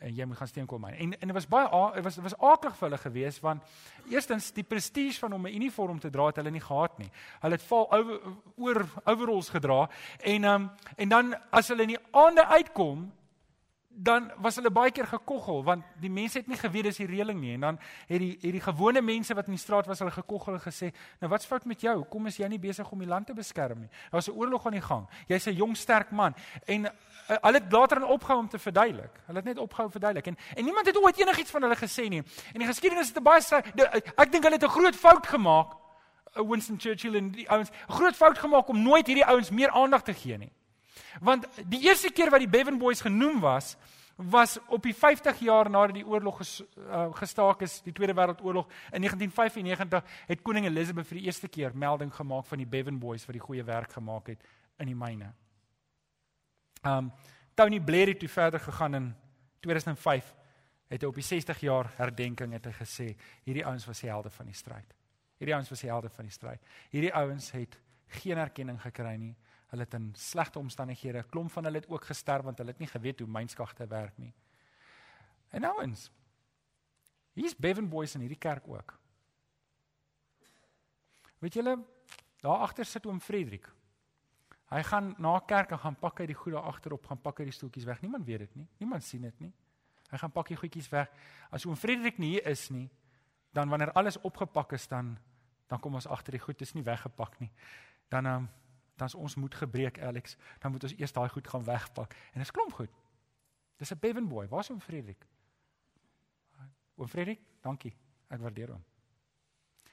En 0.00 0.14
jy 0.14 0.24
moet 0.26 0.36
gaan 0.36 0.48
steenkool 0.48 0.78
myn. 0.78 0.94
En 0.94 1.12
en 1.20 1.28
dit 1.28 1.36
was 1.36 1.48
baie 1.48 1.92
dit 1.94 2.04
was 2.04 2.16
was 2.16 2.38
aardig 2.38 2.76
vir 2.76 2.88
hulle 2.88 2.98
geweest 2.98 3.40
want 3.40 3.62
eerstens 4.10 4.52
die 4.52 4.64
prestige 4.64 5.18
van 5.18 5.32
om 5.32 5.46
'n 5.46 5.54
uniform 5.54 5.98
te 5.98 6.10
dra 6.10 6.26
het 6.26 6.36
hulle 6.36 6.50
nie 6.50 6.60
gehad 6.60 6.98
nie. 6.98 7.10
Hulle 7.40 7.54
het 7.54 7.62
val 7.62 7.92
over, 7.92 8.20
oor 8.56 8.86
overalls 9.04 9.48
gedra 9.48 9.88
en 10.20 10.44
um 10.44 10.70
en 10.96 11.08
dan 11.08 11.34
as 11.50 11.68
hulle 11.68 11.82
in 11.82 11.94
die 11.96 12.06
aande 12.10 12.46
uitkom 12.46 13.12
dan 13.96 14.32
was 14.42 14.56
hulle 14.58 14.70
baie 14.70 14.90
keer 14.90 15.06
gekoggel 15.06 15.62
want 15.64 15.84
die 16.00 16.10
mense 16.10 16.38
het 16.38 16.48
nie 16.50 16.58
geweet 16.58 16.88
dis 16.88 16.98
die 17.02 17.06
reëling 17.06 17.40
nie. 17.40 17.52
En 17.54 17.60
dan 17.60 17.78
het 18.08 18.20
die 18.20 18.32
het 18.42 18.52
die 18.56 18.62
gewone 18.64 19.00
mense 19.02 19.34
wat 19.34 19.46
in 19.46 19.54
die 19.54 19.62
straat 19.62 19.86
was 19.86 20.02
hulle 20.02 20.10
gekoggel 20.14 20.58
en 20.58 20.60
gesê 20.60 20.90
nou 21.20 21.30
wat's 21.30 21.46
fout 21.46 21.64
met 21.64 21.80
jou? 21.80 21.96
Hoekom 22.02 22.26
is 22.26 22.38
jy 22.38 22.48
nie 22.48 22.58
besig 22.58 22.90
om 22.90 22.98
die 22.98 23.08
land 23.08 23.26
te 23.26 23.34
beskerm 23.34 23.84
nie. 23.84 23.88
Daar 23.88 24.20
was 24.20 24.28
'n 24.28 24.38
oorlog 24.38 24.66
aan 24.66 24.78
die 24.78 24.82
gang. 24.82 25.06
Jy's 25.28 25.46
'n 25.46 25.54
jong 25.54 25.76
sterk 25.76 26.10
man. 26.10 26.34
En 26.64 26.84
uh, 26.84 26.90
hulle 27.28 27.58
het 27.58 27.72
later 27.72 28.00
dan 28.00 28.08
opgehou 28.08 28.38
om 28.40 28.48
te 28.48 28.58
verduidelik. 28.58 29.20
Hulle 29.26 29.38
het 29.38 29.46
net 29.46 29.58
opgehou 29.58 29.90
verduidelik. 29.90 30.26
En 30.26 30.36
en 30.56 30.64
niemand 30.64 30.86
het 30.86 30.96
ooit 30.96 31.20
enigiets 31.20 31.50
van 31.50 31.62
hulle 31.62 31.76
gesê 31.76 32.08
nie. 32.08 32.22
En 32.52 32.58
die 32.58 32.66
geskiedenis 32.66 33.12
het 33.14 33.22
baie 33.22 33.42
ek 34.16 34.32
dink 34.32 34.42
hulle 34.44 34.56
het 34.56 34.64
'n 34.64 34.68
groot 34.68 34.96
fout 34.96 35.26
gemaak 35.26 35.84
uh, 36.36 36.48
Winston 36.50 36.80
Churchill 36.80 37.14
en 37.14 37.30
die 37.30 37.50
ouens 37.50 37.70
groot 37.88 38.16
fout 38.16 38.38
gemaak 38.38 38.68
om 38.68 38.82
nooit 38.82 39.06
hierdie 39.06 39.26
ouens 39.26 39.50
meer 39.50 39.70
aandag 39.70 40.02
te 40.02 40.14
gee 40.14 40.38
nie 40.38 40.52
Want 41.20 41.46
die 41.68 41.82
eerste 41.86 42.10
keer 42.10 42.30
wat 42.30 42.42
die 42.42 42.50
Bevan 42.50 42.78
Boys 42.78 43.00
genoem 43.00 43.40
was, 43.40 43.76
was 44.16 44.58
op 44.68 44.82
die 44.82 44.94
50 44.94 45.38
jaar 45.38 45.70
nadat 45.70 45.96
die 45.96 46.06
oorlog 46.06 46.36
ges, 46.38 46.62
uh, 46.78 47.08
gestaak 47.14 47.64
is, 47.66 47.80
die 47.82 47.92
Tweede 47.92 48.14
Wêreldoorlog 48.14 48.68
in 48.94 49.02
1995 49.02 50.04
het 50.26 50.42
koning 50.42 50.68
Elizabeth 50.68 51.08
vir 51.08 51.18
die 51.18 51.26
eerste 51.26 51.48
keer 51.48 51.74
melding 51.74 52.14
gemaak 52.14 52.46
van 52.46 52.62
die 52.62 52.68
Bevan 52.68 52.98
Boys 52.98 53.26
wat 53.26 53.34
die 53.34 53.42
goeie 53.42 53.64
werk 53.66 53.92
gemaak 53.92 54.30
het 54.30 54.46
in 54.78 54.92
die 54.92 54.98
myne. 54.98 55.32
Um 56.86 57.12
Tony 57.54 57.80
Blair 57.80 58.10
het 58.10 58.18
toe 58.18 58.28
verder 58.28 58.60
gegaan 58.60 58.94
in 58.94 59.12
2005 59.62 60.34
het 60.90 61.02
hy 61.02 61.08
op 61.08 61.18
die 61.18 61.26
60 61.26 61.60
jaar 61.60 61.90
herdenking 61.96 62.52
het 62.52 62.66
hy 62.66 62.72
gesê 62.74 63.06
hierdie 63.46 63.64
ouens 63.66 63.86
was 63.86 64.02
die 64.02 64.10
helde 64.10 64.30
van 64.30 64.46
die 64.50 64.58
stryd. 64.58 64.94
Hierdie 65.38 65.54
ouens 65.54 65.70
was 65.70 65.82
die 65.82 65.90
helde 65.90 66.10
van 66.10 66.28
die 66.28 66.34
stryd. 66.34 66.66
Hierdie 66.90 67.14
ouens 67.14 67.50
het 67.54 67.78
geen 68.22 68.38
erkenning 68.38 68.78
gekry 68.82 69.14
nie. 69.18 69.34
Hulle 69.74 69.88
het 69.88 69.94
in 69.98 70.12
slegte 70.14 70.58
omstandighede, 70.58 71.18
'n 71.18 71.28
klomp 71.28 71.50
van 71.50 71.64
hulle 71.64 71.82
het 71.82 71.88
ook 71.88 72.04
gesterf 72.04 72.44
want 72.44 72.58
hulle 72.58 72.70
het 72.70 72.78
nie 72.78 72.88
geweet 72.88 73.18
hoe 73.18 73.28
mynskagte 73.28 73.86
werk 73.86 74.18
nie. 74.18 74.32
En 75.48 75.60
nou 75.60 75.82
eens. 75.82 76.10
Hier's 77.32 77.56
Bevan 77.56 77.88
Boys 77.88 78.14
in 78.14 78.20
hierdie 78.20 78.38
kerk 78.38 78.68
ook. 78.68 78.98
Weet 81.38 81.54
julle, 81.54 81.84
daar 82.36 82.56
agter 82.56 82.84
sit 82.84 83.06
oom 83.06 83.20
Frederik. 83.20 83.72
Hy 84.70 84.82
gaan 84.82 85.14
na 85.18 85.38
kerk 85.38 85.70
en 85.70 85.78
gaan 85.78 85.98
pak 85.98 86.18
hy 86.18 86.26
die 86.26 86.38
goed 86.38 86.52
daar 86.52 86.62
agterop, 86.70 87.06
gaan 87.06 87.20
pak 87.20 87.38
hy 87.38 87.44
die 87.44 87.52
stoeltjies 87.52 87.84
weg. 87.84 88.00
Niemand 88.00 88.26
weet 88.26 88.38
dit 88.38 88.54
nie. 88.54 88.68
Niemand 88.78 89.04
sien 89.04 89.22
dit 89.22 89.40
nie. 89.40 89.52
Hy 90.10 90.18
gaan 90.18 90.32
pak 90.32 90.48
die 90.48 90.56
goedjies 90.56 90.88
weg. 90.88 91.10
As 91.50 91.66
oom 91.66 91.76
Frederik 91.76 92.18
nie 92.18 92.30
hier 92.36 92.46
is 92.46 92.70
nie, 92.70 92.90
dan 93.52 93.68
wanneer 93.68 93.92
alles 93.92 94.20
opgepak 94.20 94.72
is 94.72 94.88
dan 94.88 95.18
dan 95.66 95.80
kom 95.80 95.94
ons 95.94 96.06
agter 96.06 96.36
die 96.36 96.40
goed 96.40 96.60
is 96.60 96.74
nie 96.74 96.84
weggepak 96.84 97.38
nie. 97.40 97.50
Dan 98.08 98.26
um, 98.26 98.48
dan 98.96 99.06
is 99.06 99.14
ons 99.14 99.34
moed 99.34 99.54
gebreek 99.54 100.00
Alex, 100.02 100.36
dan 100.58 100.70
moet 100.70 100.82
ons 100.82 100.94
eers 100.96 101.12
daai 101.12 101.28
goed 101.28 101.48
gaan 101.48 101.64
wegpak. 101.64 102.12
En 102.12 102.38
dit 102.38 102.42
is 102.42 102.50
klomp 102.50 102.72
goed. 102.72 102.90
Dis 103.76 103.90
'n 103.90 103.98
Bevan 104.00 104.28
boy. 104.28 104.48
Waar's 104.48 104.70
oom 104.70 104.80
Frederik? 104.80 105.26
Oom 106.96 107.08
Frederik, 107.08 107.40
dankie. 107.60 107.96
Ek 108.28 108.40
waardeer 108.40 108.70
hom. 108.70 108.84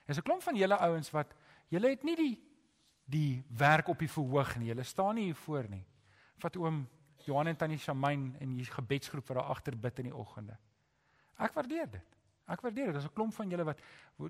Is 0.05 0.17
'n 0.17 0.21
klomp 0.21 0.41
van 0.41 0.55
julle 0.55 0.77
ouens 0.77 1.11
wat 1.11 1.33
julle 1.67 1.89
het 1.89 2.03
nie 2.03 2.15
die 2.15 2.51
die 3.11 3.43
werk 3.57 3.87
op 3.87 3.99
die 3.99 4.09
verhoog 4.09 4.55
nie. 4.57 4.67
Julle 4.67 4.83
staan 4.83 5.15
nie 5.15 5.23
hier 5.23 5.35
voor 5.35 5.69
nie. 5.69 5.85
Vat 6.37 6.55
oom 6.55 6.87
Johan 7.25 7.47
en 7.47 7.57
tannie 7.57 7.77
Shamain 7.77 8.35
in 8.39 8.55
die 8.55 8.65
gebedsgroep 8.65 9.27
wat 9.27 9.37
daar 9.37 9.51
agter 9.53 9.77
bid 9.77 9.99
in 9.99 10.09
die 10.09 10.15
oggende. 10.15 10.57
Ek 11.37 11.53
waardeer 11.53 11.89
dit. 11.91 12.10
Ek 12.47 12.61
waardeer 12.61 12.85
dit. 12.85 12.93
Daar's 12.93 13.05
'n 13.05 13.13
klomp 13.13 13.33
van 13.33 13.49
julle 13.49 13.63
wat 13.63 13.79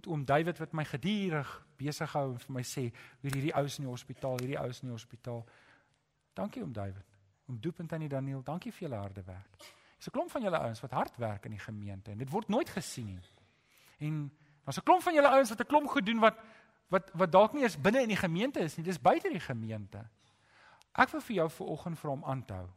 oom 0.07 0.25
David 0.25 0.57
wat 0.57 0.73
my 0.73 0.85
gedurig 0.85 1.67
besig 1.77 2.13
hou 2.13 2.31
en 2.31 2.39
vir 2.39 2.53
my 2.53 2.63
sê, 2.63 2.91
"Hoe 3.21 3.29
hierdie 3.31 3.55
ouens 3.55 3.77
in 3.77 3.83
die 3.83 3.91
hospitaal, 3.91 4.39
hierdie 4.39 4.59
ouens 4.59 4.81
in 4.81 4.87
die 4.87 4.95
hospitaal." 4.95 5.45
Dankie 6.33 6.61
oom 6.61 6.73
David. 6.73 7.05
Oom 7.47 7.59
Doop 7.59 7.79
en 7.79 7.87
tannie 7.87 8.09
Daniel, 8.09 8.43
dankie 8.43 8.71
vir 8.71 8.89
julle 8.89 9.01
harde 9.01 9.23
werk. 9.23 9.57
Dis 9.97 10.07
'n 10.07 10.11
klomp 10.11 10.31
van 10.31 10.41
julle 10.41 10.57
ouens 10.57 10.79
wat 10.81 10.91
hard 10.91 11.17
werk 11.17 11.45
in 11.45 11.51
die 11.51 11.59
gemeente 11.59 12.11
en 12.11 12.17
dit 12.17 12.29
word 12.29 12.47
nooit 12.47 12.69
gesien 12.69 13.05
nie. 13.05 13.19
En 13.99 14.31
daar's 14.63 14.77
'n 14.77 14.83
klomp 14.83 15.01
van 15.01 15.13
julle 15.13 15.29
ouens 15.29 15.49
wat 15.49 15.59
'n 15.59 15.65
klomp 15.65 15.87
gedoen 15.87 16.19
wat 16.19 16.37
wat 16.87 17.11
wat 17.13 17.31
dalk 17.31 17.53
nie 17.53 17.63
eens 17.63 17.81
binne 17.81 18.01
in 18.01 18.07
die 18.07 18.19
gemeente 18.19 18.59
is 18.59 18.75
nie, 18.75 18.83
dis 18.83 19.01
buite 19.01 19.29
die 19.29 19.39
gemeente. 19.39 20.09
Ek 20.91 21.09
wil 21.09 21.21
vir 21.21 21.35
jou 21.35 21.49
vanoggend 21.49 21.99
vra 21.99 22.09
om 22.09 22.25
aan 22.25 22.45
te 22.45 22.53
hou. 22.53 22.69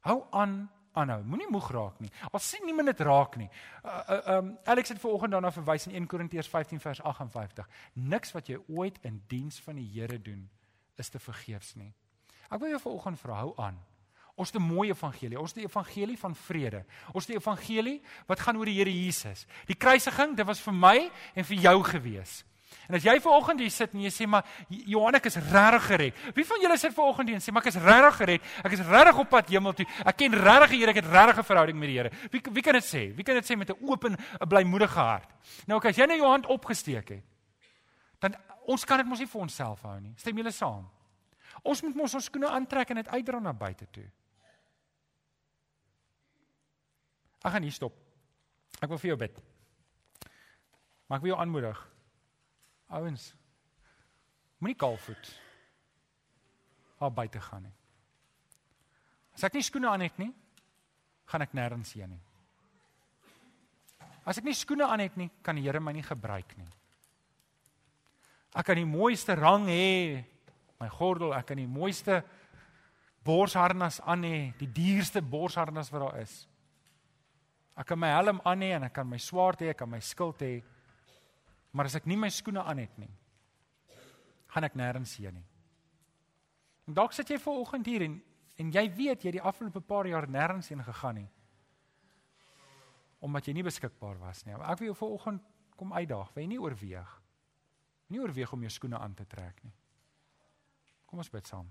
Hou 0.00 0.24
aan 0.30 0.70
aanhou. 0.92 1.22
Moenie 1.24 1.50
moeg 1.50 1.70
raak 1.70 2.00
nie. 2.00 2.10
Al 2.30 2.40
sien 2.40 2.64
niemand 2.64 2.86
dit 2.86 3.00
raak 3.00 3.36
nie. 3.36 3.48
Uh 3.84 4.00
uh 4.08 4.36
um 4.36 4.58
Alex 4.64 4.88
het 4.88 5.00
vanoggend 5.00 5.32
daarna 5.32 5.50
verwys 5.52 5.86
in 5.86 5.94
1 5.94 6.06
Korintiërs 6.06 6.48
15 6.48 6.80
vers 6.80 7.02
58. 7.02 7.68
Niks 7.92 8.32
wat 8.32 8.46
jy 8.46 8.58
ooit 8.68 8.98
in 9.02 9.22
diens 9.26 9.60
van 9.60 9.76
die 9.76 9.88
Here 9.92 10.22
doen 10.22 10.48
is 10.96 11.08
te 11.08 11.18
vergeefs 11.18 11.74
nie. 11.74 11.92
Ek 12.48 12.60
wil 12.60 12.68
jou 12.68 12.80
vanoggend 12.80 13.20
vra, 13.20 13.42
hou 13.44 13.52
aan. 13.56 13.78
Ons 14.38 14.52
het 14.52 14.60
'n 14.60 14.64
mooi 14.64 14.88
evangelie. 14.90 15.40
Ons 15.40 15.50
het 15.50 15.62
die 15.62 15.66
evangelie 15.66 16.18
van 16.18 16.34
vrede. 16.34 16.84
Ons 17.12 17.26
het 17.26 17.34
die 17.34 17.40
evangelie 17.40 18.02
wat 18.26 18.40
gaan 18.40 18.56
oor 18.56 18.64
die 18.64 18.78
Here 18.78 19.04
Jesus. 19.04 19.46
Die 19.66 19.76
kruisiging, 19.76 20.36
dit 20.36 20.46
was 20.46 20.60
vir 20.60 20.74
my 20.74 21.10
en 21.34 21.44
vir 21.44 21.56
jou 21.56 21.82
gewees. 21.84 22.44
En 22.88 22.96
as 22.96 23.04
jy 23.04 23.18
ver 23.20 23.34
oggend 23.36 23.60
hier 23.60 23.72
sit 23.72 23.92
en 23.92 24.00
jy 24.00 24.10
sê 24.12 24.24
maar 24.24 24.46
Johannes 24.68 25.26
is 25.28 25.36
regtig 25.36 25.86
gered. 25.90 26.20
Wie 26.34 26.44
van 26.48 26.62
julle 26.62 26.76
sit 26.80 26.94
ver 26.96 27.10
oggend 27.10 27.28
hier 27.28 27.36
en 27.36 27.42
sê 27.44 27.52
maar 27.52 27.66
ek 27.66 27.74
is 27.74 27.80
regtig 27.84 28.16
gered. 28.16 28.46
Ek 28.64 28.76
is 28.78 28.84
regtig 28.88 29.18
op 29.20 29.28
pad 29.28 29.50
hemel 29.52 29.74
toe. 29.76 29.84
Ek 30.08 30.16
ken 30.16 30.36
regtig 30.38 30.72
die 30.72 30.78
Here, 30.78 30.94
ek 30.94 31.00
het 31.02 31.10
regtig 31.12 31.38
'n 31.42 31.48
verhouding 31.50 31.78
met 31.78 31.88
die 31.88 31.98
Here. 31.98 32.10
Wie 32.32 32.40
wie 32.40 32.62
kan 32.62 32.72
dit 32.72 32.84
sê? 32.84 33.02
Wie 33.14 33.24
kan 33.24 33.34
dit 33.34 33.44
sê 33.44 33.56
met 33.56 33.68
'n 33.68 33.76
oop 33.84 34.04
en 34.04 34.16
'n 34.16 34.48
blymoedige 34.48 35.00
hart? 35.00 35.28
Nou 35.66 35.80
as 35.84 35.96
jy 35.96 36.06
net 36.06 36.16
jou 36.16 36.30
hand 36.30 36.46
opgesteek 36.46 37.08
het, 37.08 37.24
dan 38.20 38.34
ons 38.66 38.84
kan 38.84 38.96
dit 38.96 39.06
mos 39.06 39.18
nie 39.18 39.26
vir 39.26 39.40
onsself 39.40 39.82
hou 39.82 40.00
nie. 40.00 40.14
Stem 40.16 40.36
julle 40.36 40.50
saam? 40.50 40.88
Ons 41.62 41.82
moet 41.82 41.94
mos 41.94 42.14
ons 42.14 42.24
skoene 42.24 42.48
aantrek 42.48 42.90
en 42.90 42.96
dit 42.96 43.08
uitdra 43.08 43.38
na 43.40 43.52
buite 43.52 43.86
toe. 43.90 44.10
Ek 47.44 47.52
gaan 47.52 47.62
hier 47.62 47.72
stop. 47.72 47.92
Ek 48.80 48.88
wil 48.88 48.98
vir 48.98 49.08
jou 49.08 49.16
bid. 49.16 49.38
Maar 51.06 51.18
ek 51.18 51.22
wil 51.22 51.32
jou 51.34 51.40
aanmoedig. 51.40 51.97
Ouens. 52.88 53.34
Moenie 54.58 54.78
kaalvoet 54.78 55.34
daar 56.98 57.12
buite 57.14 57.40
gaan 57.40 57.62
nie. 57.62 57.74
As 59.36 59.44
ek 59.46 59.54
nie 59.54 59.62
skoene 59.62 59.86
aan 59.86 60.02
het 60.02 60.16
nie, 60.18 60.32
gaan 61.30 61.44
ek 61.44 61.52
nêrens 61.54 61.92
heen 61.94 62.10
nie. 62.10 62.22
As 64.26 64.40
ek 64.40 64.48
nie 64.48 64.56
skoene 64.58 64.88
aan 64.88 65.04
het 65.04 65.14
nie, 65.16 65.28
kan 65.46 65.54
die 65.54 65.62
Here 65.62 65.78
my 65.80 65.94
nie 65.94 66.02
gebruik 66.02 66.56
nie. 66.58 66.66
Ek 68.58 68.66
kan 68.66 68.80
die 68.80 68.88
mooiste 68.88 69.36
rang 69.38 69.68
hê, 69.70 70.24
my 70.80 70.88
gordel, 70.90 71.36
ek 71.36 71.52
kan 71.52 71.60
die 71.60 71.70
mooiste 71.70 72.18
borsharnas 73.24 74.00
aan 74.08 74.26
hê, 74.26 74.38
die 74.58 74.70
duurste 74.74 75.22
borsharnas 75.22 75.92
wat 75.92 76.02
daar 76.02 76.18
is. 76.24 76.34
Ek 77.78 77.86
kan 77.86 78.00
my 78.00 78.10
helm 78.10 78.42
aan 78.42 78.64
hê 78.64 78.72
en 78.74 78.88
ek 78.88 78.96
kan 78.98 79.06
my 79.06 79.20
swaard 79.22 79.62
hê, 79.62 79.70
ek 79.70 79.78
kan 79.84 79.90
my 79.92 80.00
skild 80.02 80.42
hê. 80.42 80.56
Maar 81.72 81.90
as 81.90 81.98
ek 81.98 82.06
nie 82.08 82.16
my 82.16 82.30
skoene 82.32 82.62
aan 82.64 82.80
het 82.80 82.94
nie, 82.98 83.10
gaan 84.48 84.64
ek 84.64 84.76
nêrens 84.78 85.16
heen 85.20 85.36
nie. 85.38 85.46
En 86.88 86.96
dalk 86.96 87.12
sit 87.12 87.28
jy 87.28 87.38
ver 87.42 87.60
oggend 87.60 87.86
hier 87.86 88.06
en 88.06 88.16
en 88.58 88.72
jy 88.74 88.82
weet 88.90 89.22
jy 89.22 89.30
die 89.36 89.42
afgelope 89.42 89.78
paar 89.86 90.08
jaar 90.10 90.26
nêrens 90.26 90.66
heen 90.72 90.82
gegaan 90.82 91.20
nie. 91.20 91.28
Omdat 93.22 93.46
jy 93.46 93.54
nie 93.54 93.66
beskikbaar 93.66 94.18
was 94.18 94.42
nie. 94.46 94.54
Ek 94.54 94.80
wil 94.80 94.90
jou 94.90 94.96
ver 94.98 95.14
oggend 95.14 95.44
kom 95.78 95.92
uitdaag, 95.94 96.32
wil 96.34 96.42
jy 96.42 96.48
nie 96.50 96.58
oorweeg? 96.58 97.12
Nie 98.10 98.18
oorweeg 98.18 98.52
om 98.52 98.64
jou 98.66 98.72
skoene 98.74 98.98
aan 98.98 99.14
te 99.14 99.26
trek 99.30 99.62
nie. 99.62 99.74
Kom 101.06 101.22
ons 101.22 101.30
bid 101.30 101.46
saam. 101.46 101.68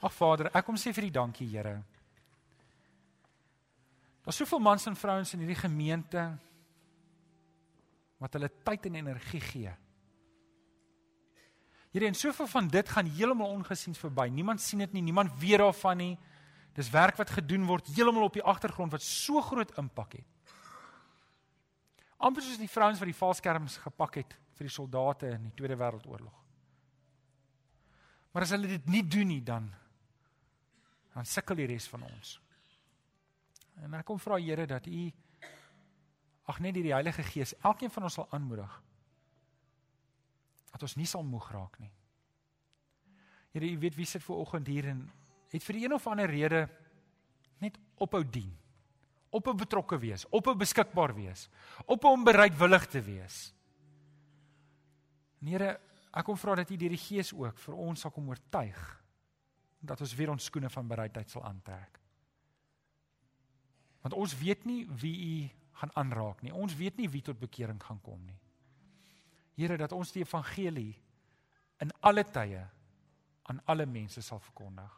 Ag 0.00 0.14
Vader, 0.14 0.48
ek 0.54 0.64
kom 0.64 0.78
sê 0.80 0.94
vir 0.96 1.08
die 1.08 1.16
dankie 1.18 1.48
Here. 1.50 1.76
Daar's 4.24 4.40
soveel 4.40 4.60
mans 4.64 4.86
en 4.88 4.96
vrouens 4.96 5.32
in 5.34 5.44
hierdie 5.44 5.60
gemeente 5.60 6.24
wat 8.18 8.34
hulle 8.34 8.50
tyd 8.66 8.88
en 8.90 8.98
energie 9.00 9.40
gee. 9.40 9.74
Here 11.94 12.06
en 12.06 12.18
soveel 12.18 12.46
van 12.50 12.68
dit 12.68 12.88
gaan 12.88 13.06
heeltemal 13.06 13.54
ongesien 13.60 13.94
verby. 13.96 14.28
Niemand 14.32 14.60
sien 14.60 14.82
dit 14.84 14.92
nie, 14.92 15.02
niemand 15.02 15.32
weet 15.40 15.62
daarvan 15.62 15.96
nie. 15.96 16.14
Dis 16.76 16.90
werk 16.92 17.16
wat 17.18 17.30
gedoen 17.38 17.64
word 17.66 17.88
heeltemal 17.94 18.28
op 18.28 18.36
die 18.36 18.44
agtergrond 18.44 18.92
wat 18.92 19.02
so 19.02 19.40
groot 19.42 19.72
impak 19.80 20.18
het. 20.20 20.26
Amper 22.18 22.42
soos 22.42 22.58
die 22.58 22.70
vrouens 22.70 22.98
wat 22.98 23.08
die 23.08 23.16
valskerms 23.16 23.78
gepak 23.84 24.18
het 24.20 24.34
vir 24.58 24.66
die 24.66 24.74
soldate 24.74 25.30
in 25.36 25.48
die 25.48 25.54
Tweede 25.54 25.78
Wêreldoorlog. 25.78 26.34
Maar 28.34 28.44
as 28.44 28.52
hulle 28.54 28.70
dit 28.70 28.90
nie 28.90 29.04
doen 29.06 29.30
nie 29.30 29.42
dan 29.42 29.70
dan 31.14 31.26
sukkel 31.26 31.58
die 31.58 31.66
res 31.66 31.88
van 31.90 32.04
ons. 32.06 32.36
En 33.82 33.94
ek 33.98 34.06
kom 34.06 34.20
vra 34.22 34.36
Here 34.38 34.66
dat 34.70 34.86
U 34.86 35.06
ag 36.48 36.60
net 36.64 36.78
die 36.78 36.92
Heilige 36.92 37.24
Gees 37.26 37.54
elkeen 37.60 37.92
van 37.92 38.08
ons 38.08 38.18
sal 38.18 38.28
aanmoedig 38.32 38.76
dat 40.68 40.84
ons 40.84 40.96
nie 41.00 41.08
sal 41.08 41.24
moeg 41.26 41.48
raak 41.50 41.78
nie. 41.80 41.90
Here, 43.50 43.66
u 43.66 43.78
weet 43.80 43.96
wie 43.96 44.06
sit 44.06 44.22
ver 44.22 44.38
oggend 44.38 44.68
hier 44.68 44.90
en 44.92 45.00
het 45.50 45.64
vir 45.64 45.80
een 45.80 45.94
of 45.96 46.06
ander 46.06 46.30
rede 46.30 46.66
net 47.58 47.78
ophou 47.98 48.22
dien. 48.22 48.52
Ophou 49.34 49.54
betrokke 49.58 49.98
wees, 50.00 50.24
ophou 50.32 50.54
beskikbaar 50.56 51.14
wees, 51.16 51.48
ophou 51.84 52.14
om 52.14 52.24
bereidwillig 52.24 52.86
te 52.92 53.02
wees. 53.04 53.40
Here, 55.44 55.74
ek 56.12 56.26
kom 56.28 56.38
vra 56.40 56.56
dat 56.60 56.70
u 56.70 56.78
deur 56.78 56.94
die 56.94 57.00
Gees 57.00 57.32
ook 57.36 57.58
vir 57.64 57.76
ons 57.88 58.04
sal 58.04 58.14
kom 58.14 58.28
oortuig 58.30 58.78
dat 59.78 60.00
ons 60.02 60.14
weer 60.18 60.32
ons 60.32 60.48
skoene 60.50 60.70
van 60.72 60.88
bereidheid 60.90 61.30
sal 61.30 61.44
aantrek. 61.46 62.00
Want 64.02 64.14
ons 64.14 64.34
weet 64.38 64.64
nie 64.66 64.82
wie 65.00 65.16
u 65.18 65.36
gaan 65.78 65.94
aanraak 65.94 66.42
nie. 66.42 66.52
Ons 66.54 66.76
weet 66.76 66.96
nie 66.98 67.08
wie 67.10 67.22
tot 67.22 67.38
bekering 67.38 67.80
gaan 67.82 68.00
kom 68.02 68.20
nie. 68.26 68.38
Here 69.58 69.76
dat 69.78 69.92
ons 69.92 70.12
die 70.14 70.22
evangelie 70.22 70.94
in 71.82 71.92
alle 72.00 72.24
tye 72.24 72.64
aan 73.48 73.62
alle 73.64 73.86
mense 73.86 74.22
sal 74.22 74.42
verkondig. 74.42 74.92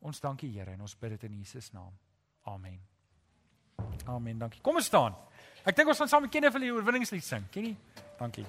Ons 0.00 0.20
dankie 0.20 0.50
Here 0.52 0.72
en 0.72 0.86
ons 0.86 0.96
bid 0.96 1.16
dit 1.16 1.28
in 1.28 1.36
Jesus 1.42 1.72
naam. 1.72 1.92
Amen. 2.48 2.80
Amen. 4.06 4.38
Dankie. 4.38 4.60
Kom 4.64 4.80
ons 4.80 4.88
staan. 4.88 5.16
Ek 5.64 5.76
dink 5.76 5.92
ons 5.92 6.00
gaan 6.00 6.08
saam 6.08 6.24
met 6.24 6.32
Kenneth 6.32 6.56
vir 6.56 6.66
die 6.68 6.72
oorwinningslied 6.72 7.24
sing. 7.24 7.46
Kenny? 7.52 7.76
Dankie. 8.18 8.48